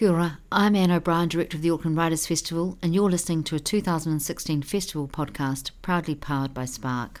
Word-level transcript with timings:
Kia 0.00 0.12
ora. 0.12 0.38
I'm 0.50 0.74
Anne 0.76 0.90
O'Brien, 0.90 1.28
Director 1.28 1.58
of 1.58 1.62
the 1.62 1.68
Auckland 1.68 1.94
Writers 1.94 2.26
Festival, 2.26 2.78
and 2.80 2.94
you're 2.94 3.10
listening 3.10 3.44
to 3.44 3.56
a 3.56 3.60
2016 3.60 4.62
festival 4.62 5.06
podcast 5.06 5.72
proudly 5.82 6.14
powered 6.14 6.54
by 6.54 6.64
Spark. 6.64 7.20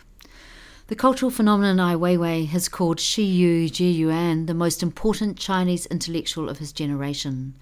The 0.86 0.96
cultural 0.96 1.30
phenomenon 1.30 1.78
Ai 1.78 1.94
Weiwei 1.94 2.46
has 2.46 2.70
called 2.70 2.96
Xu 2.96 3.66
Zhiyuan 3.66 4.46
the 4.46 4.54
most 4.54 4.82
important 4.82 5.36
Chinese 5.36 5.84
intellectual 5.88 6.48
of 6.48 6.56
his 6.56 6.72
generation. 6.72 7.54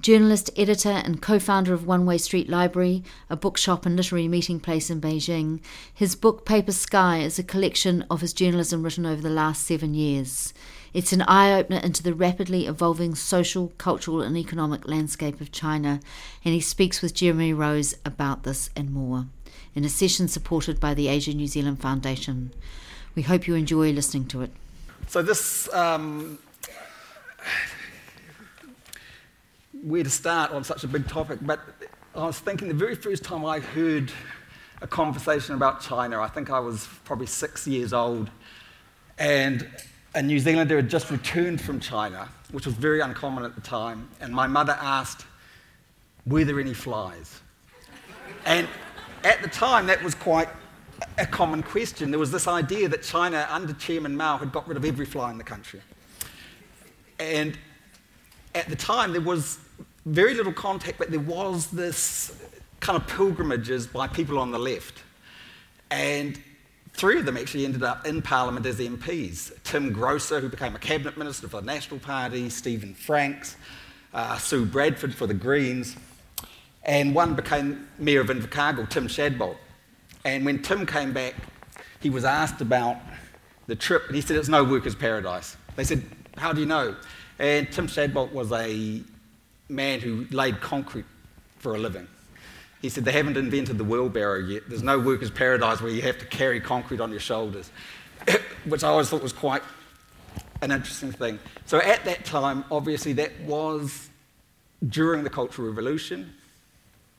Journalist, 0.00 0.50
editor, 0.56 1.02
and 1.04 1.20
co 1.20 1.40
founder 1.40 1.74
of 1.74 1.84
One 1.84 2.06
Way 2.06 2.18
Street 2.18 2.48
Library, 2.48 3.02
a 3.28 3.34
bookshop 3.34 3.84
and 3.84 3.96
literary 3.96 4.28
meeting 4.28 4.60
place 4.60 4.88
in 4.88 5.00
Beijing, 5.00 5.62
his 5.92 6.14
book 6.14 6.46
Paper 6.46 6.70
Tiger 6.70 7.26
is 7.26 7.40
a 7.40 7.42
collection 7.42 8.04
of 8.08 8.20
his 8.20 8.32
journalism 8.32 8.84
written 8.84 9.04
over 9.04 9.20
the 9.20 9.30
last 9.30 9.66
seven 9.66 9.94
years. 9.94 10.54
It's 10.94 11.12
an 11.12 11.22
eye 11.22 11.52
opener 11.52 11.78
into 11.78 12.04
the 12.04 12.14
rapidly 12.14 12.66
evolving 12.66 13.16
social, 13.16 13.72
cultural, 13.78 14.22
and 14.22 14.36
economic 14.36 14.86
landscape 14.86 15.40
of 15.40 15.50
China, 15.50 15.98
and 16.44 16.54
he 16.54 16.60
speaks 16.60 17.02
with 17.02 17.14
Jeremy 17.14 17.52
Rose 17.52 17.96
about 18.04 18.44
this 18.44 18.70
and 18.76 18.92
more 18.92 19.26
in 19.74 19.84
a 19.84 19.88
session 19.88 20.28
supported 20.28 20.78
by 20.78 20.94
the 20.94 21.08
Asia 21.08 21.34
New 21.34 21.48
Zealand 21.48 21.80
Foundation. 21.80 22.52
We 23.16 23.22
hope 23.22 23.48
you 23.48 23.56
enjoy 23.56 23.90
listening 23.90 24.26
to 24.26 24.42
it. 24.42 24.52
So, 25.08 25.20
this, 25.20 25.68
um, 25.74 26.38
where 29.82 30.04
to 30.04 30.10
start 30.10 30.52
on 30.52 30.62
such 30.62 30.84
a 30.84 30.88
big 30.88 31.08
topic, 31.08 31.40
but 31.42 31.58
I 32.14 32.26
was 32.26 32.38
thinking 32.38 32.68
the 32.68 32.74
very 32.74 32.94
first 32.94 33.24
time 33.24 33.44
I 33.44 33.58
heard 33.58 34.12
a 34.80 34.86
conversation 34.86 35.56
about 35.56 35.80
China, 35.80 36.20
I 36.20 36.28
think 36.28 36.50
I 36.50 36.60
was 36.60 36.88
probably 37.04 37.26
six 37.26 37.66
years 37.66 37.92
old, 37.92 38.30
and 39.18 39.68
a 40.14 40.22
New 40.22 40.38
Zealander 40.38 40.76
had 40.76 40.88
just 40.88 41.10
returned 41.10 41.60
from 41.60 41.80
China, 41.80 42.28
which 42.52 42.66
was 42.66 42.74
very 42.74 43.00
uncommon 43.00 43.44
at 43.44 43.54
the 43.54 43.60
time, 43.60 44.08
and 44.20 44.32
my 44.32 44.46
mother 44.46 44.76
asked, 44.80 45.26
Were 46.26 46.44
there 46.44 46.60
any 46.60 46.74
flies? 46.74 47.40
And 48.46 48.68
at 49.24 49.42
the 49.42 49.48
time, 49.48 49.86
that 49.86 50.02
was 50.02 50.14
quite 50.14 50.48
a 51.18 51.26
common 51.26 51.62
question. 51.62 52.10
There 52.10 52.20
was 52.20 52.30
this 52.30 52.46
idea 52.46 52.88
that 52.88 53.02
China, 53.02 53.46
under 53.50 53.72
Chairman 53.74 54.16
Mao, 54.16 54.38
had 54.38 54.52
got 54.52 54.68
rid 54.68 54.76
of 54.76 54.84
every 54.84 55.06
fly 55.06 55.30
in 55.30 55.38
the 55.38 55.44
country. 55.44 55.80
And 57.18 57.58
at 58.54 58.68
the 58.68 58.76
time, 58.76 59.12
there 59.12 59.20
was 59.20 59.58
very 60.06 60.34
little 60.34 60.52
contact, 60.52 60.98
but 60.98 61.10
there 61.10 61.20
was 61.20 61.68
this 61.68 62.36
kind 62.80 63.00
of 63.00 63.08
pilgrimages 63.08 63.86
by 63.86 64.06
people 64.06 64.38
on 64.38 64.52
the 64.52 64.58
left. 64.58 65.02
And 65.90 66.38
three 66.94 67.18
of 67.18 67.26
them 67.26 67.36
actually 67.36 67.64
ended 67.64 67.82
up 67.82 68.06
in 68.06 68.22
Parliament 68.22 68.64
as 68.66 68.78
MPs. 68.78 69.52
Tim 69.64 69.92
Groser, 69.92 70.40
who 70.40 70.48
became 70.48 70.74
a 70.74 70.78
cabinet 70.78 71.18
minister 71.18 71.48
for 71.48 71.60
the 71.60 71.66
National 71.66 72.00
Party, 72.00 72.48
Stephen 72.48 72.94
Franks, 72.94 73.56
uh, 74.14 74.38
Sue 74.38 74.64
Bradford 74.64 75.14
for 75.14 75.26
the 75.26 75.34
Greens, 75.34 75.96
and 76.84 77.14
one 77.14 77.34
became 77.34 77.88
Mayor 77.98 78.20
of 78.20 78.28
Invercargill, 78.28 78.88
Tim 78.88 79.08
Shadbolt. 79.08 79.56
And 80.24 80.44
when 80.44 80.62
Tim 80.62 80.86
came 80.86 81.12
back, 81.12 81.34
he 82.00 82.10
was 82.10 82.24
asked 82.24 82.60
about 82.60 82.96
the 83.66 83.74
trip, 83.74 84.06
and 84.06 84.14
he 84.14 84.20
said 84.20 84.36
it's 84.36 84.48
no 84.48 84.62
workers' 84.62 84.94
paradise. 84.94 85.56
They 85.76 85.84
said, 85.84 86.02
How 86.36 86.52
do 86.52 86.60
you 86.60 86.66
know? 86.66 86.94
And 87.38 87.70
Tim 87.72 87.88
Shadbolt 87.88 88.32
was 88.32 88.52
a 88.52 89.02
man 89.68 90.00
who 90.00 90.26
laid 90.30 90.60
concrete 90.60 91.06
for 91.58 91.74
a 91.74 91.78
living. 91.78 92.06
He 92.84 92.90
said, 92.90 93.06
They 93.06 93.12
haven't 93.12 93.38
invented 93.38 93.78
the 93.78 93.84
wheelbarrow 93.84 94.40
yet. 94.40 94.64
There's 94.68 94.82
no 94.82 94.98
workers' 94.98 95.30
paradise 95.30 95.80
where 95.80 95.90
you 95.90 96.02
have 96.02 96.18
to 96.18 96.26
carry 96.26 96.60
concrete 96.60 97.00
on 97.00 97.10
your 97.10 97.18
shoulders, 97.18 97.70
which 98.66 98.84
I 98.84 98.88
always 98.88 99.08
thought 99.08 99.22
was 99.22 99.32
quite 99.32 99.62
an 100.60 100.70
interesting 100.70 101.10
thing. 101.10 101.38
So 101.64 101.78
at 101.78 102.04
that 102.04 102.26
time, 102.26 102.62
obviously, 102.70 103.14
that 103.14 103.40
was 103.40 104.10
during 104.86 105.24
the 105.24 105.30
Cultural 105.30 105.66
Revolution. 105.66 106.34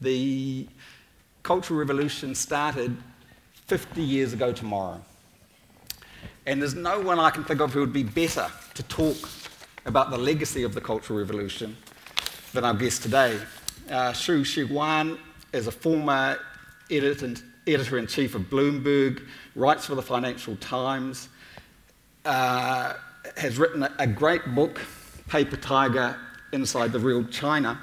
The 0.02 0.68
Cultural 1.42 1.80
Revolution 1.80 2.36
started 2.36 2.96
50 3.66 4.04
years 4.04 4.34
ago 4.34 4.54
tomorrow. 4.54 5.02
And 6.46 6.62
there's 6.62 6.76
no 6.76 7.00
one 7.00 7.18
I 7.18 7.32
can 7.32 7.44
think 7.44 7.60
of 7.60 7.74
who 7.74 7.80
would 7.80 7.92
be 7.92 8.04
better 8.04 8.52
to 8.76 8.84
talk 8.84 9.18
about 9.88 10.12
the 10.12 10.18
legacy 10.20 10.62
of 10.62 10.76
the 10.76 10.82
Cultural 10.82 11.18
Revolution 11.18 11.76
than 12.54 12.64
our 12.64 12.76
guest 12.76 13.02
today. 13.02 13.40
Uh, 13.90 14.12
Xu 14.12 14.42
Zhiyuan 14.42 15.18
is 15.56 15.68
a 15.68 15.72
former 15.72 16.38
editor 16.92 17.98
in 17.98 18.08
chief 18.08 18.36
of 18.36 18.44
Bloomberg, 18.44 19.26
writes 19.56 19.86
for 19.86 19.96
the 19.96 20.02
Financial 20.02 20.56
Times, 20.58 21.30
uh, 22.26 22.94
has 23.38 23.58
written 23.58 23.84
a, 23.84 23.92
a 24.00 24.06
great 24.06 24.46
book, 24.54 24.82
Paper 25.30 25.56
Tiger 25.56 26.18
Inside 26.52 26.92
the 26.92 27.00
Real 27.00 27.24
China. 27.26 27.80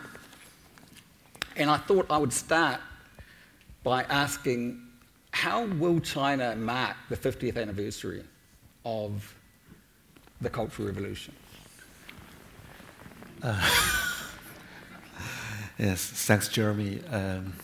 And 1.56 1.70
I 1.70 1.78
thought 1.78 2.06
I 2.10 2.18
would 2.18 2.32
start 2.32 2.80
by 3.82 4.04
asking 4.04 4.86
how 5.30 5.64
will 5.64 5.98
China 5.98 6.54
mark 6.54 6.96
the 7.08 7.16
50th 7.16 7.56
anniversary 7.56 8.22
of 8.84 9.34
the 10.42 10.50
Cultural 10.50 10.88
Revolution? 10.88 11.34
Uh, 13.42 14.08
yes, 15.82 16.04
thanks, 16.04 16.48
Jeremy. 16.48 17.00
Um, 17.10 17.54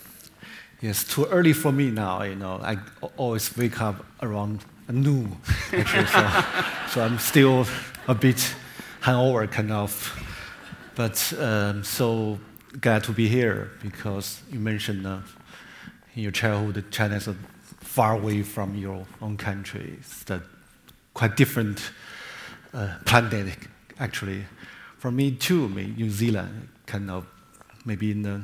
yes, 0.80 1.04
too 1.04 1.26
early 1.26 1.52
for 1.52 1.70
me 1.70 1.90
now. 1.90 2.22
You 2.22 2.34
know, 2.34 2.58
I 2.62 2.78
always 3.16 3.56
wake 3.56 3.80
up 3.80 4.04
around 4.22 4.64
noon, 4.88 5.36
actually, 5.72 6.06
so, 6.06 6.44
so 6.90 7.04
I'm 7.04 7.18
still 7.18 7.66
a 8.08 8.14
bit 8.14 8.54
hungover, 9.02 9.50
kind 9.50 9.70
of. 9.70 9.92
But 10.96 11.32
um, 11.38 11.84
so 11.84 12.38
glad 12.80 13.04
to 13.04 13.12
be 13.12 13.28
here 13.28 13.70
because 13.82 14.42
you 14.50 14.58
mentioned 14.58 15.06
uh, 15.06 15.20
in 16.14 16.22
your 16.22 16.32
childhood 16.32 16.90
China 16.90 17.16
is 17.16 17.28
far 17.78 18.14
away 18.14 18.42
from 18.42 18.74
your 18.74 19.06
own 19.22 19.36
country. 19.36 19.96
It's 20.00 20.28
a 20.28 20.42
quite 21.14 21.36
different 21.36 21.92
uh, 22.74 22.96
planet, 23.04 23.56
actually. 24.00 24.44
For 24.98 25.12
me 25.12 25.30
too, 25.30 25.68
New 25.68 26.10
Zealand 26.10 26.68
kind 26.86 27.10
of 27.10 27.24
maybe 27.88 28.10
in 28.12 28.22
the 28.22 28.40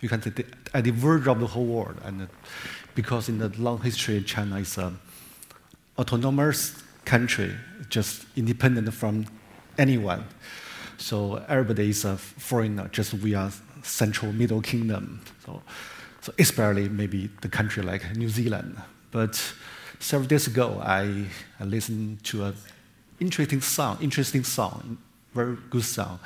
you 0.00 0.08
can 0.08 0.22
say 0.22 0.30
the, 0.30 0.46
at 0.72 0.84
the 0.84 0.90
verge 0.90 1.28
of 1.28 1.38
the 1.38 1.46
whole 1.46 1.66
world, 1.66 1.96
and 2.04 2.22
uh, 2.22 2.26
because 2.94 3.28
in 3.28 3.38
the 3.38 3.48
long 3.58 3.80
history, 3.82 4.22
China 4.22 4.56
is 4.56 4.78
an 4.78 4.98
autonomous 5.98 6.82
country, 7.04 7.52
just 7.90 8.24
independent 8.34 8.92
from 8.94 9.26
anyone. 9.78 10.24
So 10.96 11.44
everybody 11.48 11.90
is 11.90 12.04
a 12.04 12.16
foreigner, 12.16 12.88
just 12.88 13.14
we 13.14 13.34
are 13.34 13.52
central 13.82 14.32
middle 14.32 14.62
kingdom. 14.62 15.20
So, 15.44 15.62
so 16.20 16.32
especially 16.38 16.88
maybe 16.88 17.30
the 17.42 17.48
country 17.48 17.82
like 17.82 18.16
New 18.16 18.28
Zealand. 18.28 18.76
But 19.10 19.36
several 19.98 20.28
days 20.28 20.46
ago, 20.46 20.80
I, 20.82 21.26
I 21.58 21.64
listened 21.64 22.24
to 22.24 22.44
an 22.44 22.54
interesting 23.18 23.60
song, 23.60 23.98
interesting 24.00 24.44
song, 24.44 24.98
very 25.34 25.56
good 25.68 25.84
song. 25.84 26.20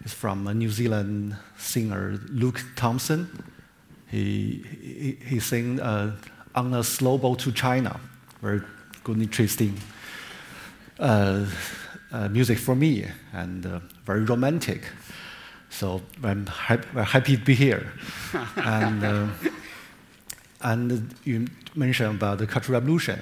It's 0.00 0.12
from 0.12 0.46
a 0.46 0.54
New 0.54 0.70
Zealand 0.70 1.36
singer, 1.56 2.20
Luke 2.28 2.62
Thompson. 2.76 3.44
He, 4.10 4.64
he, 4.80 5.18
he 5.26 5.40
sang 5.40 5.80
uh, 5.80 6.16
on 6.54 6.74
a 6.74 6.84
slow 6.84 7.18
boat 7.18 7.40
to 7.40 7.52
China, 7.52 7.98
very 8.40 8.60
good, 9.02 9.20
interesting. 9.20 9.78
Uh, 10.98 11.46
uh, 12.12 12.28
music 12.28 12.58
for 12.58 12.76
me 12.76 13.04
and 13.32 13.66
uh, 13.66 13.80
very 14.06 14.22
romantic. 14.22 14.82
So 15.68 16.00
I'm 16.22 16.46
happy, 16.46 16.86
happy 17.02 17.36
to 17.36 17.44
be 17.44 17.54
here. 17.54 17.92
and, 18.56 19.02
uh, 19.02 19.26
and 20.60 21.12
you 21.24 21.48
mentioned 21.74 22.14
about 22.14 22.38
the 22.38 22.46
Cultural 22.46 22.78
Revolution. 22.78 23.18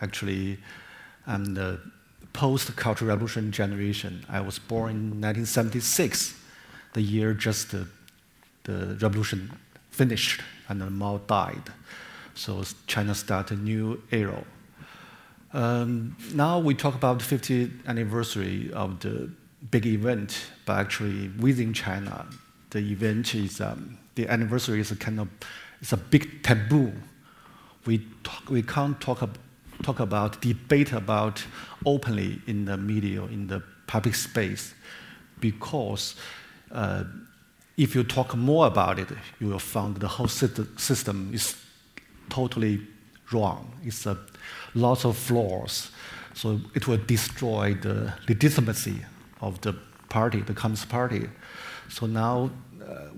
Actually, 0.00 0.58
I'm 1.26 1.54
the 1.54 1.80
post-Cultural 2.40 3.08
Revolution 3.08 3.52
generation. 3.52 4.24
I 4.28 4.40
was 4.40 4.58
born 4.58 4.90
in 4.90 5.20
1976, 5.20 6.34
the 6.94 7.02
year 7.02 7.34
just 7.34 7.70
the, 7.72 7.86
the 8.64 8.96
revolution 9.00 9.50
finished 9.90 10.40
and 10.68 10.78
Mao 10.98 11.18
died. 11.26 11.70
So 12.34 12.64
China 12.86 13.14
started 13.14 13.58
a 13.58 13.60
new 13.60 14.02
era 14.10 14.44
um, 15.52 16.16
now 16.32 16.58
we 16.58 16.74
talk 16.74 16.94
about 16.94 17.18
the 17.18 17.24
50th 17.24 17.86
anniversary 17.86 18.72
of 18.72 19.00
the 19.00 19.30
big 19.70 19.86
event, 19.86 20.46
but 20.64 20.78
actually 20.78 21.28
within 21.40 21.72
China, 21.72 22.26
the 22.70 22.78
event 22.78 23.34
is 23.34 23.60
um, 23.60 23.98
the 24.14 24.28
anniversary 24.28 24.80
is 24.80 24.92
a 24.92 24.96
kind 24.96 25.18
of 25.18 25.28
it's 25.80 25.92
a 25.92 25.96
big 25.96 26.42
taboo. 26.42 26.92
We 27.84 28.06
talk, 28.22 28.48
we 28.48 28.62
can't 28.62 29.00
talk 29.00 29.22
ab- 29.22 29.38
talk 29.82 30.00
about 30.00 30.40
debate 30.42 30.92
about 30.92 31.44
openly 31.86 32.40
in 32.46 32.64
the 32.64 32.76
media 32.76 33.22
in 33.24 33.46
the 33.46 33.62
public 33.86 34.14
space 34.14 34.74
because 35.40 36.14
uh, 36.70 37.04
if 37.76 37.94
you 37.94 38.04
talk 38.04 38.36
more 38.36 38.66
about 38.66 38.98
it, 38.98 39.08
you 39.40 39.48
will 39.48 39.58
find 39.58 39.96
the 39.96 40.08
whole 40.08 40.28
system 40.28 41.30
is 41.32 41.56
totally 42.28 42.80
wrong. 43.32 43.72
It's 43.82 44.06
a 44.06 44.18
lots 44.74 45.04
of 45.04 45.16
flaws. 45.16 45.90
So 46.34 46.60
it 46.74 46.86
will 46.86 46.98
destroy 46.98 47.74
the 47.74 48.12
legitimacy 48.28 49.00
of 49.40 49.60
the 49.62 49.74
party, 50.08 50.40
the 50.40 50.54
Communist 50.54 50.88
Party. 50.88 51.28
So 51.88 52.06
now, 52.06 52.50
uh, 52.86 53.08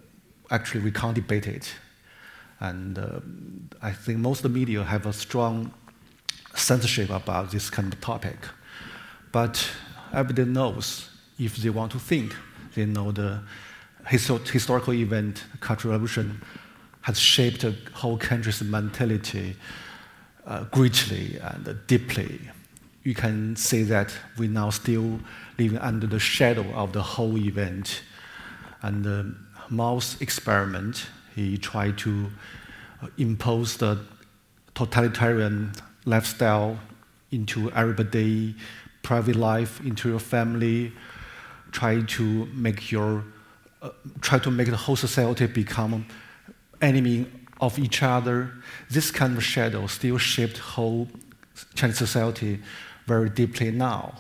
actually, 0.50 0.82
we 0.82 0.92
can't 0.92 1.14
debate 1.14 1.46
it. 1.46 1.74
And 2.60 2.98
uh, 2.98 3.20
I 3.82 3.92
think 3.92 4.18
most 4.18 4.44
of 4.44 4.52
the 4.52 4.58
media 4.58 4.82
have 4.84 5.06
a 5.06 5.12
strong 5.12 5.74
censorship 6.54 7.10
about 7.10 7.50
this 7.50 7.70
kind 7.70 7.92
of 7.92 8.00
topic. 8.00 8.36
But 9.30 9.68
everybody 10.12 10.50
knows 10.50 11.08
if 11.38 11.56
they 11.56 11.70
want 11.70 11.92
to 11.92 11.98
think, 11.98 12.34
they 12.74 12.86
know 12.86 13.12
the 13.12 13.40
histo- 14.06 14.46
historical 14.48 14.94
event, 14.94 15.44
Cultural 15.60 15.92
Revolution, 15.92 16.42
has 17.02 17.18
shaped 17.18 17.62
the 17.62 17.76
whole 17.94 18.16
country's 18.16 18.62
mentality 18.62 19.56
uh, 20.46 20.64
greatly 20.64 21.38
and 21.38 21.78
deeply. 21.86 22.40
You 23.02 23.14
can 23.14 23.56
say 23.56 23.82
that 23.84 24.14
we 24.38 24.46
now 24.46 24.70
still 24.70 25.18
living 25.58 25.78
under 25.78 26.06
the 26.06 26.20
shadow 26.20 26.64
of 26.74 26.92
the 26.92 27.02
whole 27.02 27.36
event. 27.36 28.02
And 28.82 29.04
the 29.04 29.34
Mao's 29.68 30.20
experiment, 30.20 31.06
he 31.34 31.58
tried 31.58 31.98
to 31.98 32.30
uh, 33.02 33.08
impose 33.18 33.76
the 33.76 33.98
totalitarian 34.74 35.72
lifestyle 36.04 36.78
into 37.30 37.70
everyday 37.72 38.54
private 39.02 39.36
life, 39.36 39.80
into 39.80 40.08
your 40.08 40.20
family, 40.20 40.92
try 41.72 42.02
to 42.02 42.46
make 42.54 42.92
your 42.92 43.24
uh, 43.80 43.90
try 44.20 44.38
to 44.38 44.50
make 44.50 44.70
the 44.70 44.76
whole 44.76 44.96
society 44.96 45.46
become 45.46 46.06
enemy 46.80 47.26
of 47.60 47.78
each 47.78 48.02
other. 48.02 48.52
This 48.90 49.10
kind 49.10 49.36
of 49.36 49.42
shadow 49.42 49.86
still 49.86 50.18
shaped 50.18 50.58
whole 50.58 51.08
Chinese 51.74 51.98
society 51.98 52.60
very 53.06 53.28
deeply 53.28 53.70
now. 53.70 54.14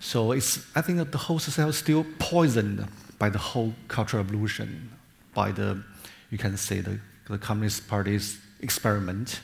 So 0.00 0.32
it's, 0.32 0.64
I 0.74 0.80
think 0.80 0.98
that 0.98 1.12
the 1.12 1.18
whole 1.18 1.38
society 1.38 1.70
is 1.70 1.76
still 1.76 2.06
poisoned 2.18 2.86
by 3.18 3.30
the 3.30 3.38
whole 3.38 3.74
cultural 3.88 4.22
revolution, 4.22 4.90
by 5.34 5.50
the, 5.52 5.82
you 6.30 6.38
can 6.38 6.56
say, 6.56 6.80
the, 6.80 7.00
the 7.28 7.38
Communist 7.38 7.88
Party's 7.88 8.38
experiment. 8.60 9.40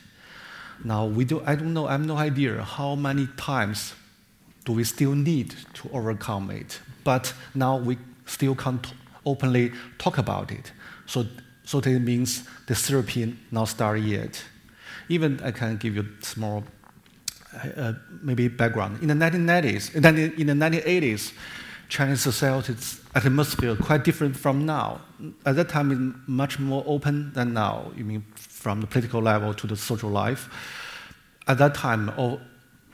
Now, 0.85 1.07
we 1.07 1.25
do, 1.25 1.43
I 1.47 1.55
don't 1.55 1.73
know, 1.73 1.87
I 1.87 1.93
have 1.93 2.05
no 2.05 2.17
idea 2.17 2.63
how 2.63 2.95
many 2.95 3.27
times 3.39 3.95
do 4.65 4.73
we 4.73 4.85
still 4.85 5.15
need 5.15 5.55
to 5.75 5.91
overcome 5.93 6.51
it. 6.51 6.81
But 7.05 7.33
now 7.55 7.77
we 7.77 7.99
still 8.27 8.55
can't 8.55 8.87
openly 9.25 9.73
talk 9.99 10.19
about 10.19 10.53
it. 10.53 10.73
So, 11.07 11.27
so 11.65 11.81
that 11.81 12.01
means 12.01 12.47
the 12.67 12.75
therapy 12.75 13.37
not 13.51 13.67
started 13.67 14.05
yet. 14.05 14.43
Even 15.09 15.41
I 15.43 15.51
can 15.51 15.77
give 15.77 15.97
you 15.97 16.07
small, 16.21 16.65
uh, 17.77 17.95
maybe 18.23 18.49
background. 18.49 19.03
In 19.03 19.09
the 19.09 19.15
1990s, 19.15 19.95
in 19.95 20.03
the 20.47 20.53
1980s, 20.53 21.33
Chinese 21.89 22.23
society's 22.23 23.01
atmosphere 23.15 23.77
quite 23.77 24.05
different 24.05 24.37
from 24.37 24.65
now. 24.65 25.01
At 25.45 25.57
that 25.57 25.69
time, 25.69 25.93
it's 25.93 26.29
much 26.29 26.59
more 26.59 26.83
open 26.87 27.33
than 27.35 27.53
now. 27.53 27.93
You 27.97 28.05
mean 28.05 28.25
from 28.65 28.81
the 28.81 28.87
political 28.87 29.21
level 29.21 29.53
to 29.53 29.67
the 29.67 29.77
social 29.77 30.09
life. 30.09 30.49
At 31.47 31.59
that 31.59 31.75
time, 31.75 32.11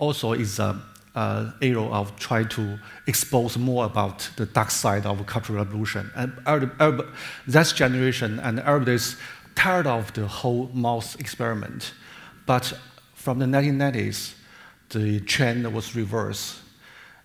also 0.01 0.33
is 0.33 0.59
a 0.59 0.77
uh, 1.15 1.53
era 1.61 1.87
of 2.01 2.17
trying 2.17 2.49
to 2.49 2.77
expose 3.07 3.57
more 3.57 3.85
about 3.85 4.29
the 4.37 4.47
dark 4.47 4.73
side 4.73 5.07
of 5.07 5.25
cultural 5.27 5.65
revolution. 5.65 6.11
And 6.17 6.33
that 7.47 7.73
generation 7.77 8.41
and 8.41 8.59
everybody's 8.59 9.17
tired 9.55 9.87
of 9.87 10.13
the 10.13 10.27
whole 10.27 10.71
Mao's 10.75 11.15
experiment. 11.17 11.93
But 12.47 12.73
from 13.15 13.39
the 13.39 13.47
1990s, 13.47 14.35
the 14.89 15.21
trend 15.21 15.73
was 15.73 15.95
reversed. 15.95 16.59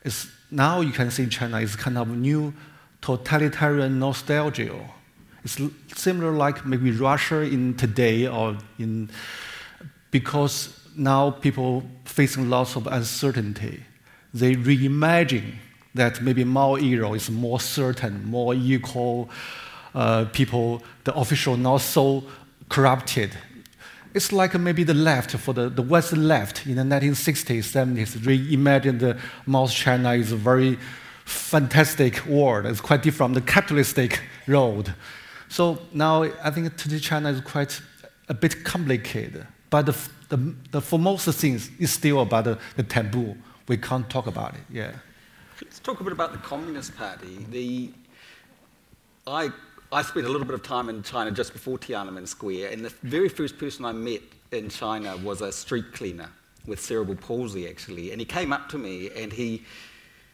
It's, 0.03 0.27
now 0.51 0.81
you 0.81 0.91
can 0.91 1.09
see 1.09 1.25
China 1.27 1.59
is 1.61 1.75
kind 1.75 1.97
of 1.97 2.09
new 2.09 2.53
totalitarian 3.01 3.97
nostalgia. 3.97 4.79
It's 5.45 5.61
similar 5.95 6.31
like 6.31 6.65
maybe 6.65 6.89
Russia 6.91 7.41
in 7.41 7.75
today 7.75 8.27
or 8.27 8.57
in 8.79 9.11
because 10.09 10.79
now 10.97 11.29
people 11.29 11.83
facing 12.05 12.49
lots 12.49 12.75
of 12.75 12.87
uncertainty. 12.87 13.83
They 14.33 14.55
reimagine 14.55 15.53
that 15.93 16.21
maybe 16.21 16.43
Mao 16.43 16.77
era 16.77 17.11
is 17.11 17.29
more 17.29 17.59
certain, 17.59 18.25
more 18.25 18.55
equal. 18.55 19.29
Uh, 19.93 20.25
people, 20.33 20.83
the 21.05 21.13
official 21.15 21.55
not 21.55 21.77
so 21.77 22.23
corrupted. 22.67 23.31
It's 24.13 24.31
like 24.31 24.57
maybe 24.59 24.83
the 24.83 24.93
left, 24.93 25.31
for 25.31 25.53
the, 25.53 25.69
the 25.69 25.81
Western 25.81 26.27
left 26.27 26.65
in 26.65 26.75
the 26.75 26.81
1960s, 26.83 27.71
70s, 27.71 28.17
reimagined 28.17 28.99
the 28.99 29.17
Mao's 29.45 29.73
China 29.73 30.13
is 30.13 30.31
a 30.31 30.35
very 30.35 30.77
fantastic 31.25 32.25
world. 32.25 32.65
It's 32.65 32.81
quite 32.81 33.03
different 33.03 33.33
from 33.33 33.33
the 33.33 33.41
capitalistic 33.41 34.21
road. 34.47 34.93
So 35.49 35.79
now 35.93 36.23
I 36.23 36.51
think 36.51 36.75
today 36.77 36.99
China 36.99 37.29
is 37.29 37.41
quite 37.41 37.81
a 38.29 38.33
bit 38.33 38.63
complicated. 38.63 39.45
But 39.69 39.87
the, 39.87 40.09
the, 40.29 40.55
the, 40.71 40.81
for 40.81 40.99
most 40.99 41.27
things, 41.39 41.69
it's 41.79 41.91
still 41.91 42.21
about 42.21 42.45
the, 42.45 42.59
the 42.75 42.83
taboo. 42.83 43.35
We 43.67 43.77
can't 43.77 44.09
talk 44.09 44.27
about 44.27 44.53
it. 44.53 44.61
Yeah. 44.71 44.91
Let's 45.61 45.79
talk 45.79 45.99
a 46.01 46.03
bit 46.03 46.13
about 46.13 46.31
the 46.31 46.37
Communist 46.39 46.95
Party. 46.95 47.45
The, 47.49 47.91
I, 49.25 49.49
I 49.91 50.01
spent 50.01 50.25
a 50.25 50.29
little 50.29 50.45
bit 50.45 50.53
of 50.53 50.63
time 50.63 50.89
in 50.89 51.01
China 51.03 51.31
just 51.31 51.53
before 51.53 51.77
Tiananmen 51.77 52.27
Square, 52.27 52.71
and 52.71 52.85
the 52.85 52.93
very 53.03 53.29
first 53.29 53.57
person 53.57 53.85
I 53.85 53.91
met 53.91 54.21
in 54.51 54.69
China 54.69 55.17
was 55.17 55.41
a 55.41 55.51
street 55.51 55.93
cleaner 55.93 56.29
with 56.65 56.79
cerebral 56.79 57.17
palsy, 57.17 57.67
actually. 57.67 58.11
And 58.11 58.19
he 58.19 58.25
came 58.25 58.51
up 58.51 58.69
to 58.69 58.77
me 58.77 59.09
and 59.15 59.31
he, 59.31 59.63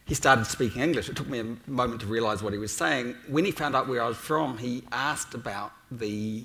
he 0.04 0.14
started 0.14 0.46
speaking 0.46 0.82
English. 0.82 1.08
It 1.08 1.16
took 1.16 1.28
me 1.28 1.38
a 1.38 1.56
moment 1.66 2.00
to 2.00 2.06
realize 2.06 2.42
what 2.42 2.52
he 2.52 2.58
was 2.58 2.72
saying. 2.72 3.14
When 3.28 3.44
he 3.44 3.50
found 3.50 3.76
out 3.76 3.88
where 3.88 4.02
I 4.02 4.08
was 4.08 4.16
from, 4.16 4.58
he 4.58 4.82
asked 4.90 5.34
about 5.34 5.72
the 5.90 6.44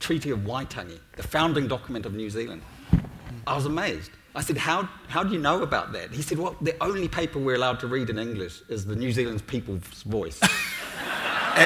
Treaty 0.00 0.30
of 0.30 0.40
Waitangi, 0.40 0.98
the 1.16 1.22
founding 1.22 1.66
document 1.66 2.06
of 2.06 2.14
New 2.14 2.30
Zealand. 2.30 2.62
I 3.46 3.54
was 3.54 3.66
amazed. 3.66 4.10
I 4.34 4.42
said, 4.42 4.56
how, 4.56 4.88
how 5.08 5.24
do 5.24 5.32
you 5.32 5.40
know 5.40 5.62
about 5.62 5.92
that? 5.92 6.12
He 6.12 6.22
said, 6.22 6.38
Well, 6.38 6.56
the 6.60 6.80
only 6.82 7.08
paper 7.08 7.38
we're 7.38 7.56
allowed 7.56 7.80
to 7.80 7.88
read 7.88 8.10
in 8.10 8.18
English 8.18 8.62
is 8.68 8.86
the 8.86 8.94
New 8.94 9.10
Zealand 9.12 9.44
People's 9.46 10.02
Voice. 10.04 10.40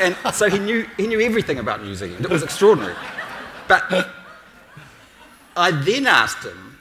and, 0.00 0.16
and, 0.24 0.34
so 0.34 0.50
he 0.50 0.58
knew, 0.58 0.86
he 0.96 1.06
knew 1.06 1.20
everything 1.20 1.58
about 1.60 1.82
New 1.82 1.94
Zealand. 1.94 2.24
It 2.24 2.30
was 2.30 2.42
extraordinary. 2.42 2.96
But 3.68 4.08
I 5.56 5.70
then 5.70 6.06
asked 6.06 6.44
him, 6.44 6.73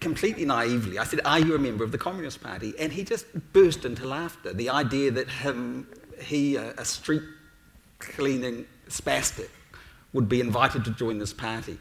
completely 0.00 0.44
naively, 0.44 0.98
I 0.98 1.04
said, 1.04 1.20
Are 1.24 1.38
you 1.38 1.54
a 1.54 1.58
member 1.58 1.84
of 1.84 1.92
the 1.92 1.98
Communist 1.98 2.42
Party? 2.42 2.74
And 2.78 2.92
he 2.92 3.04
just 3.04 3.26
burst 3.52 3.84
into 3.84 4.06
laughter. 4.06 4.52
The 4.52 4.70
idea 4.70 5.10
that 5.12 5.28
him, 5.28 5.88
he, 6.20 6.56
a, 6.56 6.84
street 6.84 7.22
cleaning 7.98 8.66
spastic 8.88 9.50
would 10.12 10.28
be 10.28 10.40
invited 10.40 10.84
to 10.86 10.90
join 10.90 11.18
this 11.18 11.32
party. 11.32 11.78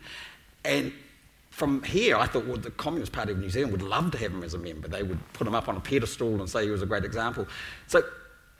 And 0.66 0.92
from 1.50 1.82
here, 1.84 2.16
I 2.18 2.28
thought, 2.28 2.46
well, 2.46 2.58
the 2.58 2.72
Communist 2.72 3.12
Party 3.12 3.32
of 3.32 3.40
New 3.40 3.50
Zealand 3.50 3.72
would 3.72 3.82
love 3.82 4.12
to 4.12 4.18
have 4.18 4.32
him 4.32 4.44
as 4.44 4.54
a 4.54 4.60
member. 4.60 4.88
They 4.88 5.04
would 5.04 5.20
put 5.34 5.48
him 5.48 5.56
up 5.56 5.68
on 5.68 5.78
a 5.78 5.80
pedestal 5.80 6.40
and 6.40 6.50
say 6.50 6.66
he 6.66 6.70
was 6.70 6.82
a 6.82 6.86
great 6.86 7.06
example. 7.06 7.48
So 7.88 8.04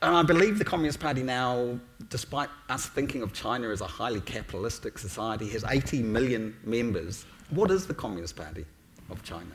and 0.02 0.14
I 0.14 0.22
believe 0.22 0.58
the 0.58 0.64
Communist 0.64 0.98
Party 0.98 1.22
now, 1.22 1.78
despite 2.08 2.48
us 2.70 2.86
thinking 2.86 3.22
of 3.22 3.34
China 3.34 3.68
as 3.68 3.82
a 3.82 3.86
highly 3.86 4.22
capitalistic 4.22 4.98
society, 4.98 5.46
has 5.50 5.62
80 5.62 6.02
million 6.02 6.56
members. 6.64 7.26
What 7.50 7.70
is 7.70 7.86
the 7.86 7.92
Communist 7.92 8.34
Party 8.34 8.64
of 9.10 9.22
China? 9.22 9.50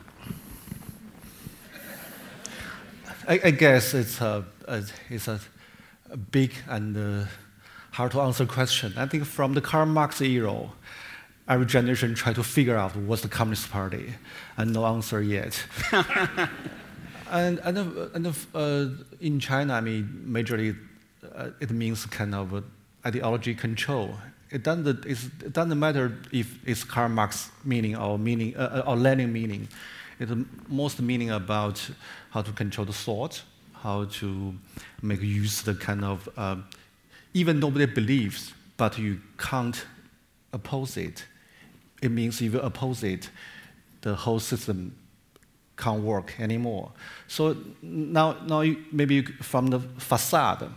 I, 3.28 3.40
I 3.44 3.50
guess 3.50 3.94
it's 3.94 4.20
a, 4.20 4.44
a, 4.68 4.82
it's 5.10 5.28
a, 5.28 5.40
big 6.30 6.52
and 6.68 6.96
uh, 6.96 7.26
hard 7.90 8.12
to 8.12 8.20
answer 8.20 8.46
question. 8.46 8.94
I 8.96 9.06
think 9.06 9.24
from 9.24 9.54
the 9.54 9.60
Karl 9.60 9.86
Marx 9.86 10.20
era, 10.20 10.70
every 11.48 11.66
generation 11.66 12.14
try 12.14 12.32
to 12.32 12.44
figure 12.44 12.76
out 12.76 12.94
what's 12.94 13.22
the 13.22 13.28
Communist 13.28 13.70
Party, 13.70 14.14
and 14.56 14.72
no 14.72 14.86
answer 14.86 15.20
yet. 15.20 15.64
and 17.30 17.58
and, 17.64 17.78
and 18.14 18.36
uh, 18.54 18.86
in 19.20 19.40
China, 19.40 19.74
I 19.74 19.80
mean, 19.80 20.24
majorly, 20.28 20.76
uh, 21.34 21.50
it 21.60 21.70
means 21.70 22.06
kind 22.06 22.34
of 22.34 22.62
ideology 23.04 23.54
control. 23.54 24.14
It 24.50 24.62
doesn't, 24.62 25.04
it 25.04 25.52
doesn't 25.52 25.78
matter 25.78 26.16
if 26.32 26.58
it's 26.66 26.84
Karl 26.84 27.08
Marx 27.08 27.50
meaning 27.64 27.96
or 27.96 28.18
meaning 28.18 28.56
uh, 28.56 28.84
uh, 28.86 28.90
or 28.90 28.96
Lenin 28.96 29.32
meaning. 29.32 29.68
It's 30.18 30.32
most 30.68 31.00
meaning 31.00 31.30
about 31.30 31.90
how 32.30 32.42
to 32.42 32.52
control 32.52 32.86
the 32.86 32.92
thought, 32.92 33.42
how 33.74 34.04
to 34.04 34.54
make 35.02 35.20
use 35.20 35.62
the 35.62 35.74
kind 35.74 36.04
of 36.04 36.28
uh, 36.36 36.56
even 37.34 37.60
nobody 37.60 37.86
believes, 37.86 38.54
but 38.76 38.98
you 38.98 39.20
can't 39.36 39.84
oppose 40.52 40.96
it. 40.96 41.26
It 42.00 42.10
means 42.10 42.40
if 42.40 42.54
you 42.54 42.60
oppose 42.60 43.02
it, 43.02 43.28
the 44.00 44.14
whole 44.14 44.40
system 44.40 44.96
can't 45.76 46.02
work 46.02 46.38
anymore. 46.40 46.92
So 47.28 47.56
now, 47.82 48.36
now 48.46 48.60
you, 48.62 48.84
maybe 48.92 49.22
from 49.22 49.66
the 49.66 49.80
facade, 49.98 50.70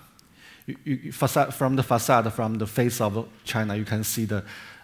you, 0.86 1.00
you, 1.04 1.12
facade, 1.12 1.54
from 1.54 1.76
the 1.76 1.84
facade, 1.84 2.32
from 2.34 2.56
the 2.56 2.68
face 2.68 3.02
of 3.02 3.28
China, 3.44 3.76
you 3.76 3.86
can 3.86 4.04
see 4.04 4.26
the 4.26 4.44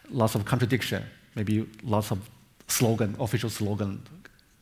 lots 0.10 0.36
of 0.36 0.46
contradiction, 0.46 1.04
maybe 1.36 1.68
lots 1.84 2.12
of 2.12 2.20
slogan, 2.68 3.16
official 3.20 3.50
slogan 3.50 4.02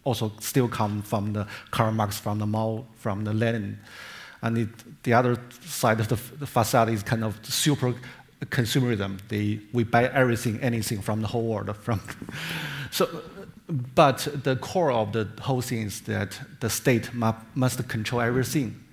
also 0.03 0.31
still 0.39 0.67
come 0.67 1.01
from 1.01 1.33
the 1.33 1.47
Karl 1.71 1.91
Marx, 1.91 2.17
from 2.17 2.39
the 2.39 2.45
Mao, 2.45 2.85
from 2.95 3.23
the 3.23 3.33
Lenin. 3.33 3.79
And 4.41 4.57
it, 4.57 5.03
the 5.03 5.13
other 5.13 5.37
side 5.65 5.99
of 5.99 6.09
the, 6.09 6.15
the 6.37 6.47
facade 6.47 6.89
is 6.89 7.03
kind 7.03 7.23
of 7.23 7.39
super 7.43 7.95
consumerism. 8.41 9.19
They, 9.29 9.59
we 9.71 9.83
buy 9.85 10.09
everything, 10.09 10.59
anything 10.59 11.01
from 11.01 11.21
the 11.21 11.27
whole 11.27 11.45
world. 11.45 11.75
From 11.77 12.01
so, 12.91 13.21
but 13.69 14.27
the 14.43 14.57
core 14.57 14.91
of 14.91 15.13
the 15.13 15.29
whole 15.41 15.61
thing 15.61 15.83
is 15.83 16.01
that 16.01 16.39
the 16.59 16.69
state 16.69 17.13
must, 17.13 17.37
must 17.55 17.87
control 17.87 18.21
everything. 18.21 18.83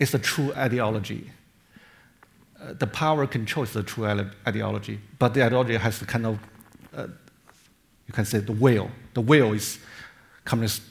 It's 0.00 0.14
a 0.14 0.18
true 0.18 0.52
ideology. 0.54 1.30
Uh, 2.64 2.72
the 2.72 2.86
power 2.86 3.26
control 3.26 3.64
is 3.64 3.72
the 3.72 3.82
true 3.82 4.06
ideology, 4.46 4.98
but 5.18 5.34
the 5.34 5.44
ideology 5.44 5.76
has 5.76 5.98
the 5.98 6.06
kind 6.06 6.24
of, 6.24 6.38
uh, 6.96 7.06
you 8.06 8.12
can 8.12 8.24
say, 8.24 8.38
the 8.38 8.52
will. 8.52 8.90
The 9.12 9.20
will 9.20 9.52
is 9.52 9.78
communist, 10.44 10.82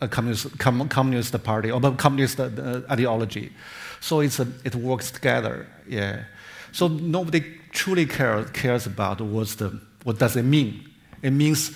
a 0.00 0.06
communist, 0.06 0.58
com, 0.58 0.88
communist 0.88 1.42
party 1.42 1.70
or 1.70 1.80
communist 1.96 2.38
uh, 2.38 2.82
ideology. 2.90 3.52
So 4.00 4.20
it's 4.20 4.38
a, 4.38 4.46
it 4.64 4.74
works 4.74 5.10
together. 5.10 5.66
Yeah. 5.88 6.24
So 6.72 6.88
nobody 6.88 7.42
truly 7.72 8.06
care, 8.06 8.44
cares 8.44 8.86
about 8.86 9.20
what's 9.20 9.56
the, 9.56 9.80
what 10.04 10.18
does 10.18 10.36
it 10.36 10.44
mean. 10.44 10.88
It 11.22 11.32
means 11.32 11.72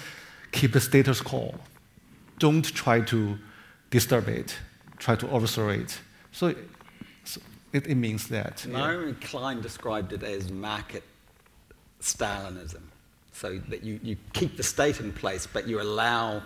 keep 0.52 0.72
the 0.72 0.80
status 0.80 1.20
quo. 1.20 1.54
Don't 2.38 2.64
try 2.64 3.00
to 3.00 3.38
disturb 3.90 4.28
it. 4.28 4.56
Try 4.98 5.16
to 5.16 5.28
overthrow 5.30 5.70
it. 5.70 5.98
So 6.30 6.54
it, 7.72 7.86
it, 7.86 7.94
means 7.94 8.28
that. 8.28 8.66
Naomi 8.66 9.08
yeah. 9.08 9.28
Klein 9.28 9.60
described 9.60 10.12
it 10.12 10.22
as 10.22 10.50
market 10.50 11.02
Stalinism. 12.00 12.82
So 13.32 13.58
that 13.68 13.84
you, 13.84 14.00
you 14.02 14.16
keep 14.32 14.56
the 14.56 14.62
state 14.62 15.00
in 15.00 15.12
place, 15.12 15.46
but 15.46 15.68
you 15.68 15.80
allow 15.80 16.42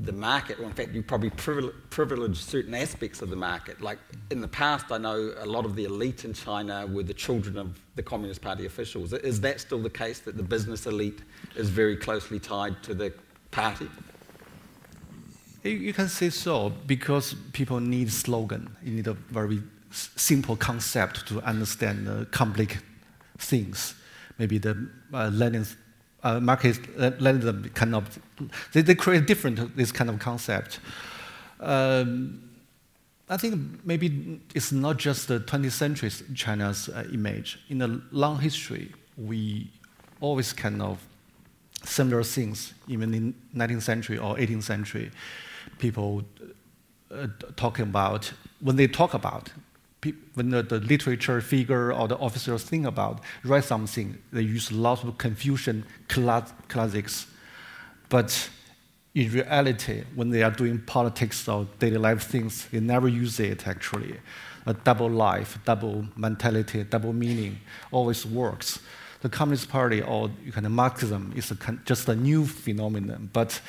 the 0.00 0.12
market, 0.12 0.58
or 0.58 0.64
in 0.64 0.72
fact, 0.72 0.92
you 0.92 1.02
probably 1.02 1.30
privilege 1.30 2.36
certain 2.36 2.74
aspects 2.74 3.22
of 3.22 3.30
the 3.30 3.36
market. 3.36 3.80
Like 3.80 3.98
in 4.30 4.40
the 4.40 4.48
past, 4.48 4.86
I 4.90 4.98
know 4.98 5.32
a 5.38 5.46
lot 5.46 5.64
of 5.64 5.76
the 5.76 5.84
elite 5.84 6.24
in 6.24 6.32
China 6.32 6.86
were 6.86 7.04
the 7.04 7.14
children 7.14 7.56
of 7.56 7.78
the 7.94 8.02
Communist 8.02 8.42
Party 8.42 8.66
officials. 8.66 9.12
Is 9.12 9.40
that 9.42 9.60
still 9.60 9.80
the 9.80 9.90
case 9.90 10.18
that 10.20 10.36
the 10.36 10.42
business 10.42 10.86
elite 10.86 11.20
is 11.54 11.70
very 11.70 11.96
closely 11.96 12.40
tied 12.40 12.82
to 12.82 12.94
the 12.94 13.12
party? 13.52 13.88
You 15.62 15.92
can 15.94 16.08
say 16.08 16.28
so 16.28 16.70
because 16.86 17.34
people 17.52 17.80
need 17.80 18.12
slogan. 18.12 18.76
You 18.82 18.94
need 18.96 19.06
a 19.06 19.14
very 19.14 19.62
simple 19.94 20.56
concept 20.56 21.26
to 21.28 21.40
understand 21.42 22.06
the 22.06 22.26
complex 22.26 22.76
things. 23.38 23.94
Maybe 24.38 24.58
the 24.58 24.88
uh, 25.12 25.30
Lenin's 25.32 25.76
uh, 26.22 26.40
let, 26.42 27.40
them 27.42 27.70
kind 27.74 27.94
of 27.94 28.18
they, 28.72 28.80
they 28.80 28.94
create 28.94 29.26
different 29.26 29.76
this 29.76 29.92
kind 29.92 30.08
of 30.08 30.18
concept. 30.18 30.80
Um, 31.60 32.40
I 33.28 33.36
think 33.36 33.84
maybe 33.84 34.40
it's 34.54 34.72
not 34.72 34.96
just 34.98 35.28
the 35.28 35.40
20th 35.40 35.72
century 35.72 36.10
China's 36.34 36.88
uh, 36.88 37.04
image. 37.12 37.58
In 37.68 37.78
the 37.78 38.02
long 38.10 38.38
history, 38.38 38.92
we 39.16 39.70
always 40.20 40.52
kind 40.52 40.82
of 40.82 41.06
similar 41.84 42.22
things. 42.22 42.74
Even 42.88 43.14
in 43.14 43.34
19th 43.54 43.82
century 43.82 44.18
or 44.18 44.36
18th 44.36 44.62
century, 44.62 45.10
people 45.78 46.24
uh, 47.10 47.28
talking 47.56 47.84
about 47.84 48.32
when 48.60 48.76
they 48.76 48.86
talk 48.86 49.14
about 49.14 49.50
when 50.34 50.50
the, 50.50 50.62
the, 50.62 50.80
literature 50.80 51.40
figure 51.40 51.92
or 51.92 52.08
the 52.08 52.16
officers 52.18 52.64
think 52.64 52.86
about 52.86 53.20
write 53.44 53.64
something, 53.64 54.18
they 54.32 54.42
use 54.42 54.72
lots 54.72 55.02
of 55.02 55.16
Confucian 55.18 55.84
classics. 56.08 57.26
But 58.08 58.50
in 59.14 59.30
reality, 59.30 60.04
when 60.14 60.30
they 60.30 60.42
are 60.42 60.50
doing 60.50 60.80
politics 60.80 61.48
or 61.48 61.66
daily 61.78 61.98
life 61.98 62.22
things, 62.24 62.66
they 62.72 62.80
never 62.80 63.08
use 63.08 63.38
it 63.40 63.66
actually. 63.66 64.16
A 64.66 64.74
double 64.74 65.10
life, 65.10 65.58
double 65.64 66.06
mentality, 66.16 66.84
double 66.84 67.12
meaning 67.12 67.60
always 67.92 68.24
works. 68.26 68.80
The 69.20 69.28
Communist 69.28 69.68
Party 69.68 70.02
or 70.02 70.30
kind 70.52 70.66
of 70.66 70.72
Marxism 70.72 71.32
is 71.36 71.50
a, 71.50 71.56
just 71.84 72.08
a 72.08 72.14
new 72.14 72.44
phenomenon, 72.44 73.30
but 73.32 73.60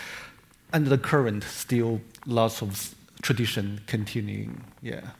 under 0.73 0.89
the 0.89 0.97
current, 0.97 1.43
still 1.43 2.01
lots 2.25 2.61
of 2.61 2.95
tradition 3.21 3.81
continuing. 3.87 4.63
Yeah. 4.81 5.11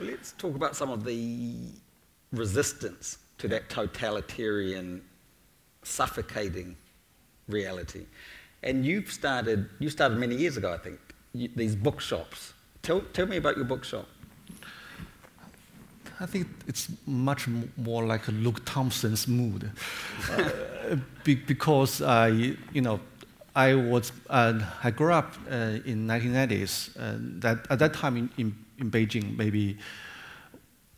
Let's 0.00 0.32
talk 0.32 0.54
about 0.54 0.74
some 0.76 0.90
of 0.90 1.04
the 1.04 1.56
resistance 2.32 3.18
to 3.38 3.48
that 3.48 3.68
totalitarian, 3.68 5.02
suffocating 5.82 6.76
reality. 7.48 8.06
And 8.62 8.86
you've 8.86 9.12
started, 9.12 9.68
you 9.78 9.90
started 9.90 10.18
many 10.18 10.36
years 10.36 10.56
ago, 10.56 10.72
I 10.72 10.78
think, 10.78 10.98
you, 11.34 11.50
these 11.54 11.76
bookshops. 11.76 12.54
Tell, 12.82 13.02
tell 13.12 13.26
me 13.26 13.36
about 13.36 13.56
your 13.56 13.66
bookshop. 13.66 14.06
I 16.18 16.26
think 16.26 16.48
it's 16.66 16.88
much 17.06 17.46
more 17.76 18.04
like 18.04 18.28
a 18.28 18.32
Luke 18.32 18.62
Thompson's 18.64 19.26
mood, 19.26 19.70
uh, 20.30 20.96
be, 21.24 21.34
because 21.34 22.02
I, 22.02 22.28
you 22.72 22.82
know, 22.82 23.00
I 23.54 23.74
was, 23.74 24.12
uh, 24.28 24.60
I 24.84 24.90
grew 24.90 25.12
up 25.12 25.34
uh, 25.50 25.78
in 25.84 26.06
1990s. 26.06 26.96
and 26.96 27.42
that 27.42 27.66
at 27.70 27.78
that 27.78 27.94
time 27.94 28.16
in, 28.16 28.30
in 28.36 28.54
in 28.80 28.90
Beijing, 28.90 29.36
maybe 29.36 29.78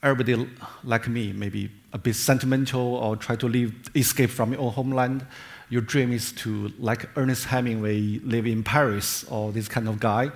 everybody 0.03 0.49
like 0.85 1.09
me, 1.09 1.33
maybe 1.33 1.71
a 1.93 1.99
bit 1.99 2.17
sentimental 2.17 2.97
or 2.97 3.17
try 3.17 3.37
to 3.37 3.49
live, 3.49 3.73
escape 3.95 4.31
from 4.31 4.53
your 4.53 4.63
own 4.63 4.73
homeland. 4.73 5.27
Your 5.69 5.81
dream 5.81 6.13
is 6.13 6.33
to, 6.33 6.73
like 6.79 7.09
Ernest 7.17 7.47
Hemingway, 7.47 8.19
live 8.25 8.47
in 8.47 8.63
Paris 8.63 9.25
or 9.25 9.53
this 9.53 9.69
kind 9.69 9.89
of 9.89 10.01
guy. 10.01 10.31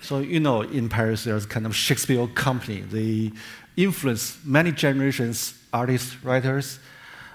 So, 0.00 0.20
you 0.20 0.40
know, 0.40 0.62
in 0.62 0.88
Paris, 0.88 1.24
there's 1.24 1.46
kind 1.46 1.66
of 1.66 1.74
Shakespeare 1.74 2.26
company. 2.28 2.80
They 2.80 3.32
influence 3.76 4.38
many 4.44 4.72
generations, 4.72 5.54
artists, 5.72 6.22
writers, 6.24 6.78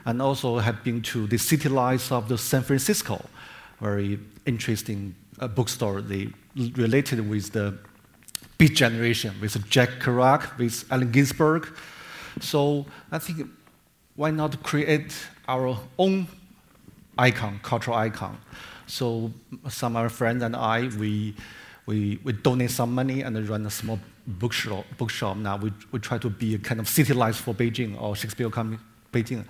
and 0.05 0.21
also 0.21 0.59
have 0.59 0.83
been 0.83 1.01
to 1.01 1.27
the 1.27 1.37
city 1.37 1.69
lights 1.69 2.11
of 2.11 2.27
the 2.27 2.37
San 2.37 2.63
Francisco, 2.63 3.23
very 3.79 4.19
interesting 4.45 5.15
uh, 5.39 5.47
bookstore. 5.47 6.01
They 6.01 6.29
related 6.55 7.29
with 7.29 7.51
the 7.51 7.77
Beat 8.63 8.75
Generation 8.75 9.35
with 9.41 9.69
Jack 9.69 9.89
Kerouac, 9.99 10.57
with 10.57 10.85
Allen 10.89 11.11
Ginsberg. 11.11 11.67
So 12.39 12.85
I 13.11 13.19
think 13.19 13.49
why 14.15 14.31
not 14.31 14.63
create 14.63 15.13
our 15.49 15.77
own 15.99 16.27
icon, 17.17 17.59
cultural 17.61 17.97
icon? 17.97 18.37
So 18.87 19.33
some 19.67 19.97
of 19.97 20.03
our 20.03 20.07
friends 20.07 20.43
and 20.43 20.55
I, 20.55 20.87
we, 20.97 21.35
we, 21.87 22.21
we 22.23 22.31
donate 22.31 22.71
some 22.71 22.95
money 22.95 23.21
and 23.23 23.49
run 23.49 23.65
a 23.65 23.69
small 23.69 23.99
bookshop. 24.25 24.85
bookshop. 24.97 25.35
Now 25.35 25.57
we, 25.57 25.73
we 25.91 25.99
try 25.99 26.17
to 26.19 26.29
be 26.29 26.55
a 26.55 26.57
kind 26.57 26.79
of 26.79 26.87
city 26.87 27.11
lights 27.11 27.39
for 27.39 27.53
Beijing 27.53 28.01
or 28.01 28.15
Shakespeare 28.15 28.49
Company 28.49 28.79
Beijing. 29.11 29.43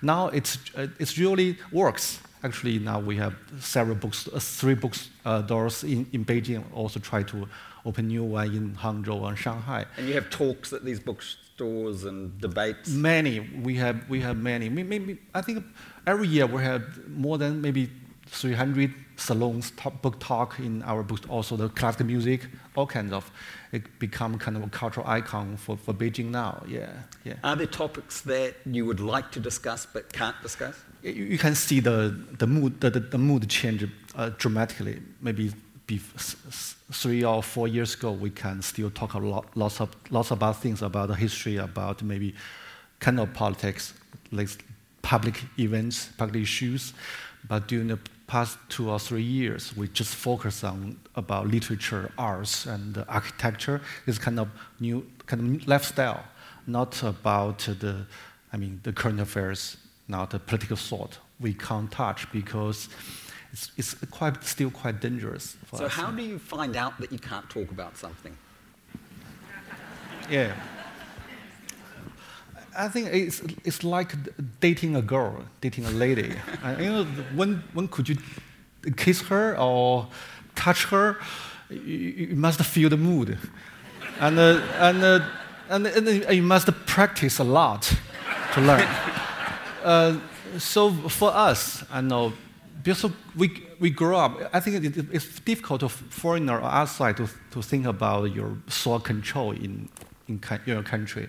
Now 0.00 0.28
it's, 0.28 0.58
uh, 0.76 0.86
it 1.00 1.18
really 1.18 1.58
works. 1.72 2.20
Actually, 2.42 2.78
now 2.78 2.98
we 2.98 3.16
have 3.16 3.34
several 3.58 3.96
books, 3.96 4.28
uh, 4.28 4.38
three 4.38 4.74
books 4.74 5.10
uh, 5.24 5.42
doors 5.42 5.84
in, 5.84 6.06
in 6.12 6.24
Beijing. 6.24 6.64
Also 6.72 6.98
try 6.98 7.22
to 7.24 7.46
open 7.84 8.08
new 8.08 8.24
one 8.24 8.46
in 8.54 8.74
Hangzhou 8.74 9.28
and 9.28 9.38
Shanghai. 9.38 9.84
And 9.96 10.08
you 10.08 10.14
have 10.14 10.30
talks 10.30 10.72
at 10.72 10.84
these 10.84 11.00
bookstores 11.00 12.04
and 12.04 12.38
debates. 12.40 12.88
Many. 12.88 13.40
We 13.40 13.76
have 13.76 14.08
we 14.08 14.20
have 14.20 14.36
many. 14.36 14.68
Maybe 14.68 15.18
I 15.34 15.42
think 15.42 15.64
every 16.06 16.28
year 16.28 16.46
we 16.46 16.62
have 16.62 17.08
more 17.08 17.36
than 17.36 17.60
maybe 17.60 17.90
300 18.32 18.94
salons, 19.16 19.72
talk, 19.72 20.00
book 20.02 20.18
talk 20.20 20.58
in 20.58 20.82
our 20.82 21.02
books. 21.02 21.26
Also 21.28 21.56
the 21.56 21.68
classical 21.68 22.06
music, 22.06 22.46
all 22.76 22.86
kinds 22.86 23.12
of. 23.12 23.30
It 23.72 23.98
become 23.98 24.38
kind 24.38 24.56
of 24.56 24.64
a 24.64 24.68
cultural 24.68 25.06
icon 25.06 25.56
for, 25.56 25.76
for 25.76 25.94
Beijing 25.94 26.30
now. 26.30 26.62
Yeah, 26.66 26.90
yeah. 27.24 27.34
Are 27.44 27.54
there 27.54 27.66
topics 27.66 28.22
that 28.22 28.54
you 28.66 28.84
would 28.86 28.98
like 28.98 29.30
to 29.32 29.40
discuss 29.40 29.86
but 29.86 30.12
can't 30.12 30.34
discuss? 30.42 30.74
You, 31.02 31.12
you 31.12 31.38
can 31.38 31.54
see 31.54 31.80
the, 31.80 32.16
the 32.38 32.46
mood 32.46 32.80
the, 32.80 32.90
the, 32.90 33.00
the 33.00 33.18
mood 33.18 33.48
change 33.48 33.86
uh, 34.16 34.30
dramatically. 34.38 35.00
Maybe 35.20 35.52
three 36.92 37.24
or 37.24 37.42
four 37.42 37.68
years 37.68 37.94
ago, 37.94 38.12
we 38.12 38.30
can 38.30 38.62
still 38.62 38.90
talk 38.90 39.14
a 39.14 39.18
lot, 39.18 39.46
lots, 39.56 39.80
of, 39.80 39.90
lots 40.10 40.30
about 40.30 40.60
things 40.60 40.82
about 40.82 41.08
the 41.08 41.14
history, 41.14 41.56
about 41.56 42.02
maybe 42.02 42.34
kind 43.00 43.18
of 43.18 43.32
politics, 43.34 43.94
like 44.30 44.48
public 45.02 45.42
events, 45.58 46.08
public 46.16 46.42
issues. 46.42 46.92
But 47.48 47.68
during 47.68 47.88
the 47.88 47.98
past 48.30 48.56
two 48.68 48.88
or 48.88 49.00
three 49.00 49.24
years, 49.40 49.76
we 49.76 49.88
just 49.88 50.14
focus 50.14 50.62
on 50.62 50.96
about 51.16 51.48
literature, 51.48 52.12
arts, 52.16 52.64
and 52.64 53.04
architecture. 53.08 53.80
This 54.06 54.18
kind 54.18 54.38
of 54.38 54.48
new 54.78 55.04
kind 55.26 55.40
of 55.42 55.66
lifestyle, 55.66 56.22
not 56.64 57.02
about 57.02 57.58
the, 57.58 58.06
I 58.52 58.56
mean, 58.56 58.78
the 58.84 58.92
current 58.92 59.18
affairs, 59.18 59.76
not 60.06 60.30
the 60.30 60.38
political 60.38 60.76
thought. 60.76 61.18
We 61.40 61.54
can't 61.54 61.90
touch 61.90 62.30
because 62.30 62.88
it's, 63.52 63.72
it's 63.76 63.94
quite, 64.12 64.44
still 64.44 64.70
quite 64.70 65.00
dangerous. 65.00 65.56
so, 65.74 65.86
us. 65.86 65.92
how 65.92 66.12
do 66.12 66.22
you 66.22 66.38
find 66.38 66.76
out 66.76 67.00
that 67.00 67.10
you 67.10 67.18
can't 67.18 67.50
talk 67.50 67.68
about 67.72 67.96
something? 67.96 68.36
Yeah. 70.30 70.54
I 72.76 72.88
think 72.88 73.08
it's, 73.12 73.42
it's 73.64 73.84
like 73.84 74.14
dating 74.60 74.96
a 74.96 75.02
girl, 75.02 75.44
dating 75.60 75.86
a 75.86 75.90
lady. 75.90 76.34
you 76.78 76.92
know, 76.92 77.04
when, 77.34 77.62
when 77.72 77.88
could 77.88 78.08
you 78.08 78.16
kiss 78.96 79.22
her 79.22 79.58
or 79.58 80.08
touch 80.54 80.84
her, 80.86 81.16
you, 81.68 81.78
you 81.78 82.36
must 82.36 82.62
feel 82.62 82.88
the 82.88 82.96
mood. 82.96 83.38
and, 84.20 84.38
uh, 84.38 84.60
and, 84.78 85.02
uh, 85.02 85.20
and, 85.68 85.86
and, 85.86 86.36
you 86.36 86.42
must 86.42 86.68
practice 86.86 87.38
a 87.38 87.44
lot 87.44 87.82
to 88.54 88.60
learn. 88.60 88.80
uh, 89.84 90.18
so 90.58 90.90
for 90.92 91.30
us, 91.32 91.84
I 91.90 92.00
know, 92.00 92.32
because 92.82 93.10
we, 93.36 93.62
we 93.78 93.90
grow 93.90 94.18
up, 94.18 94.50
I 94.52 94.60
think 94.60 94.84
it, 94.84 94.96
it's 95.12 95.40
difficult 95.40 95.82
for 95.82 95.88
foreigner 95.88 96.58
or 96.58 96.64
outside 96.64 97.16
to, 97.18 97.28
to 97.52 97.62
think 97.62 97.86
about 97.86 98.34
your 98.34 98.56
soil 98.68 99.00
control 99.00 99.52
in, 99.52 99.88
in 100.30 100.40
your 100.66 100.82
country. 100.82 101.28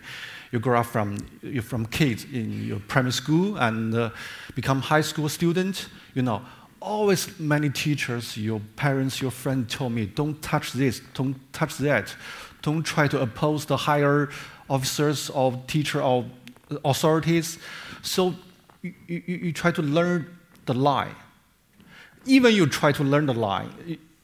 You 0.51 0.59
grow 0.59 0.79
up 0.79 0.85
from, 0.85 1.17
you're 1.41 1.63
from 1.63 1.85
kids 1.85 2.25
in 2.31 2.65
your 2.65 2.79
primary 2.79 3.13
school 3.13 3.57
and 3.57 3.95
uh, 3.95 4.09
become 4.55 4.81
high 4.81 5.01
school 5.01 5.29
student, 5.29 5.87
you 6.13 6.21
know, 6.21 6.41
always 6.81 7.39
many 7.39 7.69
teachers, 7.69 8.35
your 8.37 8.59
parents, 8.75 9.21
your 9.21 9.31
friends 9.31 9.73
told 9.73 9.93
me, 9.93 10.07
don't 10.07 10.41
touch 10.41 10.73
this, 10.73 11.01
don't 11.13 11.35
touch 11.53 11.77
that. 11.77 12.15
Don't 12.61 12.83
try 12.83 13.07
to 13.07 13.21
oppose 13.21 13.65
the 13.65 13.77
higher 13.77 14.29
officers 14.69 15.29
or 15.29 15.61
teacher 15.67 16.01
or 16.01 16.25
authorities. 16.85 17.59
So 18.01 18.35
you, 18.81 18.93
you, 19.07 19.21
you 19.25 19.53
try 19.53 19.71
to 19.71 19.81
learn 19.81 20.37
the 20.65 20.73
lie. 20.73 21.11
Even 22.25 22.53
you 22.53 22.67
try 22.67 22.91
to 22.91 23.03
learn 23.03 23.25
the 23.25 23.33
lie, 23.33 23.67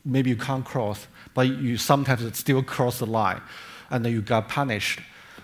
maybe 0.06 0.30
you 0.30 0.36
can't 0.36 0.64
cross, 0.64 1.08
but 1.34 1.48
you 1.48 1.78
sometimes 1.78 2.38
still 2.38 2.64
cross 2.64 3.00
the 3.00 3.06
line, 3.06 3.42
and 3.90 4.06
you 4.06 4.22
got 4.22 4.50
punished. 4.50 5.00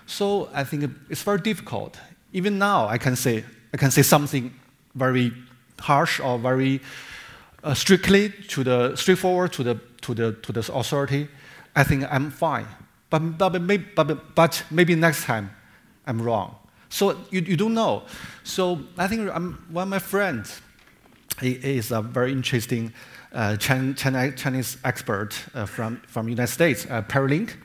So 0.06 0.48
I 0.52 0.64
think 0.64 0.90
it's 1.08 1.22
very 1.22 1.40
difficult. 1.40 1.98
Even 2.32 2.58
now, 2.58 2.86
I 2.86 2.98
can 2.98 3.16
say 3.16 3.44
I 3.72 3.76
can 3.76 3.90
say 3.90 4.02
something 4.02 4.52
very 4.94 5.32
harsh 5.80 6.20
or 6.20 6.38
very 6.38 6.80
uh, 7.62 7.74
strictly 7.74 8.30
to 8.48 8.64
the 8.64 8.96
straightforward 8.96 9.52
to 9.52 9.62
the 9.62 9.80
to 10.02 10.14
the 10.14 10.32
to 10.42 10.52
the 10.52 10.60
authority. 10.72 11.28
I 11.76 11.84
think 11.84 12.04
I'm 12.10 12.30
fine. 12.30 12.66
But, 13.10 13.38
but, 13.38 13.62
maybe, 13.62 13.84
but, 13.94 14.34
but 14.34 14.64
maybe 14.70 14.94
next 14.96 15.24
time 15.24 15.50
I'm 16.06 16.20
wrong. 16.20 16.56
So 16.88 17.16
you, 17.30 17.42
you 17.42 17.56
don't 17.56 17.74
know. 17.74 18.02
So 18.42 18.80
I 18.98 19.06
think 19.06 19.30
I'm, 19.32 19.64
one 19.70 19.84
of 19.84 19.88
my 19.88 19.98
friends 19.98 20.60
he 21.40 21.52
is 21.52 21.90
a 21.90 22.00
very 22.00 22.32
interesting 22.32 22.92
Chinese 23.34 24.78
expert 24.84 25.34
uh, 25.54 25.66
from 25.66 26.00
from 26.06 26.28
United 26.28 26.52
States, 26.52 26.86
uh, 26.88 27.02
Perry 27.02 27.28
Link. 27.28 27.56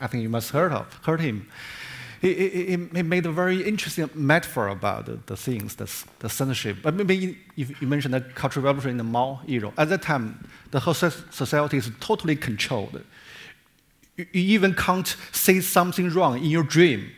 I 0.00 0.06
think 0.06 0.22
you 0.22 0.30
must 0.30 0.50
heard 0.50 0.72
of 0.72 0.98
heard 1.04 1.20
him. 1.20 1.46
He, 2.20 2.34
he, 2.34 2.66
he 2.94 3.02
made 3.02 3.24
a 3.24 3.32
very 3.32 3.62
interesting 3.62 4.10
metaphor 4.14 4.68
about 4.68 5.06
the, 5.06 5.18
the 5.24 5.36
things, 5.38 5.76
the, 5.76 5.90
the 6.18 6.28
censorship. 6.28 6.76
But 6.82 6.94
maybe 6.94 7.38
if 7.56 7.80
you 7.80 7.88
mentioned 7.88 8.12
the 8.12 8.20
Cultural 8.20 8.66
Revolution 8.66 8.90
in 8.90 8.96
the 8.98 9.04
Mao 9.04 9.40
era, 9.48 9.72
at 9.78 9.88
that 9.88 10.02
time, 10.02 10.46
the 10.70 10.80
whole 10.80 10.92
society 10.92 11.78
is 11.78 11.90
totally 11.98 12.36
controlled. 12.36 13.02
You, 14.18 14.26
you 14.32 14.42
even 14.54 14.74
can't 14.74 15.16
say 15.32 15.60
something 15.60 16.10
wrong 16.10 16.36
in 16.36 16.50
your 16.50 16.62
dream 16.62 17.10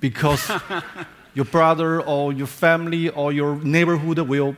because 0.00 0.50
your 1.34 1.44
brother 1.44 2.02
or 2.02 2.32
your 2.32 2.48
family 2.48 3.08
or 3.08 3.32
your 3.32 3.54
neighborhood 3.56 4.18
will 4.18 4.56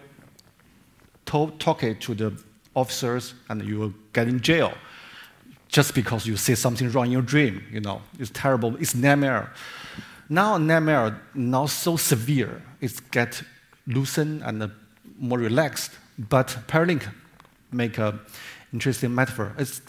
talk, 1.33 1.59
talk 1.59 1.83
it 1.83 2.01
to 2.01 2.15
the 2.15 2.33
officers 2.75 3.35
and 3.49 3.63
you 3.63 3.79
will 3.79 3.95
get 4.13 4.29
in 4.29 4.41
jail 4.41 4.73
just 5.69 5.95
because 5.95 6.27
you 6.27 6.37
say 6.37 6.55
something 6.55 6.91
wrong 6.93 7.07
in 7.07 7.13
your 7.13 7.23
dream. 7.23 7.65
You 7.73 7.81
know, 7.81 8.03
it's 8.19 8.31
terrible. 8.31 8.77
It's 8.77 8.95
nightmare. 8.95 9.51
Now 10.29 10.59
nightmare 10.59 11.21
not 11.35 11.71
so 11.71 11.97
severe. 11.97 12.63
It's 12.81 13.01
get 13.01 13.43
loosened 13.87 14.43
and 14.43 14.63
uh, 14.63 14.69
more 15.19 15.39
relaxed. 15.39 15.93
But 16.19 16.57
Perry 16.67 16.87
Link 16.87 17.09
make 17.71 17.97
a 17.99 18.19
interesting 18.73 19.15
metaphor. 19.15 19.55
It's, 19.59 19.81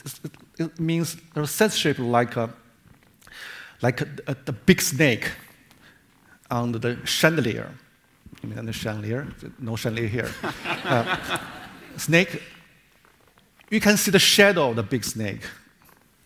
it 0.58 0.80
means 0.80 1.18
there's 1.34 1.52
censorship 1.52 2.00
like 2.00 2.38
a 2.38 2.50
like 3.82 4.00
a, 4.00 4.08
a, 4.28 4.36
a 4.48 4.52
big 4.54 4.82
snake 4.82 5.32
on 6.50 6.72
the 6.72 6.98
chandelier. 7.04 7.70
You 8.44 8.50
mean 8.50 8.66
the 8.66 8.74
chandelier? 8.74 9.28
No 9.58 9.78
chandelier 9.78 10.08
here. 10.08 10.32
uh, 10.84 11.18
snake. 11.96 12.42
You 13.70 13.80
can 13.80 13.96
see 13.96 14.12
the 14.12 14.20
shadow 14.20 14.72
of 14.72 14.76
the 14.76 14.84
big 14.84 15.06
snake 15.06 15.42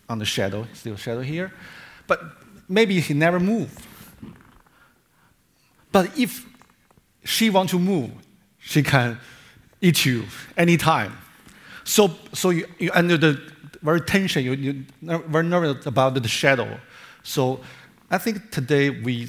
on 0.08 0.18
the 0.18 0.24
shadow, 0.24 0.66
still 0.74 0.96
shadow 0.96 1.20
here. 1.20 1.52
But 2.08 2.20
maybe 2.68 2.98
he 3.00 3.14
never 3.14 3.38
moved. 3.38 3.86
But 5.92 6.18
if 6.18 6.44
she 7.24 7.50
want 7.50 7.70
to 7.70 7.78
move, 7.78 8.10
she 8.58 8.82
can 8.82 9.18
eat 9.80 10.04
you 10.04 10.24
anytime. 10.56 11.16
So, 11.84 12.10
so 12.34 12.50
you, 12.50 12.66
you 12.78 12.90
under 12.94 13.16
the 13.16 13.40
very 13.80 14.00
tension, 14.00 14.44
you, 14.44 14.52
you 14.52 14.84
very 15.00 15.44
nervous 15.44 15.86
about 15.86 16.14
the 16.14 16.28
shadow. 16.28 16.80
So 17.22 17.60
I 18.10 18.18
think 18.18 18.50
today 18.50 18.90
we 18.90 19.28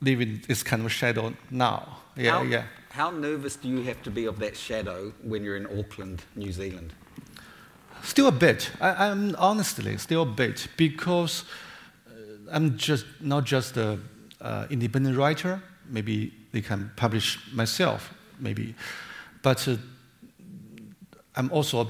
live 0.00 0.20
in 0.20 0.42
this 0.46 0.62
kind 0.62 0.84
of 0.84 0.92
shadow 0.92 1.34
now. 1.50 1.99
Yeah, 2.20 2.30
how, 2.32 2.42
yeah. 2.42 2.64
How 2.90 3.10
nervous 3.10 3.56
do 3.56 3.68
you 3.68 3.82
have 3.82 4.02
to 4.02 4.10
be 4.10 4.26
of 4.26 4.38
that 4.40 4.56
shadow 4.56 5.12
when 5.22 5.42
you're 5.42 5.56
in 5.56 5.66
Auckland, 5.78 6.22
New 6.36 6.52
Zealand? 6.52 6.92
Still 8.02 8.26
a 8.28 8.32
bit. 8.32 8.70
I, 8.80 9.06
am 9.06 9.34
honestly 9.38 9.96
still 9.98 10.22
a 10.22 10.26
bit 10.26 10.68
because 10.76 11.44
uh, 12.06 12.10
I'm 12.52 12.76
just 12.76 13.06
not 13.20 13.44
just 13.44 13.76
an 13.76 14.02
uh, 14.40 14.66
independent 14.70 15.16
writer. 15.16 15.62
Maybe 15.88 16.32
they 16.52 16.60
can 16.60 16.90
publish 16.96 17.38
myself, 17.52 18.12
maybe, 18.38 18.74
but 19.42 19.66
uh, 19.68 19.76
I'm 21.36 21.50
also 21.52 21.88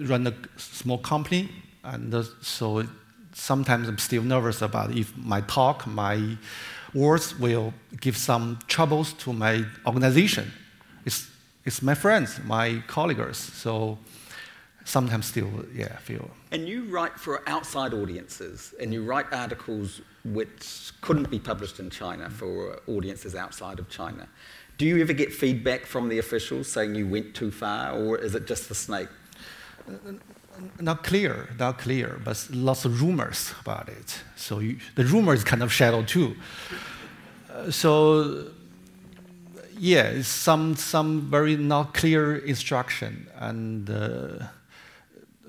run 0.00 0.26
a 0.26 0.34
small 0.56 0.98
company, 0.98 1.50
and 1.82 2.14
uh, 2.14 2.22
so 2.40 2.84
sometimes 3.32 3.88
I'm 3.88 3.98
still 3.98 4.22
nervous 4.22 4.62
about 4.62 4.96
if 4.96 5.16
my 5.16 5.40
talk, 5.42 5.86
my 5.86 6.36
words 6.94 7.38
will 7.38 7.72
give 8.00 8.16
some 8.16 8.58
troubles 8.66 9.12
to 9.14 9.32
my 9.32 9.64
organization. 9.86 10.52
It's, 11.04 11.28
it's 11.64 11.82
my 11.82 11.94
friends, 11.94 12.40
my 12.44 12.82
colleagues. 12.86 13.38
So 13.38 13.98
sometimes 14.84 15.26
still, 15.26 15.50
yeah, 15.74 15.96
feel. 15.98 16.30
And 16.50 16.66
you 16.66 16.84
write 16.84 17.18
for 17.18 17.42
outside 17.46 17.92
audiences, 17.92 18.74
and 18.80 18.92
you 18.92 19.04
write 19.04 19.26
articles 19.32 20.00
which 20.24 20.92
couldn't 21.00 21.30
be 21.30 21.38
published 21.38 21.78
in 21.78 21.90
China 21.90 22.30
for 22.30 22.80
audiences 22.86 23.34
outside 23.34 23.78
of 23.78 23.88
China. 23.88 24.28
Do 24.78 24.86
you 24.86 25.00
ever 25.00 25.12
get 25.12 25.32
feedback 25.32 25.86
from 25.86 26.08
the 26.08 26.18
officials 26.18 26.70
saying 26.70 26.94
you 26.94 27.06
went 27.06 27.34
too 27.34 27.50
far, 27.50 27.92
or 27.92 28.16
is 28.16 28.34
it 28.34 28.46
just 28.46 28.68
the 28.68 28.74
snake? 28.74 29.08
Uh, 29.88 29.92
uh, 29.92 30.12
Not 30.80 31.02
clear, 31.02 31.48
not 31.58 31.78
clear, 31.78 32.20
but 32.24 32.48
lots 32.50 32.84
of 32.84 33.00
rumors 33.00 33.54
about 33.60 33.88
it. 33.88 34.22
So 34.36 34.60
you, 34.60 34.78
the 34.94 35.04
rumor 35.04 35.34
is 35.34 35.44
kind 35.44 35.62
of 35.62 35.72
shadow 35.72 36.02
too. 36.02 36.36
Uh, 37.52 37.70
so 37.70 38.46
yeah, 39.78 40.22
some 40.22 40.76
some 40.76 41.30
very 41.30 41.56
not 41.56 41.94
clear 41.94 42.36
instruction 42.36 43.28
and. 43.38 43.90
Uh, 43.90 44.46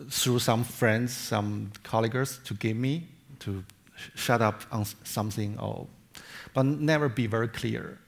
through 0.10 0.40
some 0.40 0.64
friends, 0.64 1.14
some 1.14 1.72
colleagues 1.84 2.40
to 2.46 2.54
give 2.54 2.78
me 2.78 3.08
to 3.40 3.64
shut 4.16 4.42
up 4.42 4.64
on 4.72 4.86
something, 5.04 5.58
or, 5.60 5.88
but 6.54 6.64
never 6.66 7.10
be 7.10 7.28
very 7.28 7.48
clear. 7.48 8.00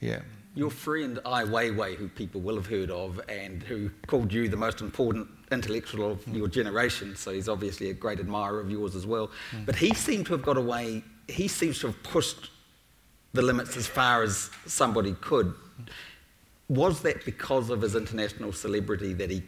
Yeah. 0.00 0.20
Your 0.54 0.70
friend 0.70 1.18
Ai 1.24 1.44
Weiwei, 1.44 1.96
who 1.96 2.08
people 2.08 2.40
will 2.40 2.56
have 2.56 2.66
heard 2.66 2.90
of, 2.90 3.20
and 3.28 3.62
who 3.62 3.90
called 4.06 4.32
you 4.32 4.48
the 4.48 4.56
most 4.56 4.80
important 4.80 5.28
intellectual 5.50 6.12
of 6.12 6.28
your 6.28 6.48
generation, 6.48 7.16
so 7.16 7.32
he's 7.32 7.48
obviously 7.48 7.90
a 7.90 7.94
great 7.94 8.20
admirer 8.20 8.60
of 8.60 8.70
yours 8.70 8.94
as 8.94 9.06
well. 9.06 9.30
Mm. 9.52 9.66
But 9.66 9.76
he 9.76 9.94
seemed 9.94 10.26
to 10.26 10.32
have 10.32 10.42
got 10.42 10.56
away, 10.56 11.02
he 11.28 11.48
seems 11.48 11.78
to 11.80 11.88
have 11.88 12.02
pushed 12.02 12.50
the 13.32 13.42
limits 13.42 13.76
as 13.76 13.86
far 13.86 14.22
as 14.22 14.50
somebody 14.66 15.14
could. 15.20 15.54
Was 16.68 17.00
that 17.00 17.24
because 17.24 17.70
of 17.70 17.80
his 17.80 17.94
international 17.94 18.52
celebrity 18.52 19.14
that 19.14 19.30
he 19.30 19.42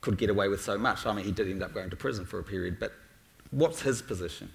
could 0.00 0.16
get 0.16 0.30
away 0.30 0.48
with 0.48 0.62
so 0.62 0.78
much. 0.78 1.06
I 1.06 1.12
mean, 1.12 1.24
he 1.24 1.32
did 1.32 1.48
end 1.48 1.62
up 1.62 1.74
going 1.74 1.90
to 1.90 1.96
prison 1.96 2.24
for 2.24 2.38
a 2.38 2.42
period, 2.42 2.78
but 2.80 2.92
what's 3.50 3.82
his 3.82 4.00
position? 4.00 4.50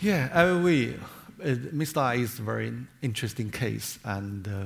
Yeah, 0.00 0.30
I 0.32 0.44
agree. 0.44 0.94
Uh, 0.94 0.98
Mr. 1.38 1.98
Ai 1.98 2.14
is 2.16 2.38
a 2.38 2.42
very 2.42 2.72
interesting 3.00 3.50
case, 3.50 3.98
and 4.04 4.48
uh, 4.48 4.64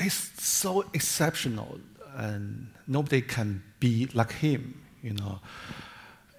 he's 0.00 0.30
so 0.38 0.84
exceptional, 0.92 1.78
and 2.16 2.68
nobody 2.86 3.22
can 3.22 3.62
be 3.78 4.08
like 4.12 4.32
him. 4.32 4.80
You 5.02 5.14
know, 5.14 5.40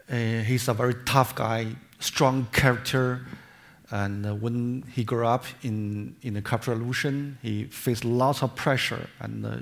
uh, 0.10 0.43
he's 0.43 0.67
a 0.67 0.74
very 0.74 0.96
tough 1.06 1.36
guy, 1.36 1.67
strong 2.00 2.48
character, 2.52 3.26
and 3.89 4.26
uh, 4.26 4.36
when 4.36 4.84
he 4.93 5.04
grew 5.04 5.26
up 5.26 5.46
in, 5.62 6.15
in 6.22 6.34
the 6.34 6.41
Cultural 6.41 6.78
Revolution, 6.78 7.38
he 7.41 7.65
faced 7.65 8.04
lots 8.04 8.41
of 8.43 8.56
pressure, 8.56 9.08
and 9.19 9.46
uh, 9.46 9.58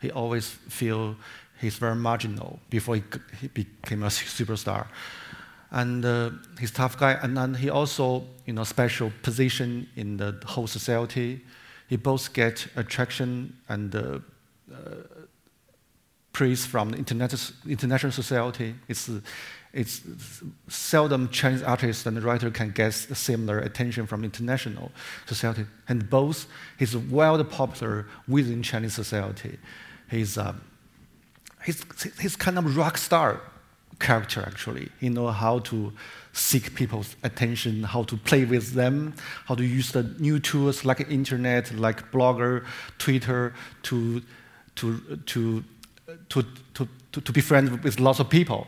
he 0.00 0.10
always 0.10 0.48
feel 0.48 1.16
he's 1.60 1.76
very 1.76 1.96
marginal 1.96 2.60
before 2.70 2.96
he, 2.96 3.02
he 3.40 3.48
became 3.48 4.02
a 4.02 4.08
superstar. 4.08 4.86
And 5.70 6.04
uh, 6.04 6.30
he's 6.58 6.70
tough 6.70 6.98
guy, 6.98 7.12
and 7.12 7.36
then 7.36 7.54
he 7.54 7.68
also, 7.68 8.24
you 8.46 8.54
know, 8.54 8.64
special 8.64 9.12
position 9.22 9.88
in 9.96 10.16
the 10.16 10.40
whole 10.46 10.66
society. 10.66 11.44
He 11.88 11.96
both 11.96 12.32
get 12.32 12.66
attraction 12.74 13.56
and 13.68 13.94
uh, 13.94 14.20
praise 16.32 16.64
from 16.64 16.90
the 16.90 16.98
international 16.98 18.12
society. 18.12 18.74
It's, 18.86 19.10
it's 19.72 20.02
seldom 20.68 21.28
Chinese 21.30 21.62
artists 21.62 22.06
and 22.06 22.22
writer 22.22 22.50
can 22.50 22.70
get 22.70 22.92
similar 22.92 23.58
attention 23.58 24.06
from 24.06 24.24
international 24.24 24.92
society. 25.26 25.66
And 25.88 26.08
both, 26.08 26.46
he's 26.78 26.96
well 26.96 27.42
popular 27.44 28.06
within 28.26 28.62
Chinese 28.62 28.94
society. 28.94 29.58
He's, 30.10 30.38
uh, 30.38 30.54
he's, 31.64 31.84
he's 32.20 32.36
kind 32.36 32.56
of 32.56 32.76
rock 32.76 32.98
star 32.98 33.40
character, 33.98 34.44
actually. 34.46 34.88
He 35.00 35.08
know 35.08 35.28
how 35.28 35.60
to 35.60 35.92
seek 36.32 36.74
people's 36.74 37.16
attention, 37.22 37.82
how 37.82 38.04
to 38.04 38.16
play 38.16 38.44
with 38.44 38.74
them, 38.74 39.14
how 39.46 39.54
to 39.54 39.64
use 39.64 39.92
the 39.92 40.04
new 40.18 40.38
tools 40.38 40.84
like 40.84 41.00
internet, 41.10 41.72
like 41.74 42.12
Blogger, 42.12 42.64
Twitter, 42.98 43.54
to, 43.82 44.22
to, 44.76 45.00
to 45.26 45.64
to, 46.28 46.42
to, 46.74 46.88
to, 47.12 47.20
to 47.20 47.32
be 47.32 47.40
friends 47.40 47.82
with 47.82 48.00
lots 48.00 48.18
of 48.18 48.30
people. 48.30 48.66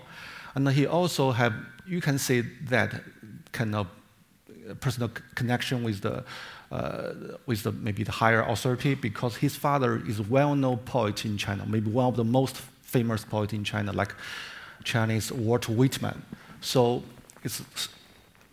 And 0.54 0.68
he 0.68 0.86
also 0.86 1.30
have, 1.30 1.54
you 1.86 2.00
can 2.00 2.18
say 2.18 2.42
that 2.68 3.02
kind 3.52 3.74
of 3.74 3.86
personal 4.80 5.10
connection 5.34 5.82
with 5.82 6.02
the, 6.02 6.24
uh, 6.70 7.12
with 7.46 7.62
the, 7.62 7.72
maybe 7.72 8.04
the 8.04 8.12
higher 8.12 8.42
authority 8.42 8.94
because 8.94 9.36
his 9.36 9.56
father 9.56 10.02
is 10.06 10.20
a 10.20 10.22
well-known 10.24 10.78
poet 10.78 11.24
in 11.24 11.38
China, 11.38 11.64
maybe 11.66 11.90
one 11.90 12.06
of 12.06 12.16
the 12.16 12.24
most 12.24 12.56
famous 12.82 13.24
poet 13.24 13.52
in 13.52 13.64
China, 13.64 13.92
like 13.92 14.14
Chinese 14.84 15.32
Walt 15.32 15.68
Whitman. 15.68 16.22
So 16.60 17.02
it's, 17.42 17.62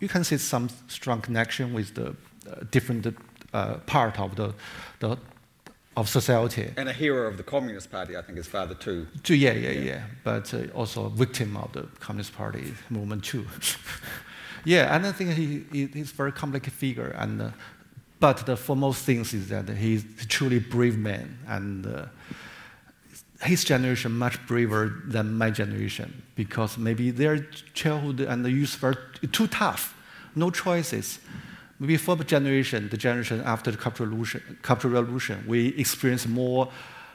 you 0.00 0.08
can 0.08 0.24
see 0.24 0.38
some 0.38 0.68
strong 0.88 1.20
connection 1.20 1.74
with 1.74 1.94
the 1.94 2.08
uh, 2.50 2.64
different 2.70 3.06
uh, 3.52 3.74
part 3.86 4.18
of 4.18 4.36
the, 4.36 4.54
the 5.00 5.18
of 5.98 6.08
society. 6.08 6.70
And 6.76 6.88
a 6.88 6.92
hero 6.92 7.26
of 7.26 7.36
the 7.36 7.42
Communist 7.42 7.90
Party, 7.90 8.16
I 8.16 8.22
think, 8.22 8.38
his 8.38 8.46
father 8.46 8.74
too. 8.74 9.06
too 9.24 9.34
yeah, 9.34 9.52
yeah, 9.52 9.70
yeah, 9.70 9.80
yeah. 9.80 10.02
But 10.22 10.54
uh, 10.54 10.66
also 10.74 11.06
a 11.06 11.10
victim 11.10 11.56
of 11.56 11.72
the 11.72 11.88
Communist 11.98 12.34
Party 12.36 12.72
movement 12.88 13.24
too. 13.24 13.46
yeah, 14.64 14.94
and 14.94 15.06
I 15.06 15.12
think 15.12 15.30
he, 15.30 15.64
he, 15.72 15.86
he's 15.86 16.12
a 16.12 16.14
very 16.14 16.32
complicated 16.32 16.72
figure. 16.72 17.10
And, 17.18 17.42
uh, 17.42 17.50
but 18.20 18.46
the 18.46 18.56
foremost 18.56 19.04
thing 19.04 19.20
is 19.20 19.48
that 19.48 19.68
he's 19.68 20.04
a 20.22 20.26
truly 20.26 20.60
brave 20.60 20.96
man. 20.96 21.38
And 21.48 21.86
uh, 21.86 22.06
his 23.42 23.64
generation 23.64 24.16
much 24.18 24.44
braver 24.46 25.02
than 25.06 25.34
my 25.34 25.50
generation 25.50 26.22
because 26.34 26.76
maybe 26.76 27.10
their 27.10 27.38
childhood 27.72 28.20
and 28.20 28.44
the 28.44 28.50
youth 28.50 28.80
were 28.82 28.94
too 29.32 29.46
tough, 29.46 29.94
no 30.34 30.50
choices. 30.50 31.20
Maybe 31.78 31.96
for 31.96 32.16
the 32.16 32.24
generation, 32.24 32.88
the 32.88 32.96
generation 32.96 33.40
after 33.44 33.70
the 33.70 33.76
Cultural 33.76 34.08
Revolution, 34.08 34.58
Cultural 34.62 34.94
Revolution 34.94 35.44
we 35.46 35.68
experience 35.76 36.26
more 36.26 36.68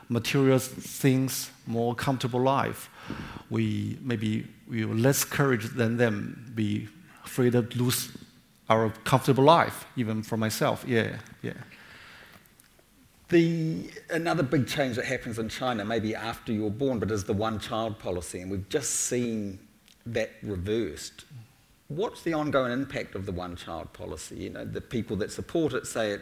material 0.07 0.59
things, 0.59 1.51
more 1.67 1.93
comfortable 1.95 2.41
life. 2.41 2.89
We 3.49 3.97
maybe 4.01 4.47
we 4.69 4.81
have 4.81 4.97
less 4.97 5.25
courage 5.25 5.65
than 5.75 5.97
them. 5.97 6.51
Be 6.55 6.87
afraid 7.25 7.51
to 7.51 7.61
lose 7.75 8.09
our 8.69 8.89
comfortable 9.03 9.43
life, 9.43 9.85
even 9.97 10.23
for 10.23 10.37
myself. 10.37 10.85
Yeah, 10.87 11.17
yeah. 11.41 11.53
The, 13.29 13.89
another 14.09 14.43
big 14.43 14.67
change 14.67 14.97
that 14.97 15.05
happens 15.05 15.39
in 15.39 15.49
China, 15.49 15.83
maybe 15.85 16.13
after 16.13 16.51
you're 16.51 16.69
born, 16.69 16.99
but 16.99 17.09
is 17.09 17.23
the 17.23 17.33
one 17.33 17.59
child 17.59 17.97
policy, 17.97 18.41
and 18.41 18.51
we've 18.51 18.67
just 18.69 18.91
seen 18.91 19.59
that 20.05 20.31
reversed 20.43 21.25
what's 21.95 22.23
the 22.23 22.33
ongoing 22.33 22.71
impact 22.71 23.15
of 23.15 23.25
the 23.25 23.31
one 23.31 23.55
child 23.55 23.91
policy? 23.93 24.35
You 24.35 24.49
know, 24.51 24.65
the 24.65 24.81
people 24.81 25.15
that 25.17 25.31
support 25.31 25.73
it 25.73 25.87
say 25.87 26.11
it 26.11 26.21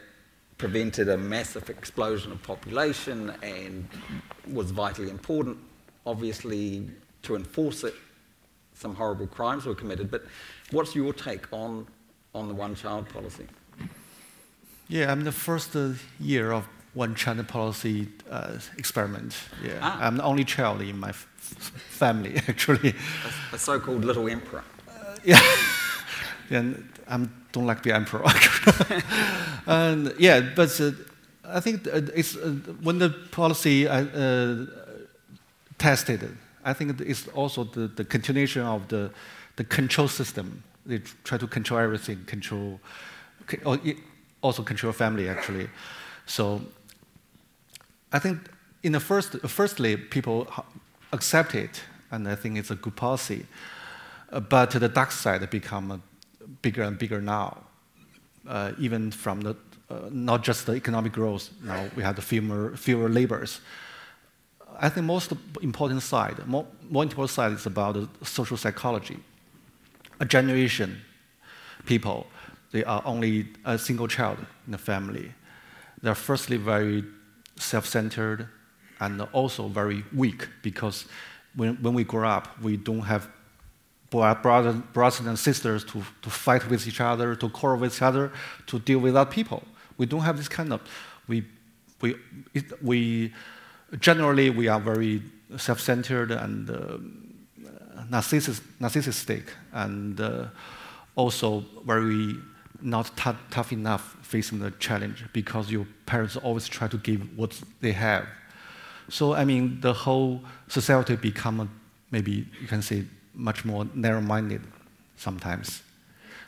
prevented 0.58 1.10
a 1.10 1.18
massive 1.18 1.70
explosion 1.70 2.32
of 2.32 2.42
population 2.44 3.34
and 3.42 3.88
was 4.52 4.72
vitally 4.72 5.10
important. 5.10 5.58
Obviously, 6.06 6.90
to 7.24 7.36
enforce 7.36 7.84
it, 7.84 7.96
some 8.74 8.96
horrible 8.96 9.28
crimes 9.28 9.66
were 9.66 9.76
committed. 9.76 10.12
But 10.12 10.26
what's 10.72 10.96
your 10.96 11.14
take 11.14 11.52
on, 11.52 11.88
on 12.34 12.48
the 12.48 12.54
one 12.54 12.76
child 12.76 13.10
policy? 13.10 13.48
Yeah, 14.88 15.12
I'm 15.12 15.24
the 15.24 15.32
first 15.32 15.76
uh, 15.76 15.92
year 16.20 16.52
of 16.52 16.68
one 16.93 17.15
China 17.15 17.43
policy 17.43 18.08
uh, 18.30 18.58
experiment. 18.77 19.36
Yeah, 19.63 19.80
ah. 19.82 19.99
I'm 20.01 20.17
the 20.17 20.23
only 20.23 20.43
child 20.43 20.82
in 20.82 20.99
my 20.99 21.10
f- 21.10 21.27
family, 21.89 22.36
actually. 22.47 22.95
A, 23.51 23.56
a 23.56 23.58
so 23.58 23.80
called 23.80 24.06
little 24.06 24.27
emperor 24.27 24.63
yeah, 25.23 25.39
and 26.49 26.89
I 27.08 27.27
don't 27.51 27.65
like 27.65 27.84
the 27.84 27.93
emperor. 27.93 28.23
and 29.67 30.13
yeah, 30.17 30.41
but 30.56 30.80
uh, 30.82 30.91
I 31.45 31.60
think 31.60 31.86
it's 31.88 32.36
uh, 32.36 32.49
when 32.82 32.99
the 32.99 33.10
policy 33.32 33.88
uh, 33.88 34.06
uh, 34.06 34.65
tested. 35.77 36.38
I 36.63 36.73
think 36.73 37.01
it's 37.01 37.27
also 37.30 37.63
the, 37.63 37.88
the 37.88 38.06
continuation 38.06 38.62
of 38.63 38.88
the 38.88 39.12
the 39.56 39.63
control 39.63 40.08
system. 40.08 40.63
They 40.86 40.99
try 41.23 41.38
to 41.38 41.47
control 41.47 41.80
everything, 41.80 42.23
control, 42.25 42.80
also 44.41 44.63
control 44.63 44.93
family 44.93 45.30
actually. 45.30 45.69
So 46.25 46.62
I 48.12 48.19
think 48.19 48.50
in 48.84 48.91
the 48.91 49.00
first, 49.00 49.39
firstly, 49.47 49.97
people 49.97 50.47
accept 51.12 51.56
it, 51.56 51.82
and 52.12 52.28
I 52.28 52.36
think 52.36 52.58
it's 52.58 52.71
a 52.71 52.76
good 52.76 52.95
policy. 52.95 53.45
But 54.50 54.71
the 54.71 54.89
dark 54.89 55.12
side 55.12 55.50
become 55.50 56.02
bigger 56.62 56.84
and 56.84 56.97
bigger 56.97 57.21
now. 57.21 57.58
Uh, 58.47 58.71
even 58.80 59.12
from 59.12 59.41
the 59.41 59.56
uh, 59.91 60.10
not 60.10 60.41
just 60.41 60.65
the 60.65 60.74
economic 60.74 61.12
growth, 61.12 61.50
now 61.63 61.89
we 61.95 62.04
have 62.04 62.17
fewer, 62.24 62.76
fewer 62.78 63.10
laborers. 63.10 63.60
I 64.80 64.89
think 64.89 65.06
most 65.06 65.34
important 65.62 66.02
side, 66.02 66.47
more, 66.47 66.65
more 66.89 67.04
important 67.04 67.30
side 67.30 67.52
is 67.52 67.65
about 67.65 67.97
social 68.24 68.58
psychology. 68.58 69.19
A 70.21 70.26
generation, 70.26 71.02
people, 71.86 72.26
they 72.71 72.84
are 72.86 73.02
only 73.06 73.47
a 73.65 73.78
single 73.78 74.08
child 74.08 74.38
in 74.65 74.71
the 74.71 74.78
family. 74.78 75.34
They're 76.02 76.15
firstly 76.15 76.58
very 76.58 77.04
self-centered 77.62 78.47
and 79.00 79.21
also 79.34 79.67
very 79.67 80.04
weak 80.13 80.47
because 80.62 81.06
when, 81.56 81.76
when 81.82 81.93
we 81.93 82.04
grow 82.04 82.28
up, 82.28 82.60
we 82.62 82.78
don't 82.78 83.02
have 83.02 83.28
brothers, 84.10 84.76
brothers 84.93 85.26
and 85.26 85.39
sisters 85.39 85.84
to, 85.86 86.04
to 86.21 86.30
fight 86.30 86.69
with 86.69 86.88
each 86.88 87.02
other, 87.02 87.36
to 87.36 87.50
quarrel 87.50 87.80
with 87.80 87.95
each 87.95 88.02
other, 88.02 88.32
to 88.67 88.80
deal 88.80 89.00
with 89.00 89.15
other 89.15 89.30
people. 89.30 89.63
We 89.97 90.06
don't 90.06 90.21
have 90.21 90.38
this 90.38 90.47
kind 90.47 90.74
of, 90.74 90.82
we, 91.28 91.45
we, 92.02 92.15
it, 92.54 92.84
we 92.84 93.34
generally 94.00 94.50
we 94.50 94.67
are 94.67 94.80
very 94.80 95.21
self-centered 95.58 96.32
and 96.32 96.69
uh, 96.69 96.97
narcissist, 98.10 98.62
narcissistic 98.80 99.50
and 99.74 100.19
uh, 100.19 100.45
also 101.15 101.65
very 101.86 102.36
not 102.82 103.12
tough 103.15 103.72
enough 103.72 104.17
facing 104.22 104.60
the 104.60 104.72
challenge 104.72 105.26
because 105.34 105.72
your 105.72 105.86
parents 106.06 106.36
always 106.38 106.67
try 106.67 106.88
to 106.88 106.98
give 106.98 107.38
what 107.38 107.62
they 107.82 107.91
have. 107.91 108.26
So 109.10 109.34
I 109.34 109.46
mean, 109.46 109.82
the 109.82 109.94
whole 109.94 110.41
society 110.67 111.15
become 111.15 111.70
maybe 112.12 112.48
you 112.62 112.67
can 112.67 112.82
say 112.82 113.06
much 113.34 113.65
more 113.65 113.88
narrow 113.94 114.22
minded 114.22 114.62
sometimes, 115.17 115.82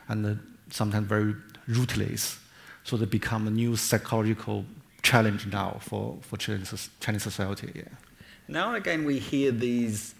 and 0.08 0.26
uh, 0.26 0.34
sometimes 0.70 1.06
very 1.06 1.34
rootless. 1.66 2.38
So 2.84 2.96
they 2.96 3.06
become 3.06 3.46
a 3.46 3.50
new 3.50 3.76
psychological 3.76 4.66
challenge 5.02 5.46
now 5.46 5.78
for, 5.80 6.18
for 6.20 6.36
Chinese, 6.36 6.90
Chinese 7.00 7.22
society. 7.22 7.72
Yeah. 7.74 7.82
Now 8.46 8.68
and 8.68 8.76
again, 8.76 9.04
we 9.04 9.18
hear 9.18 9.52
these 9.52 10.14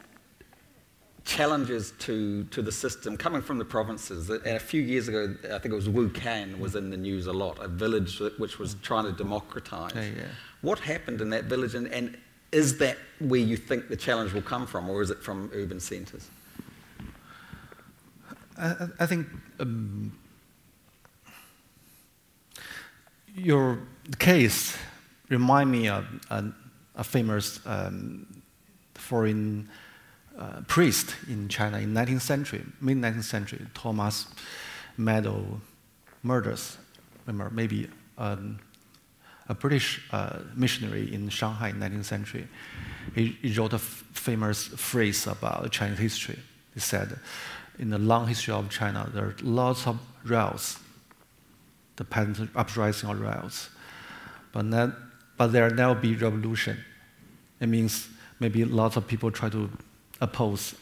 challenges 1.25 1.93
to, 1.99 2.45
to 2.45 2.61
the 2.61 2.73
system 2.73 3.17
coming 3.17 3.41
from 3.41 3.59
the 3.59 3.65
provinces. 3.65 4.29
And 4.29 4.47
a 4.47 4.59
few 4.59 4.83
years 4.83 5.09
ago, 5.09 5.35
I 5.45 5.59
think 5.59 5.73
it 5.73 5.75
was 5.75 5.89
Wukan 5.89 6.59
was 6.59 6.77
in 6.77 6.91
the 6.91 6.97
news 6.97 7.27
a 7.27 7.33
lot, 7.33 7.59
a 7.63 7.69
village 7.69 8.21
which 8.39 8.59
was 8.59 8.77
trying 8.83 9.05
to 9.05 9.13
democratize. 9.13 9.93
Yeah, 9.95 10.03
yeah. 10.03 10.25
What 10.61 10.79
happened 10.79 11.21
in 11.21 11.31
that 11.31 11.45
village, 11.45 11.75
and, 11.75 11.87
and 11.89 12.19
is 12.53 12.79
that 12.79 12.99
where 13.21 13.41
you 13.41 13.57
think 13.57 13.89
the 13.89 13.97
challenge 13.97 14.33
will 14.33 14.43
come 14.43 14.67
from, 14.67 14.89
or 14.89 15.03
is 15.03 15.11
it 15.11 15.23
from 15.23 15.51
urban 15.55 15.81
centres? 15.81 16.29
I, 18.59 18.89
I 19.01 19.07
think 19.07 19.27
um, 19.61 20.13
your 23.35 23.81
case 24.19 24.77
remind 25.29 25.71
me 25.71 25.89
of 25.89 26.07
a, 26.31 26.45
a 26.97 27.05
famous 27.05 27.61
um, 27.67 28.43
foreign 28.95 29.69
uh, 30.39 30.61
priest 30.67 31.15
in 31.29 31.49
China 31.49 31.79
in 31.79 31.95
19th 31.95 32.21
century, 32.21 32.65
mid 32.81 32.99
19th 32.99 33.25
century, 33.25 33.67
Thomas 33.75 34.27
Meadow 34.97 35.61
murders. 36.23 36.79
Remember, 37.27 37.55
maybe 37.55 37.89
um, 38.19 38.59
a 39.49 39.55
British 39.55 40.03
uh, 40.11 40.39
missionary 40.55 41.13
in 41.13 41.29
Shanghai 41.29 41.69
in 41.69 41.77
19th 41.77 42.05
century. 42.05 42.49
He, 43.15 43.37
he 43.43 43.53
wrote 43.55 43.73
a 43.73 43.79
famous 43.79 44.67
phrase 44.69 45.27
about 45.27 45.71
Chinese 45.71 45.99
history. 45.99 46.39
He 46.73 46.81
said, 46.81 47.19
in 47.79 47.91
the 47.91 47.99
long 47.99 48.27
history 48.27 48.55
of 48.55 48.71
China, 48.71 49.11
there 49.13 49.25
are 49.27 49.37
lots 49.43 49.87
of 49.87 49.99
riots, 50.25 50.79
the 51.97 52.05
peasant 52.05 52.51
uprising 52.55 53.11
of 53.11 53.21
riots. 53.21 53.69
But, 54.53 54.71
but 55.37 55.49
there 55.49 55.69
will 55.69 55.75
never 55.75 55.95
be 55.95 56.15
revolution. 56.15 56.79
It 57.61 57.67
means 57.67 58.09
maybe 58.41 58.65
lots 58.65 58.97
of 58.97 59.07
people 59.07 59.31
try 59.31 59.49
to 59.51 59.71
oppose 60.21 60.75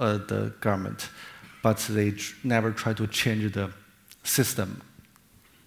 uh, 0.00 0.18
the 0.18 0.52
government, 0.60 1.08
but 1.62 1.78
they 1.90 2.10
tr- 2.12 2.34
never 2.44 2.70
try 2.70 2.92
to 2.92 3.06
change 3.06 3.52
the 3.52 3.70
system, 4.22 4.82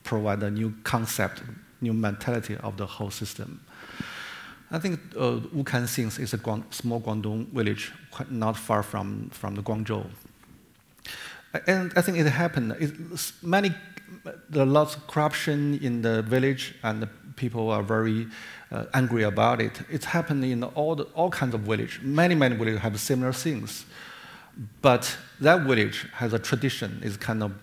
provide 0.03 0.43
a 0.43 0.51
new 0.51 0.73
concept, 0.84 1.43
new 1.82 1.93
mentality 1.93 2.56
of 2.58 2.77
the 2.77 2.86
whole 2.86 3.12
system. 3.12 3.60
I 4.69 4.80
think 4.80 4.99
uh, 5.15 5.39
Wukan 5.56 5.88
Sings 5.88 6.19
is 6.19 6.34
a 6.34 6.38
Guang, 6.38 6.63
small 6.73 6.99
Guangdong 6.99 7.47
village, 7.47 7.93
not 8.30 8.58
far 8.58 8.84
from, 8.84 9.30
from 9.30 9.56
the 9.56 9.62
Guangzhou. 9.62 10.06
And 11.65 11.93
I 11.95 12.01
think 12.01 12.17
it 12.17 12.27
happened. 12.27 12.75
It, 12.80 12.91
many, 13.41 13.73
there 14.49 14.63
are 14.63 14.65
lots 14.65 14.95
of 14.95 15.08
corruption 15.08 15.80
in 15.82 16.01
the 16.01 16.21
village, 16.21 16.75
and 16.84 17.01
the 17.01 17.08
people 17.38 17.69
are 17.69 17.82
very 17.82 18.27
uh, 18.71 18.86
angry 18.93 19.23
about 19.23 19.62
it. 19.62 19.80
It's 19.89 20.06
happened 20.06 20.43
in 20.43 20.63
all, 20.63 20.95
the, 20.95 21.03
all 21.15 21.30
kinds 21.30 21.56
of 21.56 21.62
villages. 21.62 22.01
Many, 22.01 22.36
many 22.36 22.56
villages 22.56 22.82
have 22.82 22.99
similar 22.99 23.34
things. 23.34 23.86
But 24.82 25.15
that 25.39 25.62
village 25.62 26.08
has 26.13 26.34
a 26.34 26.39
tradition, 26.39 26.99
is 27.03 27.17
kind 27.17 27.43
of, 27.43 27.53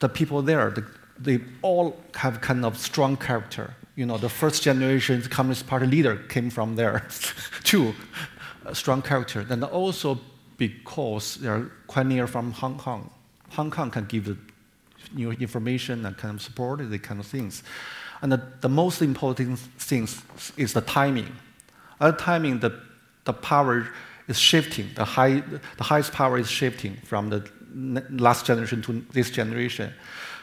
the 0.00 0.08
people 0.08 0.42
there, 0.42 0.70
the, 0.70 0.84
they 1.18 1.40
all 1.62 1.96
have 2.14 2.40
kind 2.40 2.64
of 2.64 2.76
strong 2.76 3.16
character. 3.16 3.74
You 3.96 4.06
know, 4.06 4.18
the 4.18 4.28
first 4.28 4.62
generation 4.62 5.22
Communist 5.22 5.66
Party 5.66 5.86
leader 5.86 6.16
came 6.16 6.50
from 6.50 6.76
there, 6.76 7.06
too, 7.64 7.94
a 8.64 8.74
strong 8.74 9.02
character. 9.02 9.46
And 9.48 9.64
also 9.64 10.20
because 10.56 11.36
they're 11.36 11.70
quite 11.86 12.06
near 12.06 12.26
from 12.26 12.52
Hong 12.52 12.78
Kong. 12.78 13.10
Hong 13.50 13.70
Kong 13.70 13.90
can 13.90 14.04
give 14.04 14.26
the 14.26 14.36
new 15.14 15.30
information 15.32 16.04
and 16.04 16.16
kind 16.16 16.34
of 16.34 16.42
support 16.42 16.88
the 16.90 16.98
kind 16.98 17.20
of 17.20 17.26
things. 17.26 17.62
And 18.22 18.32
the, 18.32 18.42
the 18.60 18.68
most 18.68 19.02
important 19.02 19.58
thing 19.58 20.08
is 20.56 20.72
the 20.72 20.80
timing. 20.80 21.32
At 22.00 22.18
the 22.18 22.24
timing, 22.24 22.60
the, 22.60 22.80
the 23.24 23.32
power 23.32 23.88
is 24.26 24.38
shifting. 24.38 24.90
The, 24.94 25.04
high, 25.04 25.42
the 25.76 25.84
highest 25.84 26.12
power 26.12 26.38
is 26.38 26.50
shifting 26.50 26.96
from 27.04 27.30
the 27.30 27.48
last 28.10 28.46
generation 28.46 28.82
to 28.82 29.04
this 29.12 29.30
generation. 29.30 29.92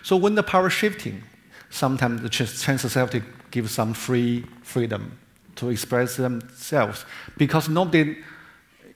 So 0.03 0.15
when 0.15 0.35
the 0.35 0.43
power 0.43 0.67
is 0.67 0.73
shifting, 0.73 1.23
sometimes 1.69 2.21
the 2.21 2.29
chances 2.29 2.93
have 2.93 3.09
to 3.11 3.21
give 3.51 3.69
some 3.69 3.93
free 3.93 4.45
freedom 4.63 5.17
to 5.55 5.69
express 5.69 6.17
themselves 6.17 7.05
because 7.37 7.69
nobody 7.69 8.17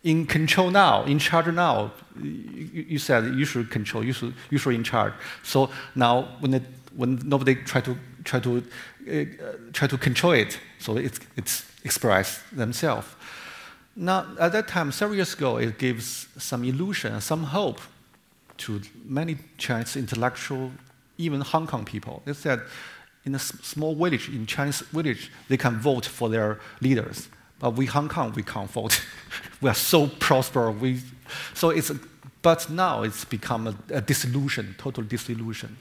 in 0.04 0.26
control 0.26 0.72
now, 0.72 1.04
in 1.04 1.20
charge 1.20 1.48
now. 1.48 1.92
You, 2.22 2.86
you 2.88 3.00
said 3.00 3.36
you 3.36 3.46
should 3.46 3.70
control, 3.70 4.04
you 4.04 4.14
should, 4.14 4.34
you 4.50 4.58
should 4.58 4.76
in 4.76 4.84
charge. 4.84 5.14
So 5.44 5.70
now 5.96 6.38
when, 6.40 6.54
it, 6.54 6.64
when 6.96 7.20
nobody 7.26 7.56
try 7.56 7.82
to 7.82 7.98
try 8.24 8.40
to 8.40 8.58
uh, 8.58 9.26
try 9.74 9.88
to 9.88 9.98
control 9.98 10.34
it, 10.34 10.60
so 10.80 10.98
it's 10.98 11.20
it's 11.36 11.66
express 11.84 12.42
themselves. 12.52 13.08
Now 13.96 14.26
at 14.40 14.52
that 14.52 14.68
time, 14.68 14.92
several 14.92 15.16
years 15.16 15.34
ago, 15.34 15.58
it 15.58 15.78
gives 15.78 16.28
some 16.38 16.64
illusion, 16.64 17.20
some 17.22 17.44
hope 17.44 17.80
to 18.58 18.82
many 19.06 19.38
Chinese 19.58 19.96
intellectual, 19.96 20.72
even 21.18 21.42
Hong 21.42 21.68
Kong 21.68 21.86
people. 21.86 22.22
They 22.26 22.34
said 22.34 22.62
in 23.26 23.36
a 23.36 23.40
small 23.40 23.96
village, 23.96 24.30
in 24.30 24.46
Chinese 24.46 24.82
village, 24.92 25.32
they 25.48 25.58
can 25.58 25.80
vote 25.80 26.06
for 26.06 26.30
their 26.30 26.60
leaders. 26.82 27.30
But 27.60 27.72
we 27.72 27.86
Hong 27.86 28.10
Kong, 28.10 28.34
we 28.36 28.44
can't 28.44 28.70
vote. 28.70 29.02
we 29.62 29.70
are 29.70 29.76
so 29.76 30.08
prosperous. 30.08 30.76
We, 30.80 31.02
so 31.54 31.70
it's, 31.70 31.92
but 32.42 32.70
now 32.70 33.04
it's 33.04 33.26
become 33.26 33.68
a, 33.68 33.76
a 33.94 34.02
disillusion, 34.02 34.76
total 34.78 35.04
disillusion. 35.04 35.76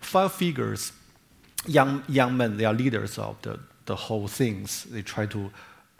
Five 0.00 0.32
figures, 0.32 0.92
young, 1.66 2.02
young 2.08 2.36
men, 2.36 2.56
they 2.56 2.64
are 2.64 2.74
leaders 2.74 3.18
of 3.18 3.36
the, 3.42 3.58
the 3.86 3.96
whole 3.96 4.28
things. 4.28 4.84
They 4.84 5.02
try 5.02 5.26
to 5.26 5.50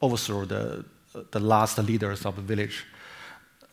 overthrow 0.01 0.45
the, 0.45 0.85
the 1.31 1.41
last 1.41 1.79
leaders 1.79 2.25
of 2.27 2.37
the 2.37 2.43
village. 2.43 2.85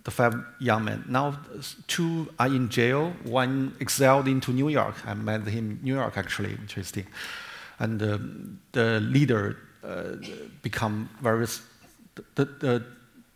The 0.03 0.11
five 0.11 0.35
young 0.59 0.83
men. 0.83 1.05
Now, 1.07 1.39
two 1.87 2.27
are 2.37 2.47
in 2.47 2.67
jail, 2.67 3.13
one 3.23 3.73
exiled 3.79 4.27
into 4.27 4.51
New 4.51 4.67
York. 4.67 4.95
I 5.07 5.13
met 5.13 5.47
him 5.47 5.71
in 5.71 5.79
New 5.81 5.95
York, 5.95 6.17
actually, 6.17 6.51
interesting. 6.51 7.07
And 7.79 8.01
uh, 8.01 8.17
the 8.73 8.99
leader 8.99 9.57
uh, 9.83 10.15
become 10.61 11.09
very, 11.21 11.47
the, 12.35 12.45
the, 12.45 12.83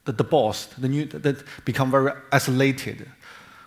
the, 0.03 0.11
the 0.11 0.23
boss, 0.23 0.65
the 0.77 0.89
new, 0.89 1.05
that 1.05 1.43
become 1.63 1.89
very 1.89 2.11
isolated. 2.33 3.07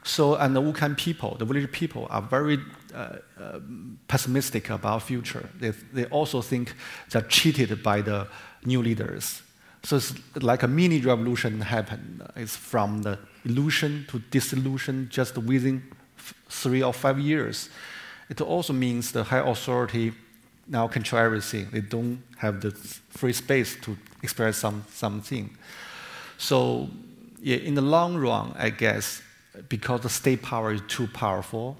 So, 0.02 0.34
and 0.36 0.56
the 0.56 0.62
Wukan 0.62 0.96
people, 0.96 1.36
the 1.38 1.44
village 1.44 1.70
people, 1.72 2.06
are 2.10 2.22
very 2.22 2.58
uh, 2.94 3.16
uh, 3.38 3.60
pessimistic 4.08 4.70
about 4.70 5.02
future. 5.02 5.48
They, 5.58 5.70
they 5.92 6.06
also 6.06 6.40
think 6.40 6.74
they're 7.10 7.22
cheated 7.22 7.82
by 7.82 8.00
the 8.00 8.26
new 8.64 8.82
leaders. 8.82 9.42
So 9.82 9.96
it's 9.96 10.14
like 10.36 10.62
a 10.62 10.68
mini 10.68 11.00
revolution 11.00 11.60
happened. 11.60 12.22
It's 12.36 12.56
from 12.56 13.02
the 13.02 13.18
illusion 13.44 14.06
to 14.08 14.18
disillusion 14.30 15.08
just 15.10 15.36
within 15.38 15.82
three 16.48 16.82
or 16.82 16.92
five 16.92 17.18
years. 17.18 17.70
It 18.28 18.40
also 18.40 18.72
means 18.72 19.12
the 19.12 19.24
high 19.24 19.38
authority 19.38 20.12
now 20.66 20.86
control 20.86 21.22
everything. 21.22 21.68
They 21.72 21.80
don't 21.80 22.22
have 22.38 22.60
the 22.60 22.70
free 22.70 23.32
space 23.32 23.76
to 23.82 23.96
express 24.22 24.58
some, 24.58 24.84
something. 24.92 25.56
So 26.38 26.88
yeah, 27.42 27.56
in 27.56 27.74
the 27.74 27.82
long 27.82 28.16
run, 28.16 28.54
I 28.56 28.70
guess, 28.70 29.22
because 29.68 30.00
the 30.00 30.08
state 30.08 30.42
power 30.42 30.72
is 30.72 30.80
too 30.88 31.06
powerful 31.08 31.76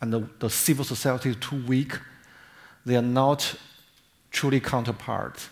and 0.00 0.12
the, 0.12 0.28
the 0.38 0.50
civil 0.50 0.84
society 0.84 1.30
is 1.30 1.36
too 1.36 1.64
weak, 1.66 1.98
they 2.84 2.96
are 2.96 3.02
not 3.02 3.54
truly 4.30 4.60
counterparts. 4.60 5.48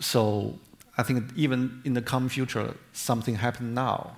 So 0.00 0.58
I 0.96 1.02
think 1.02 1.32
even 1.36 1.80
in 1.84 1.94
the 1.94 2.02
coming 2.02 2.28
future, 2.28 2.74
something 2.92 3.36
happened 3.36 3.74
now. 3.74 4.16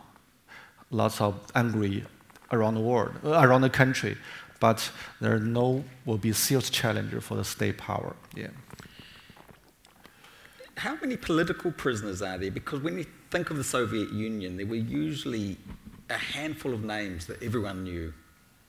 Lots 0.90 1.20
of 1.20 1.40
angry 1.55 2.05
around 2.53 2.74
the 2.74 2.81
world, 2.81 3.14
around 3.24 3.62
the 3.62 3.70
country 3.70 4.16
but 4.64 4.90
there 5.20 5.38
no 5.38 5.85
will 6.07 6.16
be 6.16 6.33
serious 6.33 6.70
challenger 6.70 7.20
for 7.20 7.35
the 7.37 7.44
state 7.44 7.77
power. 7.77 8.16
Yeah. 8.35 8.48
How 10.77 10.96
many 11.03 11.18
political 11.18 11.70
prisoners 11.70 12.22
are 12.22 12.38
there? 12.38 12.50
Because 12.50 12.81
when 12.81 12.96
you 12.96 13.05
think 13.31 13.50
of 13.50 13.59
the 13.59 13.64
Soviet 13.64 14.11
Union, 14.11 14.57
there 14.57 14.64
were 14.64 14.77
usually 14.77 15.59
a 16.14 16.18
handful 16.18 16.72
of 16.72 16.85
names 16.85 17.27
that 17.27 17.42
everyone 17.42 17.85
knew 17.85 18.12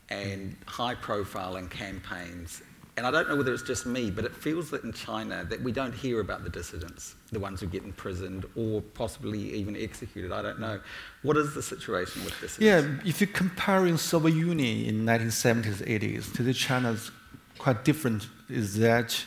and 0.09 0.55
high 0.67 0.95
profile 0.95 1.55
and 1.55 1.69
campaigns 1.69 2.61
and 2.97 3.05
I 3.05 3.11
don't 3.11 3.27
know 3.27 3.35
whether 3.35 3.53
it's 3.53 3.63
just 3.63 3.85
me, 3.85 4.09
but 4.09 4.23
it 4.23 4.33
feels 4.33 4.69
that 4.69 4.85
in 4.85 4.93
China 4.93 5.45
that 5.49 5.61
we 5.61 5.73
don't 5.73 5.93
hear 5.93 6.21
about 6.21 6.45
the 6.45 6.49
dissidents, 6.49 7.15
the 7.31 7.39
ones 7.39 7.59
who 7.59 7.67
get 7.67 7.83
imprisoned 7.83 8.45
or 8.55 8.81
possibly 8.81 9.53
even 9.53 9.75
executed. 9.75 10.31
I 10.31 10.41
don't 10.41 10.61
know. 10.61 10.79
What 11.21 11.35
is 11.35 11.53
the 11.53 11.61
situation 11.61 12.23
with 12.23 12.39
dissidents? 12.39 12.59
Yeah, 12.59 13.09
if 13.09 13.19
you're 13.19 13.27
comparing 13.27 13.97
Soviet 13.97 14.35
Union 14.35 14.85
in 14.85 15.05
1970s, 15.05 15.85
80s 15.85 16.33
to 16.35 16.43
the 16.43 16.53
China's 16.53 17.11
quite 17.57 17.83
different 17.83 18.29
is 18.49 18.77
that 18.77 19.25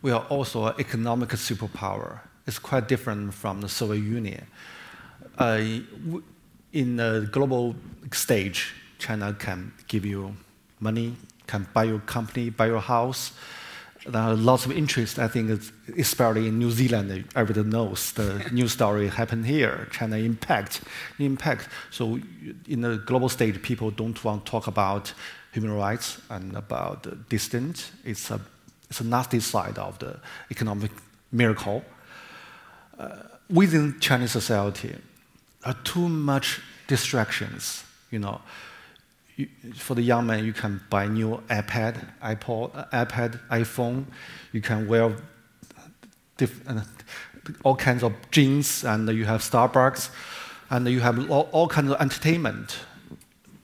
we 0.00 0.12
are 0.12 0.24
also 0.28 0.66
an 0.66 0.74
economic 0.78 1.30
superpower. 1.30 2.20
It's 2.46 2.60
quite 2.60 2.86
different 2.86 3.34
from 3.34 3.62
the 3.62 3.68
Soviet 3.68 4.04
Union. 4.04 4.46
Uh, 5.38 5.80
in 6.76 6.96
the 6.96 7.26
global 7.32 7.74
stage, 8.12 8.74
China 8.98 9.32
can 9.32 9.72
give 9.88 10.04
you 10.04 10.36
money, 10.78 11.16
can 11.46 11.66
buy 11.72 11.84
your 11.84 12.00
company, 12.00 12.50
buy 12.50 12.66
your 12.66 12.80
house. 12.80 13.32
There 14.06 14.20
are 14.20 14.34
lots 14.34 14.66
of 14.66 14.72
interest, 14.72 15.18
I 15.18 15.26
think, 15.26 15.62
especially 15.96 16.48
in 16.48 16.58
New 16.58 16.70
Zealand. 16.70 17.24
Everybody 17.34 17.66
knows 17.66 18.12
the 18.12 18.46
news 18.52 18.72
story 18.72 19.08
happened 19.08 19.46
here, 19.46 19.88
China 19.90 20.18
impact. 20.18 20.82
impact. 21.18 21.68
So 21.90 22.20
in 22.68 22.82
the 22.82 22.98
global 22.98 23.30
stage, 23.30 23.62
people 23.62 23.90
don't 23.90 24.22
want 24.22 24.44
to 24.44 24.50
talk 24.50 24.66
about 24.66 25.14
human 25.52 25.72
rights 25.72 26.20
and 26.28 26.54
about 26.54 27.04
the 27.04 27.12
distance. 27.30 27.90
It's 28.04 28.30
a, 28.30 28.38
it's 28.90 29.00
a 29.00 29.04
nasty 29.04 29.40
side 29.40 29.78
of 29.78 29.98
the 29.98 30.20
economic 30.50 30.90
miracle. 31.32 31.82
Uh, 32.98 33.16
within 33.48 33.98
Chinese 33.98 34.32
society, 34.32 34.94
are 35.66 35.74
too 35.84 36.08
much 36.08 36.60
distractions, 36.86 37.84
you 38.10 38.18
know 38.18 38.40
you, 39.36 39.48
for 39.74 39.94
the 39.94 40.02
young 40.02 40.26
man, 40.26 40.44
you 40.44 40.52
can 40.52 40.80
buy 40.90 41.06
new 41.06 41.42
iPad, 41.48 42.04
iPod, 42.22 42.90
iPad, 42.90 43.38
iPhone. 43.50 44.06
You 44.52 44.62
can 44.62 44.88
wear 44.88 45.14
diff, 46.38 46.66
uh, 46.68 46.80
all 47.62 47.76
kinds 47.76 48.02
of 48.02 48.14
jeans, 48.30 48.82
and 48.84 49.08
you 49.10 49.26
have 49.26 49.42
Starbucks, 49.42 50.10
and 50.70 50.88
you 50.88 51.00
have 51.00 51.30
all, 51.30 51.48
all 51.52 51.68
kinds 51.68 51.90
of 51.90 52.00
entertainment. 52.00 52.78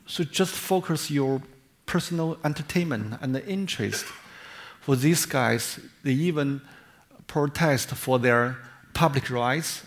So 0.07 0.25
just 0.25 0.55
focus 0.55 1.11
your 1.11 1.43
personal 1.87 2.39
entertainment 2.45 3.15
and 3.23 3.37
interest. 3.37 4.05
For 4.81 4.95
these 4.95 5.25
guys, 5.25 5.81
they 6.03 6.13
even 6.13 6.61
protest 7.27 7.91
for 7.91 8.19
their 8.19 8.59
public 8.93 9.31
rights. 9.31 9.85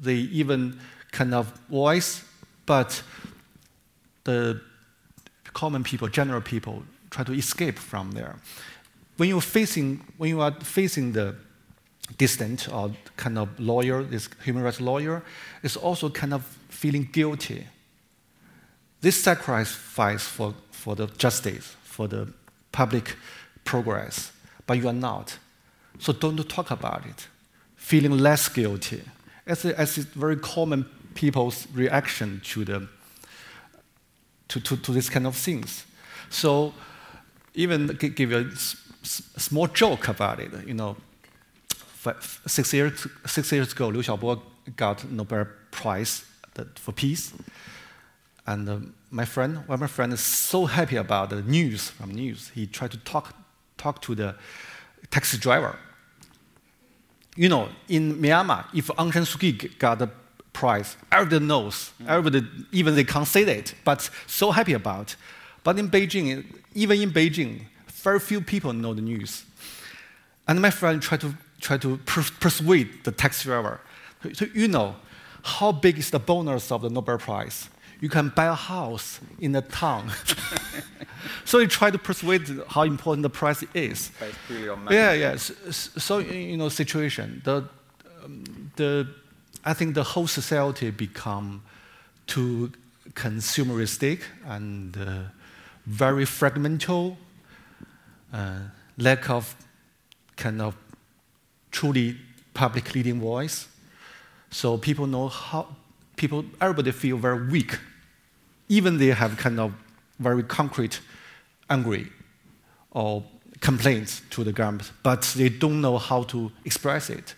They 0.00 0.14
even 0.14 0.78
kind 1.18 1.34
of 1.34 1.46
voice, 1.68 2.22
but 2.64 3.02
the 4.22 4.60
common 5.52 5.82
people, 5.82 6.06
general 6.06 6.40
people, 6.40 6.84
try 7.10 7.24
to 7.24 7.32
escape 7.32 7.76
from 7.76 8.12
there. 8.12 8.36
When 9.16 9.28
you're 9.28 9.40
facing, 9.40 10.04
when 10.16 10.30
you 10.30 10.40
are 10.40 10.52
facing 10.60 11.12
the 11.12 11.34
distant 12.18 12.68
or 12.72 12.92
kind 13.16 13.36
of 13.36 13.48
lawyer, 13.58 14.04
this 14.04 14.28
human 14.44 14.62
rights 14.62 14.80
lawyer, 14.80 15.24
is 15.64 15.76
also 15.76 16.08
kind 16.08 16.32
of 16.32 16.44
feeling 16.68 17.08
guilty. 17.12 17.66
This 19.00 19.20
sacrifice 19.20 20.22
for, 20.22 20.54
for 20.70 20.94
the 20.94 21.08
justice, 21.18 21.76
for 21.82 22.06
the 22.06 22.32
public 22.70 23.16
progress, 23.64 24.30
but 24.68 24.78
you 24.78 24.86
are 24.86 25.00
not. 25.10 25.36
So 25.98 26.12
don't 26.12 26.48
talk 26.48 26.70
about 26.70 27.06
it. 27.06 27.26
Feeling 27.74 28.18
less 28.18 28.48
guilty. 28.48 29.02
As, 29.46 29.64
a, 29.64 29.76
as 29.80 29.98
a 29.98 30.02
very 30.02 30.36
common 30.36 30.84
people's 31.18 31.66
reaction 31.74 32.40
to, 32.44 32.64
the, 32.64 32.88
to, 34.46 34.60
to, 34.60 34.76
to 34.76 34.92
this 34.92 35.10
kind 35.10 35.26
of 35.26 35.34
things. 35.34 35.84
So 36.30 36.72
even 37.54 37.88
give 37.88 38.32
a 38.32 38.46
small 39.04 39.66
joke 39.66 40.06
about 40.06 40.38
it, 40.38 40.52
you 40.64 40.74
know, 40.74 40.96
six 42.46 42.72
years, 42.72 43.06
six 43.26 43.50
years 43.50 43.72
ago, 43.72 43.88
Liu 43.88 44.02
Xiaobo 44.02 44.40
got 44.76 45.10
Nobel 45.10 45.48
Prize 45.72 46.24
for 46.76 46.92
peace. 46.92 47.32
And 48.46 48.68
uh, 48.68 48.78
my 49.10 49.24
friend, 49.24 49.56
one 49.66 49.74
of 49.74 49.80
my 49.80 49.88
friends 49.88 50.14
is 50.14 50.20
so 50.20 50.66
happy 50.66 50.96
about 50.96 51.30
the 51.30 51.42
news 51.42 51.90
from 51.90 52.14
news. 52.14 52.52
He 52.54 52.66
tried 52.66 52.92
to 52.92 52.98
talk, 52.98 53.34
talk 53.76 54.00
to 54.02 54.14
the 54.14 54.36
taxi 55.10 55.36
driver. 55.36 55.76
You 57.34 57.48
know, 57.48 57.68
in 57.88 58.22
Myanmar, 58.22 58.66
if 58.72 58.86
Aung 58.86 59.12
San 59.12 59.24
Suu 59.24 59.40
Kyi 59.40 59.52
got 59.78 59.98
the 59.98 60.08
prize, 60.58 60.96
everybody 61.12 61.44
knows. 61.46 61.92
Everybody, 62.08 62.44
even 62.72 62.96
they 62.96 63.04
can't 63.04 63.28
say 63.28 63.44
that, 63.44 63.72
but 63.84 64.10
so 64.26 64.50
happy 64.50 64.72
about. 64.72 65.14
But 65.62 65.78
in 65.78 65.88
Beijing, 65.88 66.44
even 66.74 67.00
in 67.00 67.10
Beijing, 67.12 67.60
very 68.02 68.18
few 68.18 68.40
people 68.40 68.72
know 68.72 68.92
the 68.92 69.02
news. 69.02 69.44
And 70.48 70.60
my 70.60 70.70
friend 70.70 71.00
tried 71.00 71.20
to 71.20 71.34
try 71.60 71.78
to 71.78 71.98
persuade 72.40 72.88
the 73.04 73.12
taxi 73.12 73.44
driver. 73.48 73.80
So 74.32 74.46
you 74.52 74.66
know, 74.66 74.96
how 75.42 75.70
big 75.70 75.96
is 75.98 76.10
the 76.10 76.18
bonus 76.18 76.72
of 76.72 76.82
the 76.82 76.90
Nobel 76.90 77.18
Prize? 77.18 77.68
You 78.00 78.08
can 78.08 78.30
buy 78.30 78.46
a 78.46 78.54
house 78.54 79.20
in 79.40 79.52
the 79.52 79.62
town. 79.62 80.10
so 81.44 81.58
he 81.60 81.66
tried 81.66 81.92
to 81.92 81.98
persuade 81.98 82.44
how 82.68 82.82
important 82.82 83.22
the 83.22 83.30
prize 83.30 83.64
is. 83.74 84.10
Yeah, 84.90 85.12
yeah. 85.12 85.36
So, 85.36 85.54
so, 85.98 86.18
you 86.18 86.56
know, 86.56 86.68
situation. 86.68 87.42
The, 87.44 87.68
um, 88.24 88.70
the, 88.76 89.08
I 89.68 89.74
think 89.74 89.94
the 89.94 90.02
whole 90.02 90.26
society 90.26 90.90
become 90.90 91.62
too 92.26 92.72
consumeristic 93.12 94.22
and 94.46 94.96
uh, 94.96 95.24
very 95.84 96.24
fragmental. 96.24 97.18
Uh, 98.32 98.60
lack 98.96 99.28
of 99.28 99.54
kind 100.36 100.62
of 100.62 100.74
truly 101.70 102.16
public 102.54 102.94
leading 102.94 103.20
voice. 103.20 103.68
So 104.50 104.78
people 104.78 105.06
know 105.06 105.28
how 105.28 105.76
people, 106.16 106.46
everybody 106.62 106.90
feel 106.92 107.18
very 107.18 107.46
weak. 107.48 107.78
Even 108.70 108.96
they 108.96 109.08
have 109.08 109.36
kind 109.36 109.60
of 109.60 109.74
very 110.18 110.44
concrete 110.44 111.00
angry 111.68 112.10
or 112.92 113.22
complaints 113.60 114.22
to 114.30 114.44
the 114.44 114.52
government, 114.52 114.92
but 115.02 115.22
they 115.36 115.50
don't 115.50 115.82
know 115.82 115.98
how 115.98 116.22
to 116.22 116.50
express 116.64 117.10
it. 117.10 117.34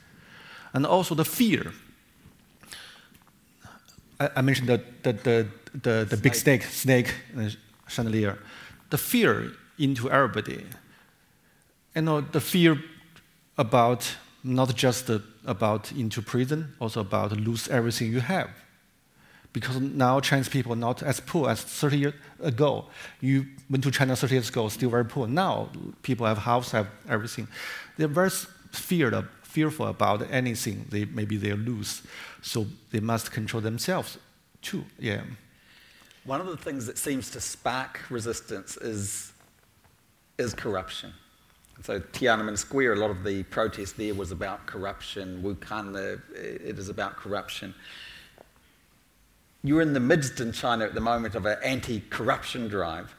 And 0.73 0.87
also 0.87 1.17
the 1.17 1.25
fear. 1.25 1.73
I, 4.21 4.31
I 4.37 4.41
mentioned 4.43 4.69
the, 4.69 4.81
the, 5.03 5.13
the, 5.13 5.47
the, 5.75 6.07
the 6.11 6.17
big 6.17 6.35
snake, 6.35 6.63
snake 6.65 7.15
uh, 7.37 7.49
chandelier. 7.89 8.39
The 8.91 8.99
fear 8.99 9.53
into 9.79 10.11
everybody. 10.11 10.67
You 11.97 12.03
know, 12.03 12.21
the 12.21 12.41
fear 12.41 12.79
about 13.57 14.17
not 14.45 14.75
just 14.75 15.11
about 15.45 15.93
into 15.93 16.23
prison, 16.23 16.75
also 16.81 17.01
about 17.01 17.33
lose 17.33 17.69
everything 17.69 18.13
you 18.13 18.21
have. 18.21 18.51
Because 19.53 19.81
now 19.81 20.21
Chinese 20.21 20.49
people 20.49 20.73
are 20.73 20.77
not 20.77 21.03
as 21.03 21.19
poor 21.19 21.51
as 21.51 21.61
30 21.63 21.99
years 21.99 22.15
ago. 22.41 22.87
You 23.21 23.47
went 23.69 23.83
to 23.85 23.91
China 23.91 24.15
30 24.15 24.35
years 24.35 24.49
ago, 24.49 24.69
still 24.69 24.91
very 24.91 25.05
poor. 25.05 25.27
Now 25.27 25.71
people 26.03 26.27
have 26.27 26.39
house, 26.39 26.71
have 26.71 26.87
everything. 27.09 27.49
They're 27.97 28.07
very 28.07 28.31
feared, 28.71 29.27
fearful 29.43 29.89
about 29.89 30.31
anything 30.31 30.87
they 30.91 31.05
maybe 31.05 31.37
they 31.37 31.53
lose. 31.53 32.03
So 32.43 32.67
they 32.91 33.01
must 33.01 33.33
control 33.33 33.61
themselves 33.61 34.19
too. 34.63 34.85
Yeah. 34.99 35.23
One 36.25 36.41
of 36.41 36.47
the 36.47 36.57
things 36.57 36.87
that 36.87 36.99
seems 36.99 37.31
to 37.31 37.41
spark 37.41 38.01
resistance 38.11 38.77
is, 38.77 39.33
is 40.39 40.55
corruption. 40.55 41.13
So 41.83 41.99
Tiananmen 41.99 42.59
Square, 42.59 42.93
a 42.93 42.97
lot 42.97 43.11
of 43.11 43.25
the 43.25 43.43
protest 43.45 43.97
there 43.97 44.15
was 44.15 44.33
about 44.33 44.67
corruption. 44.67 45.43
Wukan, 45.43 46.21
it 46.35 46.79
is 46.79 46.91
about 46.91 47.17
corruption. 47.17 47.75
You're 49.63 49.81
in 49.81 49.95
the 49.95 50.01
midst 50.01 50.41
in 50.41 50.53
China 50.53 50.85
at 50.85 50.95
the 50.95 51.01
moment 51.01 51.35
of 51.35 51.47
an 51.47 51.57
anti-corruption 51.65 52.69
drive. 52.69 53.15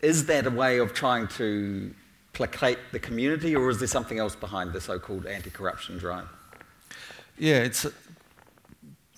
Is 0.00 0.26
that 0.26 0.46
a 0.46 0.50
way 0.50 0.78
of 0.78 0.92
trying 0.92 1.28
to 1.28 1.94
placate 2.32 2.78
the 2.90 2.98
community, 2.98 3.54
or 3.54 3.70
is 3.70 3.78
there 3.78 3.88
something 3.88 4.18
else 4.18 4.34
behind 4.34 4.72
the 4.72 4.80
so-called 4.80 5.26
anti-corruption 5.26 5.98
drive? 5.98 6.28
Yeah, 7.40 7.64
it's 7.64 7.86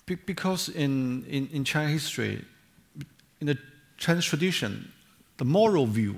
because 0.05 0.69
in, 0.69 1.25
in, 1.25 1.49
in 1.51 1.63
Chinese 1.65 2.03
history, 2.03 2.45
in 3.41 3.47
the 3.47 3.57
Chinese 3.97 4.25
tradition, 4.25 4.91
the 5.37 5.45
moral 5.45 5.85
view 5.85 6.17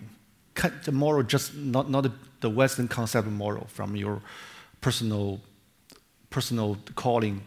the 0.83 0.91
moral 0.91 1.23
just 1.23 1.55
not, 1.55 1.89
not 1.89 2.05
the 2.41 2.49
Western 2.49 2.87
concept 2.87 3.27
of 3.27 3.33
moral 3.33 3.65
from 3.67 3.95
your 3.95 4.21
personal, 4.81 5.39
personal 6.29 6.77
calling 6.95 7.41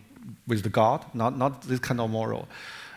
with 0.46 0.62
the 0.62 0.68
God, 0.68 1.04
not, 1.14 1.36
not 1.38 1.62
this 1.62 1.80
kind 1.80 2.00
of 2.00 2.10
moral. 2.10 2.48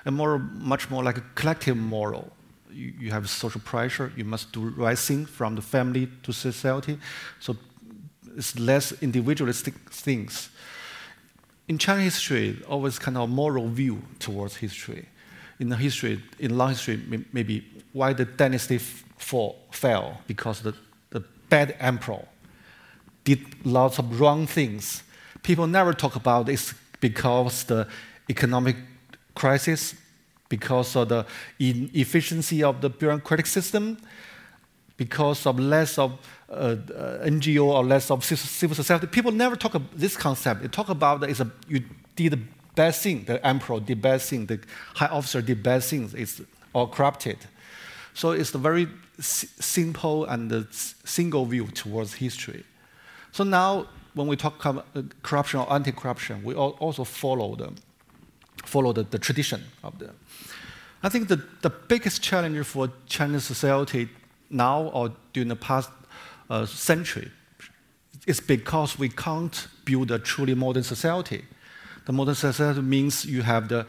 A 0.05 0.11
moral 0.11 0.39
much 0.39 0.89
more 0.89 1.03
like 1.03 1.17
a 1.17 1.23
collective 1.35 1.77
moral. 1.77 2.31
You, 2.71 2.93
you 2.99 3.11
have 3.11 3.29
social 3.29 3.61
pressure, 3.61 4.11
you 4.15 4.25
must 4.25 4.51
do 4.51 4.69
right 4.69 4.97
thing 4.97 5.25
from 5.25 5.55
the 5.55 5.61
family 5.61 6.09
to 6.23 6.33
society. 6.33 6.97
So 7.39 7.55
it's 8.35 8.57
less 8.59 8.91
individualistic 9.01 9.75
things. 9.91 10.49
In 11.67 11.77
Chinese 11.77 12.15
history, 12.15 12.61
always 12.67 12.99
kind 12.99 13.17
of 13.17 13.29
moral 13.29 13.69
view 13.69 14.01
towards 14.19 14.57
history. 14.57 15.07
In 15.59 15.69
the 15.69 15.77
history, 15.77 16.21
in 16.39 16.57
long 16.57 16.69
history, 16.69 17.25
maybe 17.31 17.65
why 17.93 18.13
the 18.13 18.25
dynasty 18.25 18.77
fall, 18.77 19.59
fell 19.71 20.21
because 20.27 20.61
the, 20.61 20.73
the 21.11 21.23
bad 21.49 21.75
emperor 21.79 22.25
did 23.23 23.39
lots 23.65 23.99
of 23.99 24.19
wrong 24.19 24.47
things. 24.47 25.03
People 25.43 25.67
never 25.67 25.93
talk 25.93 26.15
about 26.15 26.47
this 26.47 26.73
because 26.99 27.63
the 27.65 27.87
economic 28.29 28.75
crisis, 29.35 29.95
because 30.49 30.95
of 30.95 31.09
the 31.09 31.25
inefficiency 31.59 32.63
of 32.63 32.81
the 32.81 32.89
bureaucratic 32.89 33.45
system, 33.45 33.97
because 35.01 35.47
of 35.47 35.59
less 35.59 35.97
of 35.97 36.11
uh, 36.47 36.53
uh, 36.53 37.25
NGO 37.25 37.65
or 37.65 37.83
less 37.83 38.11
of 38.11 38.23
civil 38.23 38.75
society. 38.75 39.07
People 39.07 39.31
never 39.31 39.55
talk 39.55 39.73
about 39.73 39.97
this 39.97 40.15
concept. 40.15 40.61
They 40.61 40.67
talk 40.67 40.89
about 40.89 41.23
it's 41.23 41.39
a, 41.39 41.49
you 41.67 41.83
did 42.15 42.33
the 42.33 42.39
bad 42.75 42.93
thing, 42.93 43.23
the 43.23 43.43
emperor 43.43 43.79
did 43.79 43.99
bad 43.99 44.21
thing, 44.21 44.45
the 44.45 44.59
high 44.93 45.07
officer 45.07 45.41
did 45.41 45.63
bad 45.63 45.83
things, 45.83 46.13
it's 46.13 46.39
all 46.73 46.87
corrupted. 46.87 47.39
So 48.13 48.29
it's 48.29 48.53
a 48.53 48.59
very 48.59 48.87
simple 49.19 50.25
and 50.25 50.67
single 50.71 51.45
view 51.45 51.65
towards 51.67 52.13
history. 52.13 52.63
So 53.31 53.43
now, 53.43 53.87
when 54.13 54.27
we 54.27 54.35
talk 54.35 54.63
uh, 54.63 54.83
corruption 55.23 55.61
or 55.61 55.73
anti-corruption, 55.73 56.43
we 56.43 56.53
also 56.53 57.03
follow 57.05 57.55
the, 57.55 57.71
follow 58.65 58.93
the, 58.93 59.01
the 59.01 59.17
tradition 59.17 59.63
of 59.83 59.97
the. 59.97 60.11
I 61.01 61.09
think 61.09 61.27
the, 61.27 61.41
the 61.63 61.71
biggest 61.71 62.21
challenge 62.21 62.63
for 62.67 62.91
Chinese 63.07 63.45
society 63.45 64.09
now 64.51 64.83
or 64.93 65.11
during 65.33 65.49
the 65.49 65.55
past 65.55 65.89
uh, 66.49 66.65
century 66.65 67.31
is 68.27 68.39
because 68.39 68.99
we 68.99 69.09
can't 69.09 69.67
build 69.85 70.11
a 70.11 70.19
truly 70.19 70.53
modern 70.53 70.83
society. 70.83 71.43
The 72.05 72.13
modern 72.13 72.35
society 72.35 72.81
means 72.81 73.25
you 73.25 73.41
have 73.41 73.67
the 73.67 73.85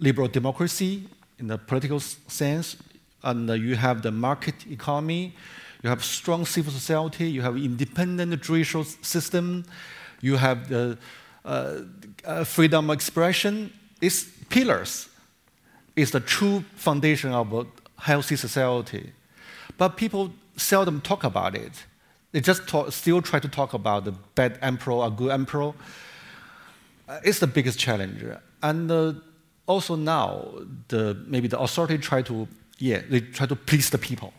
liberal 0.00 0.28
democracy 0.28 1.06
in 1.38 1.46
the 1.46 1.58
political 1.58 2.00
sense, 2.00 2.76
and 3.22 3.48
you 3.48 3.76
have 3.76 4.02
the 4.02 4.10
market 4.10 4.66
economy, 4.70 5.34
you 5.82 5.88
have 5.88 6.04
strong 6.04 6.44
civil 6.44 6.72
society, 6.72 7.30
you 7.30 7.42
have 7.42 7.56
independent 7.56 8.42
judicial 8.42 8.84
system, 8.84 9.64
you 10.20 10.36
have 10.36 10.68
the 10.68 10.98
uh, 11.44 11.76
uh, 12.24 12.44
freedom 12.44 12.90
of 12.90 12.94
expression. 12.94 13.72
These 14.00 14.24
pillars 14.48 15.08
is 15.96 16.10
the 16.10 16.20
true 16.20 16.64
foundation 16.76 17.32
of 17.32 17.52
a 17.52 17.66
healthy 17.98 18.36
society. 18.36 19.12
But 19.80 19.96
people 19.96 20.30
seldom 20.56 21.00
talk 21.00 21.24
about 21.24 21.54
it. 21.54 21.72
They 22.32 22.40
just 22.40 22.68
talk, 22.68 22.92
still 22.92 23.22
try 23.22 23.40
to 23.40 23.48
talk 23.48 23.72
about 23.72 24.04
the 24.04 24.12
bad 24.34 24.58
emperor 24.60 24.92
or 24.92 25.10
good 25.10 25.30
emperor. 25.30 25.72
Uh, 27.08 27.18
it's 27.24 27.38
the 27.38 27.46
biggest 27.46 27.78
challenge. 27.78 28.22
And 28.62 28.90
uh, 28.90 29.14
also 29.66 29.96
now, 29.96 30.48
the, 30.88 31.16
maybe 31.26 31.48
the 31.48 31.58
authority 31.58 31.98
try 31.98 32.22
to 32.22 32.46
yeah, 32.78 33.00
they 33.10 33.20
try 33.20 33.46
to 33.46 33.56
please 33.56 33.90
the 33.90 33.98
people 33.98 34.32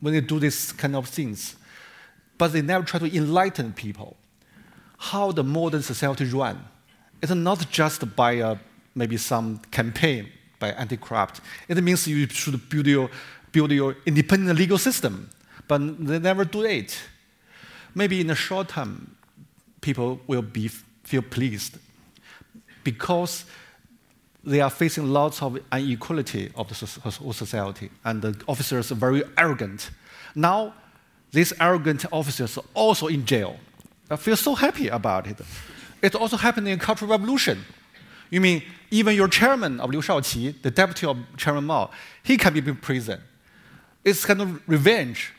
when 0.00 0.14
they 0.14 0.20
do 0.20 0.38
these 0.40 0.72
kind 0.72 0.96
of 0.96 1.08
things. 1.08 1.56
But 2.38 2.52
they 2.52 2.62
never 2.62 2.84
try 2.84 3.00
to 3.00 3.16
enlighten 3.16 3.72
people. 3.72 4.16
how 4.98 5.32
the 5.32 5.44
modern 5.44 5.82
society 5.82 6.24
run. 6.24 6.64
It's 7.22 7.32
not 7.32 7.70
just 7.70 8.16
by 8.16 8.32
a, 8.32 8.56
maybe 8.94 9.16
some 9.16 9.58
campaign 9.70 10.28
by 10.58 10.70
anti-corrupt. 10.70 11.40
It 11.68 11.82
means 11.82 12.06
you 12.08 12.26
should 12.28 12.68
build 12.68 12.86
your, 12.86 13.10
build 13.56 13.72
your 13.72 13.96
independent 14.04 14.58
legal 14.58 14.76
system, 14.76 15.30
but 15.66 15.78
they 16.06 16.18
never 16.18 16.44
do 16.44 16.62
it. 16.62 17.00
Maybe 17.94 18.20
in 18.20 18.26
the 18.26 18.34
short 18.34 18.68
term, 18.68 19.16
people 19.80 20.20
will 20.26 20.42
be, 20.42 20.68
feel 21.04 21.22
pleased 21.22 21.78
because 22.84 23.46
they 24.44 24.60
are 24.60 24.68
facing 24.68 25.06
lots 25.06 25.42
of 25.42 25.58
inequality 25.72 26.52
of 26.54 26.68
the 26.68 26.74
society, 26.74 27.88
and 28.04 28.20
the 28.20 28.34
officers 28.46 28.92
are 28.92 29.00
very 29.06 29.22
arrogant. 29.38 29.90
Now, 30.34 30.74
these 31.32 31.54
arrogant 31.58 32.04
officers 32.12 32.58
are 32.58 32.64
also 32.74 33.06
in 33.06 33.24
jail. 33.24 33.56
I 34.10 34.16
feel 34.16 34.36
so 34.36 34.54
happy 34.54 34.88
about 34.88 35.26
it. 35.26 35.40
It 36.02 36.14
also 36.14 36.36
happened 36.36 36.68
in 36.68 36.78
Cultural 36.78 37.10
Revolution. 37.10 37.64
You 38.28 38.42
mean 38.42 38.62
even 38.90 39.14
your 39.14 39.28
chairman 39.28 39.80
of 39.80 39.90
Liu 39.90 40.02
Shaoqi, 40.02 40.60
the 40.60 40.70
deputy 40.70 41.06
of 41.06 41.16
Chairman 41.38 41.64
Mao, 41.64 41.90
he 42.22 42.36
can 42.36 42.52
be 42.52 42.60
in 42.60 42.76
prison. 42.76 43.20
It's 44.06 44.24
kind 44.24 44.40
of 44.40 44.68
revenge. 44.68 45.32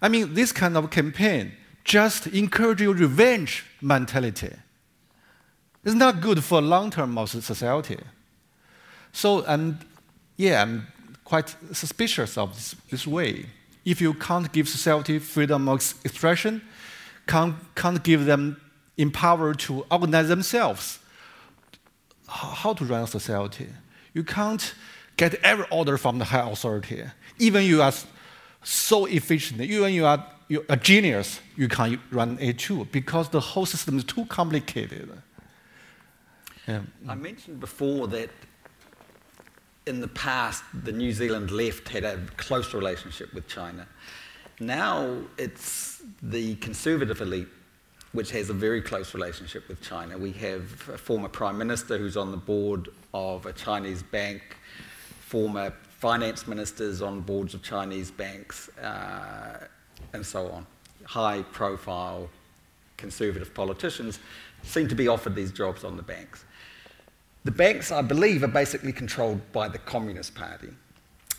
I 0.00 0.08
mean, 0.08 0.34
this 0.34 0.52
kind 0.52 0.76
of 0.76 0.88
campaign 0.88 1.52
just 1.82 2.28
encourage 2.28 2.80
your 2.80 2.94
revenge 2.94 3.64
mentality. 3.82 4.52
It's 5.84 5.96
not 5.96 6.20
good 6.20 6.44
for 6.44 6.62
long 6.62 6.92
term 6.92 7.18
of 7.18 7.28
society. 7.28 7.98
So, 9.12 9.44
and 9.44 9.78
yeah, 10.36 10.62
I'm 10.62 10.86
quite 11.24 11.56
suspicious 11.72 12.38
of 12.38 12.54
this, 12.54 12.76
this 12.88 13.04
way. 13.04 13.46
If 13.84 14.00
you 14.00 14.14
can't 14.14 14.50
give 14.52 14.68
society 14.68 15.18
freedom 15.18 15.68
of 15.68 15.94
expression, 16.04 16.62
can't, 17.26 17.56
can't 17.74 18.00
give 18.04 18.26
them 18.26 18.60
empower 18.96 19.54
to 19.54 19.84
organize 19.90 20.28
themselves, 20.28 21.00
how 22.28 22.74
to 22.74 22.84
run 22.84 23.02
a 23.02 23.06
society? 23.08 23.66
You 24.12 24.22
can't 24.22 24.72
get 25.16 25.34
every 25.42 25.66
order 25.70 25.98
from 25.98 26.18
the 26.18 26.26
high 26.26 26.48
authority. 26.48 27.02
Even 27.38 27.64
you 27.64 27.82
are 27.82 27.92
so 28.62 29.06
efficient, 29.06 29.60
even 29.60 29.92
you 29.92 30.06
are 30.06 30.24
you're 30.48 30.64
a 30.68 30.76
genius, 30.76 31.40
you 31.56 31.68
can't 31.68 32.00
run 32.10 32.36
a 32.40 32.52
too 32.52 32.86
because 32.92 33.28
the 33.30 33.40
whole 33.40 33.66
system 33.66 33.96
is 33.98 34.04
too 34.04 34.26
complicated. 34.26 35.10
Yeah. 36.68 36.82
I 37.08 37.14
mentioned 37.14 37.60
before 37.60 38.08
that 38.08 38.30
in 39.86 40.00
the 40.00 40.08
past, 40.08 40.64
the 40.82 40.92
New 40.92 41.12
Zealand 41.12 41.50
left 41.50 41.88
had 41.88 42.04
a 42.04 42.18
close 42.36 42.72
relationship 42.72 43.32
with 43.34 43.46
China. 43.48 43.86
Now 44.60 45.18
it's 45.36 46.02
the 46.22 46.56
conservative 46.56 47.20
elite 47.20 47.48
which 48.12 48.30
has 48.30 48.48
a 48.48 48.54
very 48.54 48.80
close 48.80 49.12
relationship 49.12 49.66
with 49.68 49.82
China. 49.82 50.16
We 50.16 50.30
have 50.32 50.88
a 50.88 50.96
former 50.96 51.28
prime 51.28 51.58
minister 51.58 51.98
who's 51.98 52.16
on 52.16 52.30
the 52.30 52.36
board 52.36 52.88
of 53.12 53.44
a 53.44 53.52
Chinese 53.52 54.04
bank, 54.04 54.56
former 55.18 55.74
finance 56.04 56.46
ministers 56.46 57.00
on 57.00 57.22
boards 57.22 57.54
of 57.54 57.62
Chinese 57.62 58.10
banks, 58.10 58.68
uh, 58.76 59.66
and 60.12 60.26
so 60.26 60.50
on. 60.50 60.66
High 61.06 61.40
profile 61.50 62.28
conservative 62.98 63.54
politicians 63.54 64.18
seem 64.62 64.86
to 64.88 64.94
be 64.94 65.08
offered 65.08 65.34
these 65.34 65.50
jobs 65.50 65.82
on 65.82 65.96
the 65.96 66.02
banks. 66.02 66.44
The 67.44 67.52
banks, 67.52 67.90
I 67.90 68.02
believe, 68.02 68.42
are 68.42 68.54
basically 68.62 68.92
controlled 68.92 69.40
by 69.52 69.66
the 69.66 69.78
Communist 69.78 70.34
Party 70.34 70.68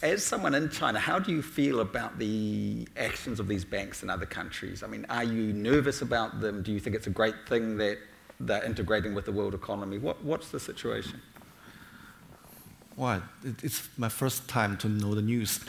as 0.01 0.23
someone 0.23 0.55
in 0.55 0.69
China, 0.69 0.99
how 0.99 1.19
do 1.19 1.31
you 1.31 1.43
feel 1.43 1.79
about 1.79 2.17
the 2.17 2.87
actions 2.97 3.39
of 3.39 3.47
these 3.47 3.63
banks 3.63 4.01
in 4.03 4.09
other 4.09 4.25
countries? 4.25 4.81
I 4.83 4.87
mean, 4.87 5.05
are 5.09 5.23
you 5.23 5.53
nervous 5.53 6.01
about 6.01 6.41
them? 6.41 6.63
Do 6.63 6.71
you 6.71 6.79
think 6.79 6.95
it's 6.95 7.07
a 7.07 7.11
great 7.21 7.35
thing 7.47 7.77
that 7.77 7.97
they're 8.39 8.63
integrating 8.63 9.13
with 9.13 9.25
the 9.25 9.31
world 9.31 9.53
economy? 9.53 9.99
What, 9.99 10.23
what's 10.23 10.49
the 10.49 10.59
situation? 10.59 11.21
Well, 12.97 13.23
it's 13.61 13.89
my 13.97 14.07
first 14.07 14.47
time 14.47 14.77
to 14.77 14.87
know 14.87 15.15
the 15.15 15.21
news. 15.21 15.59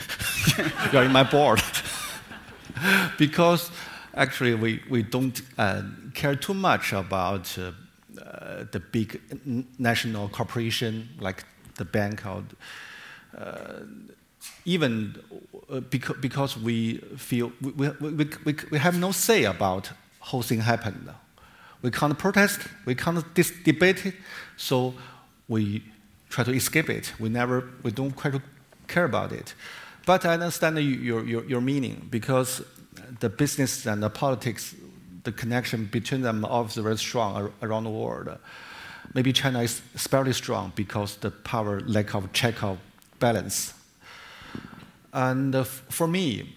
You're 0.93 1.03
in 1.03 1.11
my 1.11 1.23
board. 1.23 1.61
because 3.17 3.69
actually, 4.15 4.55
we, 4.55 4.81
we 4.89 5.03
don't 5.03 5.41
uh, 5.57 5.81
care 6.13 6.35
too 6.35 6.53
much 6.53 6.93
about 6.93 7.57
uh, 7.57 7.71
uh, 8.21 8.63
the 8.71 8.79
big 8.79 9.19
national 9.77 10.29
corporation 10.29 11.09
like 11.19 11.43
the 11.75 11.83
bank 11.83 12.25
or 12.25 12.43
uh, 13.37 13.81
even 14.63 15.15
uh, 15.69 15.81
because, 15.81 16.15
because 16.21 16.57
we 16.57 16.99
feel 17.17 17.51
we, 17.61 17.89
we, 17.99 18.27
we, 18.45 18.55
we 18.71 18.79
have 18.79 18.97
no 18.97 19.11
say 19.11 19.43
about 19.43 19.91
how 20.21 20.41
things 20.41 20.63
happen. 20.63 21.09
We 21.81 21.91
can't 21.91 22.17
protest, 22.17 22.61
we 22.85 22.95
can't 22.95 23.21
dis- 23.33 23.53
debate 23.65 24.05
it, 24.05 24.15
so 24.55 24.93
we 25.47 25.83
try 26.29 26.43
to 26.43 26.51
escape 26.51 26.89
it. 26.89 27.13
We 27.19 27.29
never, 27.29 27.69
we 27.83 27.91
don't 27.91 28.11
quite 28.11 28.41
care 28.87 29.05
about 29.05 29.31
it. 29.31 29.53
But 30.05 30.25
I 30.25 30.33
understand 30.33 30.77
your, 30.79 31.25
your, 31.25 31.45
your 31.45 31.61
meaning 31.61 32.07
because 32.09 32.63
the 33.19 33.29
business 33.29 33.85
and 33.85 34.01
the 34.01 34.09
politics, 34.09 34.75
the 35.23 35.31
connection 35.31 35.85
between 35.85 36.21
them 36.21 36.45
is 36.45 36.75
very 36.75 36.97
strong 36.97 37.51
around 37.61 37.83
the 37.83 37.89
world. 37.89 38.37
Maybe 39.13 39.33
China 39.33 39.61
is 39.61 39.81
especially 39.95 40.33
strong 40.33 40.73
because 40.75 41.17
the 41.17 41.31
power 41.31 41.81
lack 41.81 42.13
of 42.13 42.31
check 42.33 42.63
of 42.63 42.77
balance 43.19 43.73
and 45.17 45.65
for 45.65 46.07
me, 46.07 46.55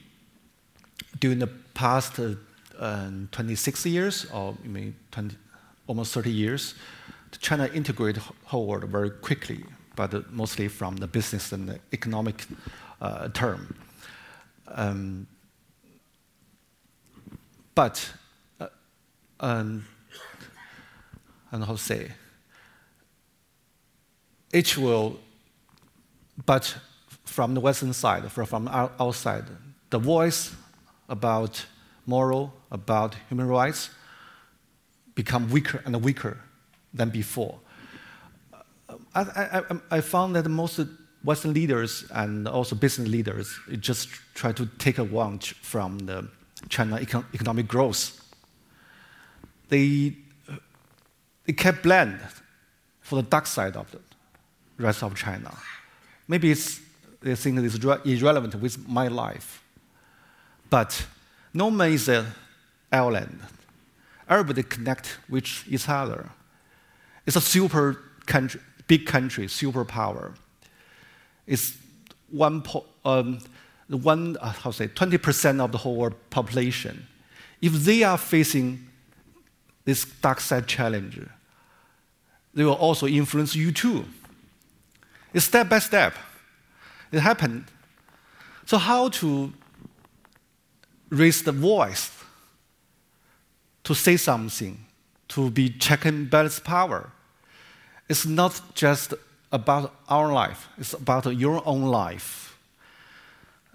during 1.19 1.39
the 1.39 1.47
past 1.73 2.21
uh, 2.21 2.35
uh, 2.79 3.11
26 3.33 3.87
years, 3.87 4.27
or 4.33 4.55
mean 4.65 4.95
20, 5.13 5.35
almost 5.87 6.13
30 6.13 6.31
years, 6.31 6.75
China 7.39 7.69
integrated 7.73 8.23
whole 8.45 8.67
world 8.67 8.85
very 8.85 9.11
quickly, 9.11 9.65
but 9.97 10.33
mostly 10.33 10.69
from 10.69 10.97
the 10.97 11.07
business 11.07 11.53
and 11.53 11.69
the 11.69 11.79
economic 11.93 12.47
uh, 13.01 13.29
term. 13.29 13.75
Um, 14.69 15.27
but, 17.75 18.13
uh, 18.61 18.69
um, 19.41 19.87
and 21.53 21.65
how 21.65 21.77
say, 21.77 22.13
it 24.53 24.77
will, 24.77 25.19
but 26.47 26.77
from 27.25 27.55
the 27.55 27.61
Western 27.61 27.93
side, 27.93 28.31
from 28.33 28.69
outside, 28.69 29.45
the 29.91 29.99
voice 29.99 30.55
about 31.09 31.65
moral, 32.07 32.53
about 32.71 33.15
human 33.29 33.47
rights, 33.47 33.91
become 35.15 35.49
weaker 35.51 35.83
and 35.85 36.03
weaker 36.03 36.39
than 36.93 37.11
before. 37.11 37.59
I, 39.15 39.21
I, 39.21 39.63
I 39.91 39.97
um, 39.97 40.03
found 40.03 40.37
that 40.37 40.49
most 40.49 40.81
Western 41.23 41.53
leaders 41.53 42.05
and 42.13 42.49
also 42.49 42.75
business 42.75 43.09
leaders 43.09 43.59
just 43.79 44.09
try 44.35 44.53
to 44.53 44.67
take 44.79 44.99
a 44.99 45.03
advantage 45.03 45.55
from 45.61 45.99
the 45.99 46.29
China 46.69 46.97
economic 47.35 47.69
growth. 47.69 48.17
They, 49.69 50.17
they 51.45 51.53
kept 51.53 51.83
blame 51.83 52.19
for 53.01 53.17
the 53.17 53.23
dark 53.23 53.47
side 53.47 53.77
of 53.77 53.91
the 53.91 54.01
rest 54.79 55.03
of 55.03 55.15
China. 55.15 55.57
Maybe 56.27 56.51
it's 56.51 56.81
they 57.21 57.35
think 57.35 57.59
it 57.59 57.65
is 57.65 57.75
irrelevant 58.23 58.55
with 58.55 58.89
my 58.89 59.09
life. 59.09 59.63
But 60.71 61.07
no 61.53 61.71
man 61.71 61.93
is 61.93 62.09
an 62.09 62.27
island. 62.91 63.41
Everybody 64.29 64.63
connect 64.63 65.19
with 65.29 65.65
each 65.69 65.89
other. 65.89 66.31
It's 67.31 67.37
a 67.37 67.41
super 67.41 67.97
country, 68.27 68.61
big 68.89 69.07
country, 69.07 69.47
superpower. 69.47 70.35
It's 71.47 71.79
one, 72.29 72.65
um, 73.05 73.39
one 73.87 74.37
uh, 74.41 74.51
how 74.51 74.73
say, 74.73 74.89
20% 74.89 75.61
of 75.61 75.71
the 75.71 75.79
whole 75.79 75.95
world 75.95 76.17
population. 76.31 77.07
If 77.63 77.73
they 77.85 78.03
are 78.03 78.19
facing 78.19 78.85
this 79.85 80.05
dark 80.05 80.41
side 80.41 80.67
challenge, 80.67 81.21
they 82.53 82.65
will 82.65 82.73
also 82.73 83.07
influence 83.07 83.55
you 83.55 83.71
too. 83.71 84.07
It's 85.33 85.45
step 85.45 85.69
by 85.69 85.79
step. 85.79 86.15
It 87.13 87.21
happened. 87.21 87.67
So, 88.67 88.77
how 88.77 89.09
to 89.21 89.53
raise 91.11 91.45
the 91.45 91.53
voice 91.53 92.11
to 93.85 93.95
say 93.95 94.17
something, 94.17 94.85
to 95.29 95.49
be 95.49 95.69
check 95.69 96.05
and 96.05 96.29
balance 96.29 96.59
power? 96.59 97.13
It's 98.11 98.27
not 98.27 98.61
just 98.75 99.15
about 99.53 99.95
our 100.09 100.33
life, 100.33 100.69
it's 100.77 100.95
about 100.95 101.27
your 101.27 101.63
own 101.65 101.83
life. 101.83 102.59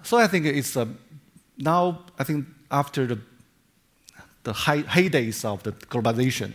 So, 0.04 0.18
I 0.18 0.28
think 0.28 0.46
it's 0.46 0.76
a, 0.76 0.90
now, 1.58 2.00
I 2.20 2.26
think 2.26 2.46
after 2.70 3.08
the, 3.08 3.20
the 4.44 4.52
heydays 4.52 5.46
of 5.46 5.64
the 5.64 5.72
globalization, 5.72 6.52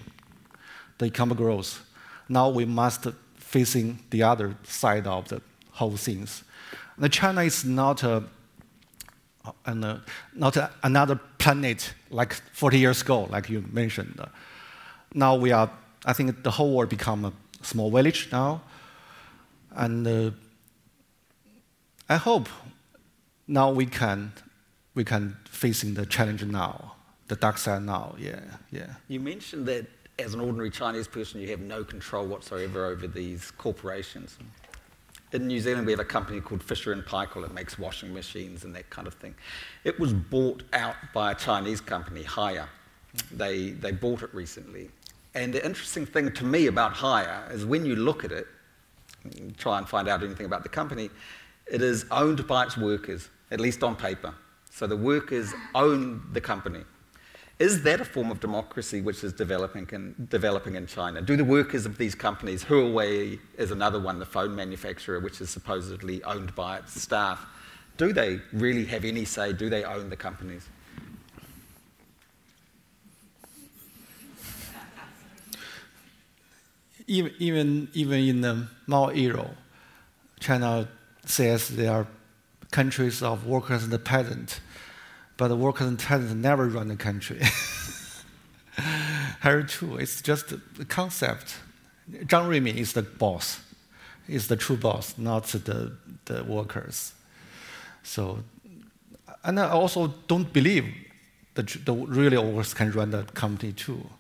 the 0.99 1.07
economic 1.07 1.39
growth, 1.39 1.83
now 2.29 2.51
we 2.51 2.67
must 2.67 3.07
facing 3.39 3.99
the 4.11 4.25
other 4.25 4.57
side 4.65 5.07
of 5.07 5.29
the 5.29 5.41
whole 5.73 5.97
things. 5.97 6.45
Now, 6.99 7.09
China 7.09 7.41
is 7.41 7.65
not, 7.65 8.03
a, 8.03 8.25
an, 9.65 9.85
uh, 9.85 10.01
not 10.35 10.59
a, 10.59 10.71
another 10.83 11.19
planet 11.39 11.95
like 12.11 12.35
40 12.53 12.79
years 12.79 13.01
ago, 13.01 13.23
like 13.31 13.49
you 13.49 13.65
mentioned. 13.73 14.21
now 15.15 15.35
we 15.35 15.51
are, 15.51 15.71
I 16.05 16.13
think 16.13 16.43
the 16.43 16.51
whole 16.51 16.77
world 16.77 16.91
become 16.91 17.25
a 17.25 17.33
small 17.63 17.91
village 17.91 18.29
now. 18.33 18.63
And 19.73 20.07
uh, 20.07 20.31
I 22.09 22.17
hope 22.17 22.49
now 23.47 23.71
we 23.71 23.87
can, 23.87 24.33
we 24.95 25.05
can 25.05 25.37
facing 25.49 25.95
the 25.95 26.07
challenge 26.07 26.45
now, 26.45 26.95
the 27.29 27.37
dark 27.37 27.59
side 27.59 27.83
now, 27.83 28.15
yeah, 28.19 28.41
yeah. 28.71 28.95
You 29.09 29.21
mentioned 29.21 29.67
that 29.67 29.87
as 30.19 30.35
an 30.35 30.41
ordinary 30.41 30.71
Chinese 30.71 31.09
person, 31.09 31.41
you 31.41 31.49
have 31.49 31.61
no 31.61 31.85
control 31.85 32.27
whatsoever 32.27 32.87
over 32.87 33.07
these 33.07 33.51
corporations. 33.53 34.37
In 35.33 35.47
New 35.47 35.61
Zealand, 35.61 35.87
we 35.87 35.93
have 35.93 36.01
a 36.01 36.05
company 36.05 36.41
called 36.41 36.63
Fisher 36.63 36.93
and 36.93 37.05
Paykel 37.05 37.43
that 37.43 37.55
makes 37.55 37.79
washing 37.79 38.13
machines 38.13 38.65
and 38.65 38.75
that 38.75 38.91
kind 38.91 39.07
of 39.07 39.15
thing. 39.15 39.35
It 39.85 39.99
was 40.01 40.13
bought 40.13 40.65
out 40.73 40.97
by 41.15 41.33
a 41.33 41.35
Chinese 41.35 41.81
company, 41.81 42.25
Haier. 42.25 42.67
They, 43.31 43.71
they 43.71 43.93
bought 43.93 44.23
it 44.23 44.35
recently. 44.35 44.91
And 45.35 45.53
the 45.55 45.65
interesting 45.65 46.07
thing 46.07 46.33
to 46.33 46.45
me 46.45 46.67
about 46.67 46.95
Haier 46.95 47.51
is 47.53 47.65
when 47.65 47.87
you 47.87 47.97
look 47.97 48.25
at 48.25 48.33
it, 48.33 48.47
try 49.57 49.79
and 49.79 49.89
find 49.89 50.09
out 50.09 50.23
anything 50.23 50.47
about 50.47 50.63
the 50.63 50.69
company, 50.69 51.11
it 51.67 51.83
is 51.83 52.05
owned 52.11 52.47
by 52.47 52.65
its 52.65 52.77
workers, 52.77 53.29
at 53.51 53.61
least 53.61 53.83
on 53.83 53.95
paper. 53.95 54.35
So 54.71 54.87
the 54.87 54.97
workers 54.97 55.53
own 55.75 56.23
the 56.33 56.41
company. 56.41 56.85
Is 57.59 57.83
that 57.83 58.01
a 58.01 58.05
form 58.05 58.31
of 58.31 58.41
democracy 58.41 59.03
which 59.03 59.23
is 59.23 59.35
developing 59.35 59.87
in, 59.93 60.29
developing 60.31 60.77
in 60.77 60.87
China? 60.87 61.21
Do 61.21 61.37
the 61.37 61.45
workers 61.45 61.85
of 61.85 61.99
these 61.99 62.15
companies, 62.15 62.65
Huawei 62.65 63.39
is 63.59 63.71
another 63.71 64.01
one, 64.01 64.19
the 64.19 64.25
phone 64.25 64.57
manufacturer, 64.57 65.21
which 65.21 65.43
is 65.43 65.51
supposedly 65.51 66.25
owned 66.25 66.55
by 66.55 66.79
its 66.79 67.01
staff, 67.01 67.47
do 67.99 68.15
they 68.15 68.41
really 68.55 68.87
have 68.87 69.05
any 69.05 69.27
say? 69.27 69.53
Do 69.53 69.69
they 69.69 69.85
own 69.85 70.09
the 70.09 70.17
companies? 70.17 70.67
Even, 77.11 77.33
even, 77.39 77.89
even 77.93 78.19
in 78.21 78.41
the 78.41 78.69
Mao 78.87 79.09
era, 79.11 79.51
China 80.39 80.89
says 81.27 81.69
they 81.69 81.89
are 81.89 82.07
countries 82.71 83.23
of 83.23 83.47
workers 83.47 83.83
and 83.83 83.93
the 83.93 83.99
peasant 83.99 84.61
but 85.41 85.49
the 85.49 85.57
workers 85.57 85.89
and 85.89 85.99
peasants 85.99 86.35
never 86.35 86.67
run 86.69 86.89
the 86.89 86.97
country. 86.97 87.41
Very 89.43 89.65
true. 89.65 89.97
It's 89.97 90.21
just 90.21 90.53
a 90.53 90.85
concept. 90.85 91.57
Zhang 92.11 92.47
Ruimin 92.47 92.77
is 92.77 92.93
the 92.93 93.01
boss, 93.01 93.59
is 94.29 94.49
the 94.49 94.57
true 94.57 94.77
boss, 94.77 95.17
not 95.17 95.45
the, 95.45 95.97
the 96.27 96.45
workers. 96.45 97.15
So, 98.03 98.41
and 99.43 99.59
I 99.59 99.71
also 99.71 100.09
don't 100.29 100.53
believe 100.53 100.85
that 101.55 101.87
the 101.87 101.95
really 101.95 102.37
workers 102.37 102.75
can 102.75 102.93
run 102.93 103.11
the 103.11 103.23
company 103.23 103.73
too. 103.73 104.11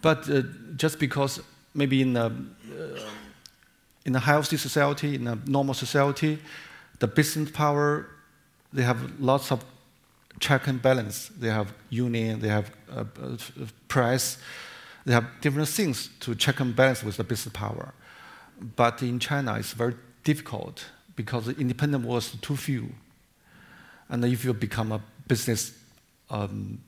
But 0.00 0.26
uh, 0.30 0.44
just 0.74 0.98
because 0.98 1.42
maybe 1.74 2.02
in 2.02 2.16
a, 2.16 2.26
uh, 2.26 2.30
in 4.04 4.16
a 4.16 4.20
healthy 4.20 4.56
society, 4.56 5.14
in 5.14 5.26
a 5.26 5.38
normal 5.46 5.74
society, 5.74 6.38
the 6.98 7.06
business 7.06 7.50
power, 7.50 8.06
they 8.72 8.82
have 8.82 9.20
lots 9.20 9.50
of 9.50 9.64
check 10.38 10.66
and 10.66 10.80
balance. 10.80 11.30
They 11.38 11.48
have 11.48 11.72
union, 11.90 12.40
they 12.40 12.48
have 12.48 12.70
uh, 12.90 13.04
uh, 13.22 13.36
price, 13.88 14.38
they 15.04 15.12
have 15.12 15.26
different 15.40 15.68
things 15.68 16.10
to 16.20 16.34
check 16.34 16.60
and 16.60 16.74
balance 16.74 17.02
with 17.02 17.16
the 17.16 17.24
business 17.24 17.52
power. 17.52 17.94
But 18.76 19.02
in 19.02 19.18
China, 19.18 19.56
it's 19.56 19.72
very 19.72 19.94
difficult 20.24 20.84
because 21.16 21.46
the 21.46 21.56
independent 21.58 22.04
was 22.04 22.32
too 22.40 22.56
few. 22.56 22.90
And 24.08 24.24
if 24.24 24.44
you 24.44 24.52
become 24.52 24.92
a 24.92 25.00
business, 25.28 25.72
um, 26.30 26.80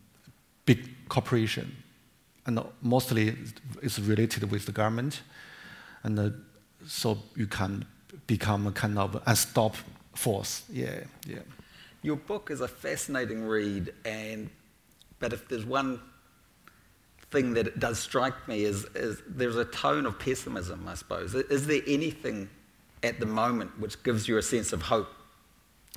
big 0.66 1.08
corporation, 1.08 1.76
and 2.46 2.60
mostly 2.80 3.36
it's 3.82 3.98
related 3.98 4.50
with 4.50 4.66
the 4.66 4.72
government, 4.72 5.22
and 6.02 6.18
uh, 6.18 6.30
so 6.86 7.18
you 7.36 7.46
can 7.46 7.84
become 8.26 8.66
a 8.66 8.72
kind 8.72 8.98
of 8.98 9.22
a 9.26 9.36
stop 9.36 9.76
force. 10.14 10.64
Yeah, 10.70 11.00
yeah. 11.26 11.38
Your 12.02 12.16
book 12.16 12.50
is 12.50 12.60
a 12.60 12.68
fascinating 12.68 13.44
read, 13.44 13.92
and 14.04 14.50
but 15.20 15.32
if 15.32 15.48
there's 15.48 15.64
one 15.64 16.00
thing 17.30 17.54
that 17.54 17.66
it 17.66 17.78
does 17.78 17.98
strike 17.98 18.46
me 18.46 18.64
is, 18.64 18.84
is 18.94 19.22
there's 19.26 19.56
a 19.56 19.64
tone 19.64 20.04
of 20.04 20.18
pessimism, 20.18 20.86
I 20.86 20.94
suppose. 20.94 21.34
Is 21.34 21.66
there 21.66 21.80
anything 21.86 22.50
at 23.02 23.18
the 23.20 23.26
moment 23.26 23.78
which 23.80 24.02
gives 24.02 24.28
you 24.28 24.36
a 24.36 24.42
sense 24.42 24.72
of 24.72 24.82
hope, 24.82 25.08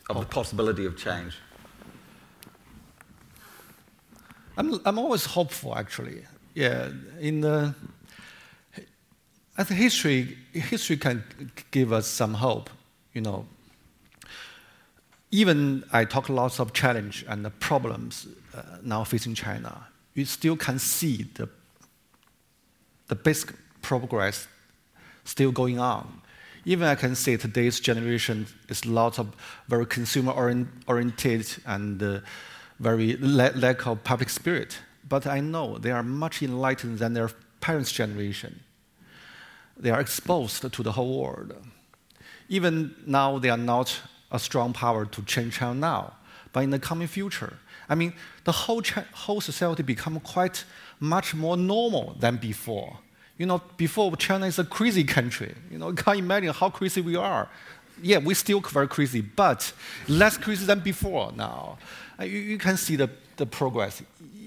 of 0.10 0.16
hope. 0.16 0.26
the 0.26 0.34
possibility 0.34 0.86
of 0.86 0.96
change? 0.98 1.38
I'm, 4.58 4.80
I'm 4.86 4.98
always 4.98 5.26
hopeful, 5.26 5.76
actually. 5.76 6.24
Yeah, 6.56 6.90
in 7.20 7.42
the, 7.42 7.76
I 9.58 9.64
think 9.66 9.80
history, 9.80 10.38
history 10.54 10.96
can 10.96 11.24
give 11.70 11.92
us 11.92 12.08
some 12.08 12.34
hope. 12.34 12.70
You 13.14 13.22
know, 13.22 13.46
even 15.32 15.84
I 15.92 16.06
talk 16.06 16.30
lots 16.30 16.60
of 16.62 16.72
challenge 16.72 17.26
and 17.28 17.44
the 17.44 17.50
problems 17.50 18.28
uh, 18.56 18.62
now 18.82 19.04
facing 19.04 19.36
China, 19.36 19.88
you 20.14 20.24
still 20.24 20.56
can 20.56 20.80
see 20.80 21.24
the, 21.34 21.50
the 23.08 23.16
basic 23.16 23.54
progress 23.82 24.48
still 25.26 25.52
going 25.52 25.78
on. 25.78 26.22
Even 26.64 26.88
I 26.88 26.96
can 26.96 27.16
say 27.16 27.36
today's 27.36 27.82
generation 27.82 28.48
is 28.70 28.86
lots 28.86 29.20
of 29.20 29.36
very 29.68 29.86
consumer 29.86 30.32
oriented 30.88 31.48
and 31.66 32.02
uh, 32.02 32.20
very 32.80 33.18
la- 33.18 33.52
lack 33.56 33.86
of 33.86 34.06
public 34.06 34.30
spirit. 34.30 34.80
But 35.08 35.28
I 35.28 35.40
know 35.40 35.78
they 35.78 35.92
are 35.92 36.04
much 36.04 36.42
enlightened 36.42 37.00
than 37.00 37.14
their 37.14 37.30
parents' 37.62 37.92
generation. 37.92 38.62
They 39.78 39.92
are 39.92 40.00
exposed 40.00 40.72
to 40.72 40.84
the 40.84 40.94
whole 40.94 41.22
world. 41.22 41.54
Even 42.50 42.96
now, 43.06 43.40
they 43.40 43.50
are 43.50 43.58
not 43.58 44.02
a 44.32 44.40
strong 44.40 44.74
power 44.74 45.06
to 45.06 45.22
change 45.24 45.56
China 45.56 45.76
now. 45.76 46.14
But 46.54 46.62
in 46.62 46.70
the 46.70 46.80
coming 46.80 47.08
future, 47.08 47.58
I 47.90 47.96
mean, 47.96 48.14
the 48.44 48.52
whole, 48.52 48.82
whole 49.14 49.42
society 49.42 49.84
become 49.84 50.20
quite 50.20 50.64
much 51.00 51.36
more 51.36 51.58
normal 51.58 52.16
than 52.20 52.38
before. 52.38 53.00
You 53.38 53.46
know, 53.46 53.62
before 53.78 54.16
China 54.16 54.46
is 54.46 54.60
a 54.60 54.64
crazy 54.64 55.04
country. 55.04 55.54
You 55.70 55.78
know, 55.78 55.92
can't 55.94 56.20
imagine 56.20 56.54
how 56.54 56.70
crazy 56.70 57.02
we 57.02 57.16
are. 57.16 57.50
Yeah, 58.02 58.18
we're 58.18 58.36
still 58.36 58.60
very 58.62 58.88
crazy, 58.88 59.22
but 59.22 59.74
less 60.08 60.38
crazy 60.38 60.66
than 60.66 60.80
before 60.80 61.32
now. 61.36 61.78
Uh, 62.20 62.24
you, 62.24 62.40
you 62.40 62.58
can 62.58 62.78
see 62.78 62.96
the, 62.96 63.10
the 63.38 63.46
progress. 63.46 64.02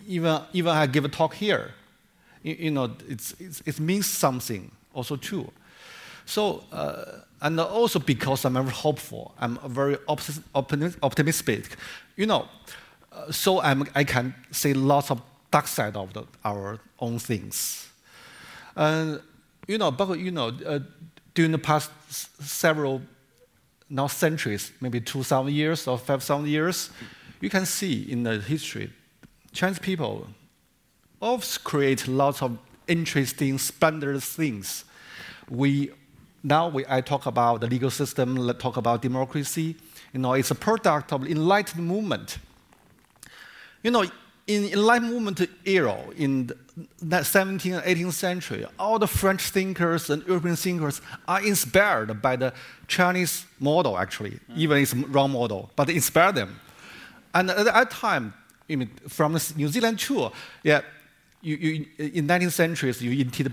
Even, 0.08 0.40
even 0.52 0.72
I 0.72 0.86
give 0.86 1.04
a 1.04 1.08
talk 1.08 1.34
here. 1.34 1.74
You, 2.42 2.56
you 2.58 2.70
know, 2.70 2.96
it's, 3.08 3.34
it's, 3.38 3.62
it 3.64 3.78
means 3.78 4.06
something 4.06 4.72
also 4.92 5.14
too. 5.16 5.52
So, 6.24 6.64
uh, 6.72 7.20
and 7.40 7.60
also 7.60 8.00
because 8.00 8.44
I'm 8.44 8.54
very 8.54 8.70
hopeful, 8.70 9.34
I'm 9.38 9.58
very 9.66 9.96
optimistic. 11.02 11.76
You 12.16 12.26
know, 12.26 12.48
uh, 13.12 13.30
so 13.30 13.60
I'm, 13.60 13.86
I 13.94 14.04
can 14.04 14.34
see 14.50 14.74
lots 14.74 15.10
of 15.10 15.22
dark 15.50 15.68
side 15.68 15.96
of 15.96 16.12
the, 16.12 16.24
our 16.44 16.80
own 16.98 17.18
things. 17.18 17.88
And 18.74 19.20
you 19.66 19.78
know, 19.78 19.90
but 19.90 20.18
you 20.18 20.30
know, 20.30 20.48
uh, 20.66 20.80
during 21.34 21.52
the 21.52 21.58
past 21.58 21.90
several 22.42 23.02
now 23.90 24.06
centuries, 24.06 24.72
maybe 24.80 25.00
2,000 25.00 25.52
years 25.52 25.86
or 25.86 25.98
5,000 25.98 26.46
years, 26.46 26.90
you 27.40 27.48
can 27.48 27.64
see 27.64 28.10
in 28.10 28.22
the 28.22 28.40
history, 28.40 28.92
Chinese 29.52 29.78
people 29.78 30.28
always 31.20 31.58
create 31.58 32.06
lots 32.06 32.42
of 32.42 32.58
interesting, 32.86 33.58
splendid 33.58 34.22
things. 34.22 34.84
We 35.48 35.90
now 36.42 36.68
we, 36.68 36.84
I 36.88 37.00
talk 37.00 37.26
about 37.26 37.60
the 37.60 37.66
legal 37.66 37.90
system, 37.90 38.36
let's 38.36 38.62
talk 38.62 38.76
about 38.76 39.02
democracy. 39.02 39.76
You 40.12 40.20
know, 40.20 40.34
it's 40.34 40.50
a 40.50 40.54
product 40.54 41.12
of 41.12 41.26
enlightened 41.26 41.86
movement. 41.86 42.38
You 43.82 43.90
know, 43.90 44.04
in 44.46 44.64
enlightened 44.72 45.12
movement 45.12 45.46
era, 45.64 45.98
in 46.16 46.46
the 46.46 46.54
17th 47.16 47.84
and 47.84 47.84
18th 47.84 48.12
century, 48.12 48.64
all 48.78 48.98
the 48.98 49.06
French 49.06 49.50
thinkers 49.50 50.08
and 50.10 50.26
European 50.26 50.56
thinkers 50.56 51.02
are 51.26 51.44
inspired 51.44 52.22
by 52.22 52.36
the 52.36 52.52
Chinese 52.86 53.44
model, 53.60 53.98
actually, 53.98 54.30
mm. 54.50 54.56
even 54.56 54.78
it's 54.78 54.94
wrong 54.94 55.32
model, 55.32 55.70
but 55.76 55.90
inspire 55.90 56.32
them. 56.32 56.60
And 57.34 57.50
at 57.50 57.66
that 57.66 57.90
time, 57.90 58.32
from 59.08 59.32
the 59.32 59.52
New 59.56 59.68
Zealand 59.68 59.98
tour, 59.98 60.32
yeah, 60.62 60.82
you, 61.40 61.56
you, 61.56 61.86
in 61.98 62.26
19th 62.26 62.52
centuries, 62.52 63.00
you 63.00 63.12
invented 63.12 63.52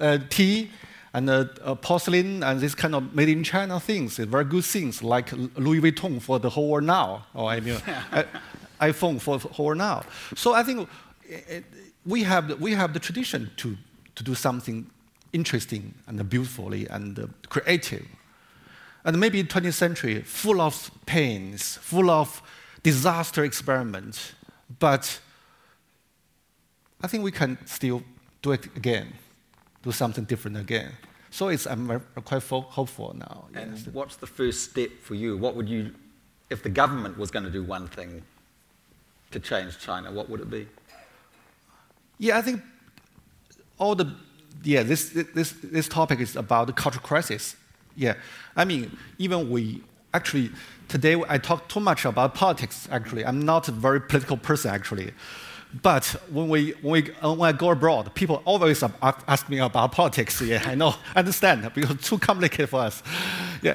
uh, 0.00 0.18
tea, 0.28 0.70
and 1.12 1.30
uh, 1.30 1.44
uh, 1.62 1.74
porcelain 1.76 2.42
and 2.42 2.60
this 2.60 2.74
kind 2.74 2.94
of 2.94 3.14
made 3.14 3.28
in 3.28 3.44
China 3.44 3.78
things, 3.78 4.16
very 4.16 4.44
good 4.44 4.64
things 4.64 5.02
like 5.02 5.32
Louis 5.56 5.80
Vuitton 5.80 6.20
for 6.20 6.40
the 6.40 6.50
whole 6.50 6.68
world 6.70 6.84
now, 6.84 7.26
or 7.34 7.50
I 7.50 7.60
mean, 7.60 7.76
iPhone 8.80 9.20
for 9.20 9.38
the 9.38 9.48
whole 9.48 9.66
world 9.66 9.78
now. 9.78 10.02
So 10.34 10.54
I 10.54 10.64
think 10.64 10.88
we 12.04 12.24
have 12.24 12.60
we 12.60 12.72
have 12.72 12.92
the 12.92 12.98
tradition 12.98 13.50
to 13.58 13.76
to 14.16 14.24
do 14.24 14.34
something 14.34 14.90
interesting 15.32 15.94
and 16.06 16.28
beautifully 16.28 16.86
and 16.88 17.18
uh, 17.18 17.26
creative. 17.48 18.06
And 19.04 19.20
maybe 19.20 19.44
20th 19.44 19.74
century, 19.74 20.22
full 20.22 20.60
of 20.60 20.90
pains, 21.04 21.76
full 21.76 22.08
of 22.08 22.42
disaster 22.82 23.44
experiments, 23.44 24.32
but 24.78 25.20
I 27.02 27.06
think 27.06 27.24
we 27.24 27.32
can 27.32 27.58
still 27.66 28.02
do 28.42 28.52
it 28.52 28.66
again, 28.76 29.12
do 29.82 29.92
something 29.92 30.24
different 30.24 30.56
again. 30.56 30.92
So 31.30 31.48
it's, 31.48 31.66
I'm 31.66 32.00
quite 32.24 32.42
hopeful 32.42 33.14
now. 33.18 33.46
And 33.54 33.76
yes. 33.76 33.88
what's 33.88 34.16
the 34.16 34.26
first 34.26 34.70
step 34.70 34.90
for 35.02 35.14
you? 35.14 35.36
What 35.36 35.56
would 35.56 35.68
you, 35.68 35.94
if 36.48 36.62
the 36.62 36.68
government 36.68 37.18
was 37.18 37.30
going 37.30 37.44
to 37.44 37.50
do 37.50 37.64
one 37.64 37.88
thing 37.88 38.22
to 39.32 39.40
change 39.40 39.78
China, 39.78 40.12
what 40.12 40.30
would 40.30 40.40
it 40.40 40.50
be? 40.50 40.66
Yeah, 42.18 42.38
I 42.38 42.42
think 42.42 42.62
all 43.78 43.94
the 43.94 44.14
yeah 44.62 44.82
this 44.82 45.10
this 45.34 45.52
this 45.62 45.88
topic 45.88 46.20
is 46.20 46.36
about 46.36 46.68
the 46.68 46.72
cultural 46.72 47.04
crisis. 47.04 47.56
Yeah, 47.96 48.14
I 48.56 48.64
mean 48.64 48.96
even 49.18 49.50
we 49.50 49.82
actually 50.14 50.50
today 50.88 51.14
I 51.28 51.38
talk 51.38 51.68
too 51.68 51.80
much 51.80 52.04
about 52.06 52.34
politics. 52.34 52.88
Actually, 52.90 53.24
I'm 53.26 53.40
not 53.44 53.68
a 53.68 53.72
very 53.72 54.00
political 54.00 54.36
person 54.36 54.70
actually. 54.70 55.12
But 55.82 56.04
when 56.30 56.48
we 56.48 56.70
when 56.82 56.92
we 56.92 57.10
uh, 57.22 57.34
when 57.34 57.48
I 57.54 57.58
go 57.58 57.70
abroad, 57.70 58.14
people 58.14 58.40
always 58.44 58.82
ask 59.02 59.48
me 59.48 59.58
about 59.58 59.90
politics. 59.92 60.40
Yeah, 60.40 60.62
I 60.64 60.74
know, 60.76 60.94
I 61.14 61.18
understand 61.22 61.68
because 61.74 61.90
it's 61.96 62.08
too 62.08 62.18
complicated 62.18 62.68
for 62.70 62.80
us. 62.86 63.02
Yeah, 63.62 63.74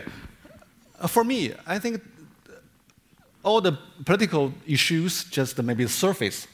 Uh, 1.01 1.07
for 1.07 1.23
me, 1.23 1.53
I 1.67 1.79
think 1.79 2.01
all 3.43 3.61
the 3.61 3.71
political 4.05 4.51
issues 4.67 5.23
just 5.31 5.61
maybe 5.63 5.87
surface, 5.87 6.47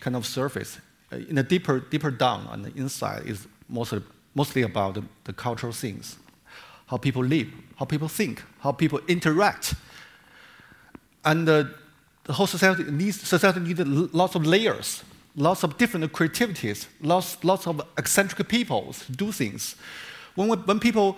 kind 0.00 0.16
of 0.16 0.24
surface. 0.26 0.78
Uh, 1.12 1.28
In 1.28 1.34
the 1.34 1.42
deeper, 1.42 1.80
deeper 1.90 2.10
down 2.10 2.46
on 2.52 2.62
the 2.62 2.70
inside 2.76 3.22
is 3.26 3.46
mostly, 3.68 4.00
mostly 4.34 4.62
about 4.62 4.94
the, 4.94 5.02
the 5.24 5.32
cultural 5.32 5.72
things, 5.72 6.16
how 6.90 6.96
people 6.96 7.24
live, 7.24 7.48
how 7.76 7.84
people 7.84 8.08
think, 8.08 8.42
how 8.58 8.72
people 8.72 9.00
interact. 9.06 9.74
And 11.24 11.48
uh, 11.48 11.64
the 12.24 12.32
whole 12.32 12.48
society 12.48 12.82
needs, 12.90 13.20
society 13.20 13.60
needs 13.60 13.80
lots 14.12 14.34
of 14.34 14.44
layers, 14.44 15.04
lots 15.36 15.62
of 15.62 15.78
different 15.78 16.12
creativities, 16.12 16.88
lots, 17.00 17.44
lots 17.44 17.68
of 17.68 17.80
eccentric 17.96 18.48
people 18.48 18.92
to 18.92 19.12
do 19.12 19.30
things. 19.30 19.76
When, 20.34 20.48
we, 20.48 20.56
when 20.56 20.80
people 20.80 21.16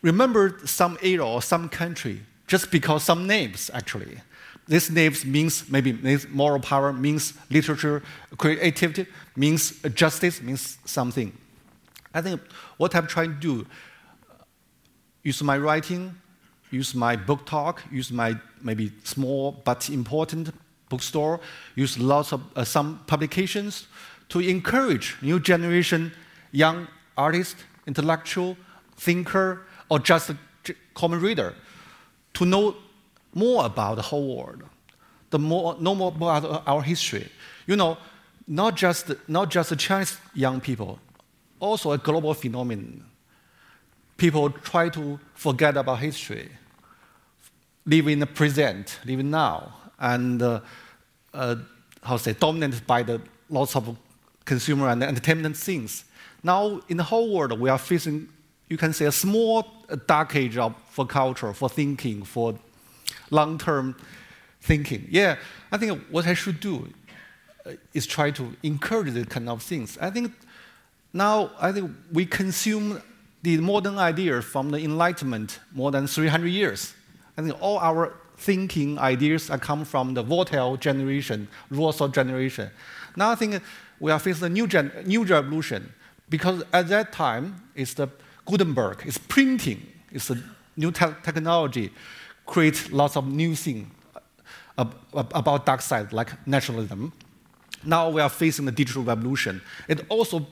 remember 0.00 0.60
some 0.64 0.96
era 1.02 1.28
or 1.28 1.42
some 1.42 1.68
country 1.68 2.22
just 2.46 2.70
because 2.70 3.04
some 3.04 3.26
names 3.26 3.70
actually. 3.74 4.22
These 4.66 4.90
names 4.90 5.24
means 5.26 5.68
maybe 5.70 5.92
moral 6.30 6.60
power, 6.60 6.92
means 6.92 7.34
literature, 7.50 8.02
creativity, 8.38 9.06
means 9.36 9.72
justice, 9.94 10.40
means 10.40 10.78
something. 10.84 11.32
I 12.14 12.22
think 12.22 12.40
what 12.78 12.94
I'm 12.94 13.06
trying 13.06 13.34
to 13.34 13.40
do, 13.40 13.66
use 15.26 15.42
my 15.42 15.58
writing, 15.58 16.14
use 16.70 16.94
my 16.94 17.16
book 17.16 17.44
talk, 17.46 17.82
use 17.90 18.12
my 18.12 18.36
maybe 18.62 18.92
small 19.02 19.60
but 19.64 19.90
important 19.90 20.54
bookstore, 20.88 21.40
use 21.74 21.98
lots 21.98 22.32
of 22.32 22.40
uh, 22.54 22.62
some 22.64 23.00
publications 23.08 23.88
to 24.28 24.38
encourage 24.38 25.16
new 25.22 25.40
generation, 25.40 26.12
young 26.52 26.86
artist, 27.16 27.56
intellectual, 27.88 28.56
thinker, 28.96 29.62
or 29.88 29.98
just 29.98 30.30
a 30.30 30.36
common 30.94 31.20
reader 31.20 31.54
to 32.34 32.44
know 32.44 32.76
more 33.34 33.66
about 33.66 33.96
the 33.96 34.02
whole 34.02 34.36
world, 34.36 34.62
the 35.30 35.38
more, 35.40 35.76
know 35.80 35.94
more 35.94 36.12
about 36.14 36.62
our 36.68 36.82
history. 36.82 37.28
You 37.66 37.74
know, 37.74 37.98
not 38.46 38.76
just, 38.76 39.10
not 39.26 39.50
just 39.50 39.70
the 39.70 39.76
Chinese 39.76 40.18
young 40.34 40.60
people, 40.60 41.00
also 41.58 41.90
a 41.90 41.98
global 41.98 42.32
phenomenon. 42.32 43.04
People 44.16 44.50
try 44.50 44.88
to 44.90 45.18
forget 45.34 45.76
about 45.76 45.98
history, 45.98 46.50
live 47.84 48.08
in 48.08 48.20
the 48.20 48.26
present, 48.26 48.98
live 49.04 49.22
now, 49.24 49.72
and 49.98 50.42
uh, 50.42 50.60
uh, 51.34 51.56
how 52.02 52.16
say, 52.16 52.32
dominated 52.32 52.86
by 52.86 53.02
the 53.02 53.20
lots 53.50 53.76
of 53.76 53.96
consumer 54.44 54.88
and 54.88 55.02
entertainment 55.02 55.56
things. 55.56 56.04
Now, 56.42 56.80
in 56.88 56.96
the 56.96 57.02
whole 57.02 57.32
world, 57.34 57.58
we 57.58 57.68
are 57.68 57.78
facing, 57.78 58.28
you 58.68 58.76
can 58.76 58.92
say, 58.92 59.04
a 59.06 59.12
small 59.12 59.66
dark 60.06 60.34
age 60.34 60.56
of, 60.56 60.74
for 60.90 61.06
culture, 61.06 61.52
for 61.52 61.68
thinking, 61.68 62.22
for 62.24 62.58
long 63.30 63.58
term 63.58 63.96
thinking. 64.60 65.06
Yeah, 65.10 65.36
I 65.70 65.76
think 65.76 66.02
what 66.10 66.26
I 66.26 66.34
should 66.34 66.60
do 66.60 66.88
uh, 67.64 67.72
is 67.92 68.06
try 68.06 68.30
to 68.32 68.54
encourage 68.62 69.12
the 69.14 69.26
kind 69.26 69.48
of 69.48 69.62
things. 69.62 69.98
I 70.00 70.10
think 70.10 70.32
now, 71.12 71.50
I 71.58 71.72
think 71.72 71.90
we 72.12 72.26
consume 72.26 73.02
the 73.42 73.58
modern 73.58 73.98
ideas 73.98 74.44
from 74.44 74.70
the 74.70 74.78
Enlightenment 74.78 75.60
more 75.72 75.90
than 75.90 76.06
300 76.06 76.48
years. 76.48 76.94
I 77.36 77.42
think 77.42 77.56
all 77.60 77.78
our 77.78 78.14
thinking 78.36 78.98
ideas 78.98 79.50
are 79.50 79.58
come 79.58 79.84
from 79.84 80.14
the 80.14 80.22
Voltaire 80.22 80.76
generation, 80.76 81.48
Rousseau 81.70 82.08
generation. 82.08 82.70
Now 83.16 83.30
I 83.30 83.34
think 83.34 83.62
we 84.00 84.10
are 84.12 84.18
facing 84.18 84.44
a 84.46 84.48
new, 84.48 84.66
gen- 84.66 84.92
new 85.04 85.24
revolution 85.24 85.92
because 86.28 86.62
at 86.72 86.88
that 86.88 87.12
time 87.12 87.62
it's 87.74 87.94
the 87.94 88.08
Gutenberg, 88.46 89.02
it's 89.06 89.18
printing, 89.18 89.86
it's 90.10 90.30
a 90.30 90.36
new 90.76 90.90
te- 90.90 91.14
technology, 91.22 91.90
create 92.46 92.92
lots 92.92 93.16
of 93.16 93.26
new 93.26 93.54
things 93.54 93.88
uh, 94.78 94.84
ab- 95.16 95.32
about 95.34 95.66
dark 95.66 95.80
side 95.80 96.12
like 96.12 96.46
nationalism. 96.46 97.12
Now 97.84 98.10
we 98.10 98.20
are 98.20 98.28
facing 98.28 98.66
the 98.66 98.72
digital 98.72 99.02
revolution. 99.02 99.62
It 99.88 100.04
also 100.08 100.46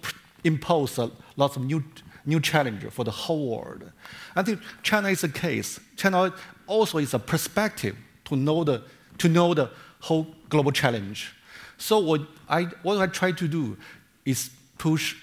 imposes 0.44 1.10
lots 1.36 1.56
of 1.56 1.64
new, 1.64 1.82
new 2.26 2.40
challenge 2.40 2.84
for 2.90 3.04
the 3.04 3.10
whole 3.10 3.56
world. 3.56 3.90
I 4.34 4.42
think 4.42 4.60
China 4.82 5.08
is 5.08 5.24
a 5.24 5.28
case. 5.28 5.80
China 5.96 6.32
also 6.66 6.98
is 6.98 7.14
a 7.14 7.18
perspective 7.18 7.96
to 8.26 8.36
know 8.36 8.64
the, 8.64 8.82
to 9.18 9.28
know 9.28 9.54
the 9.54 9.70
whole 10.00 10.26
global 10.48 10.72
challenge. 10.72 11.34
So 11.76 11.98
what 11.98 12.22
I, 12.48 12.64
what 12.82 12.98
I 12.98 13.06
try 13.06 13.32
to 13.32 13.48
do 13.48 13.76
is 14.24 14.50
push 14.78 15.16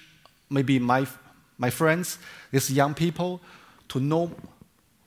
maybe 0.49 0.79
my, 0.79 1.07
my 1.57 1.69
friends, 1.69 2.19
these 2.51 2.71
young 2.71 2.93
people, 2.93 3.41
to 3.89 3.99
know 3.99 4.31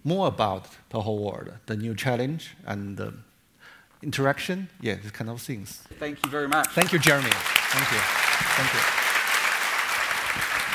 more 0.03 0.27
about 0.29 0.69
the 0.91 1.01
whole 1.01 1.25
world, 1.25 1.53
the 1.67 1.77
new 1.77 1.95
challenge 1.95 2.57
and 2.67 2.97
the 2.97 3.15
interaction, 4.03 4.69
yeah, 4.81 4.97
these 4.97 5.11
kind 5.11 5.31
of 5.31 5.41
things. 5.41 5.83
Thank 5.99 6.25
you 6.25 6.31
very 6.31 6.49
much. 6.49 6.69
Thank 6.69 6.93
you, 6.93 6.99
Jeremy. 6.99 7.31
Thank 7.31 7.91
you. 7.93 7.99
Thank 8.59 8.75
you. 8.75 8.81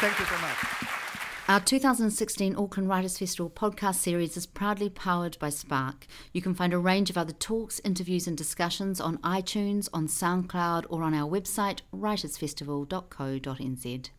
Thank 0.02 0.20
you 0.20 0.26
so 0.26 0.38
much. 0.42 0.89
Our 1.50 1.60
2016 1.60 2.56
Auckland 2.58 2.90
Writers 2.90 3.18
Festival 3.18 3.50
podcast 3.50 3.96
series 3.96 4.38
is 4.38 4.46
proudly 4.46 4.88
powered 4.88 5.36
by 5.40 5.50
Spark. 5.50 6.06
You 6.32 6.44
can 6.44 6.54
find 6.54 6.74
a 6.74 6.78
range 6.78 7.10
of 7.10 7.18
other 7.18 7.34
talks, 7.34 7.82
interviews, 7.84 8.28
and 8.28 8.38
discussions 8.38 9.02
on 9.02 9.18
iTunes, 9.24 9.90
on 9.92 10.06
SoundCloud, 10.06 10.86
or 10.92 11.02
on 11.02 11.16
our 11.16 11.28
website, 11.28 11.80
writersfestival.co.nz. 11.92 14.10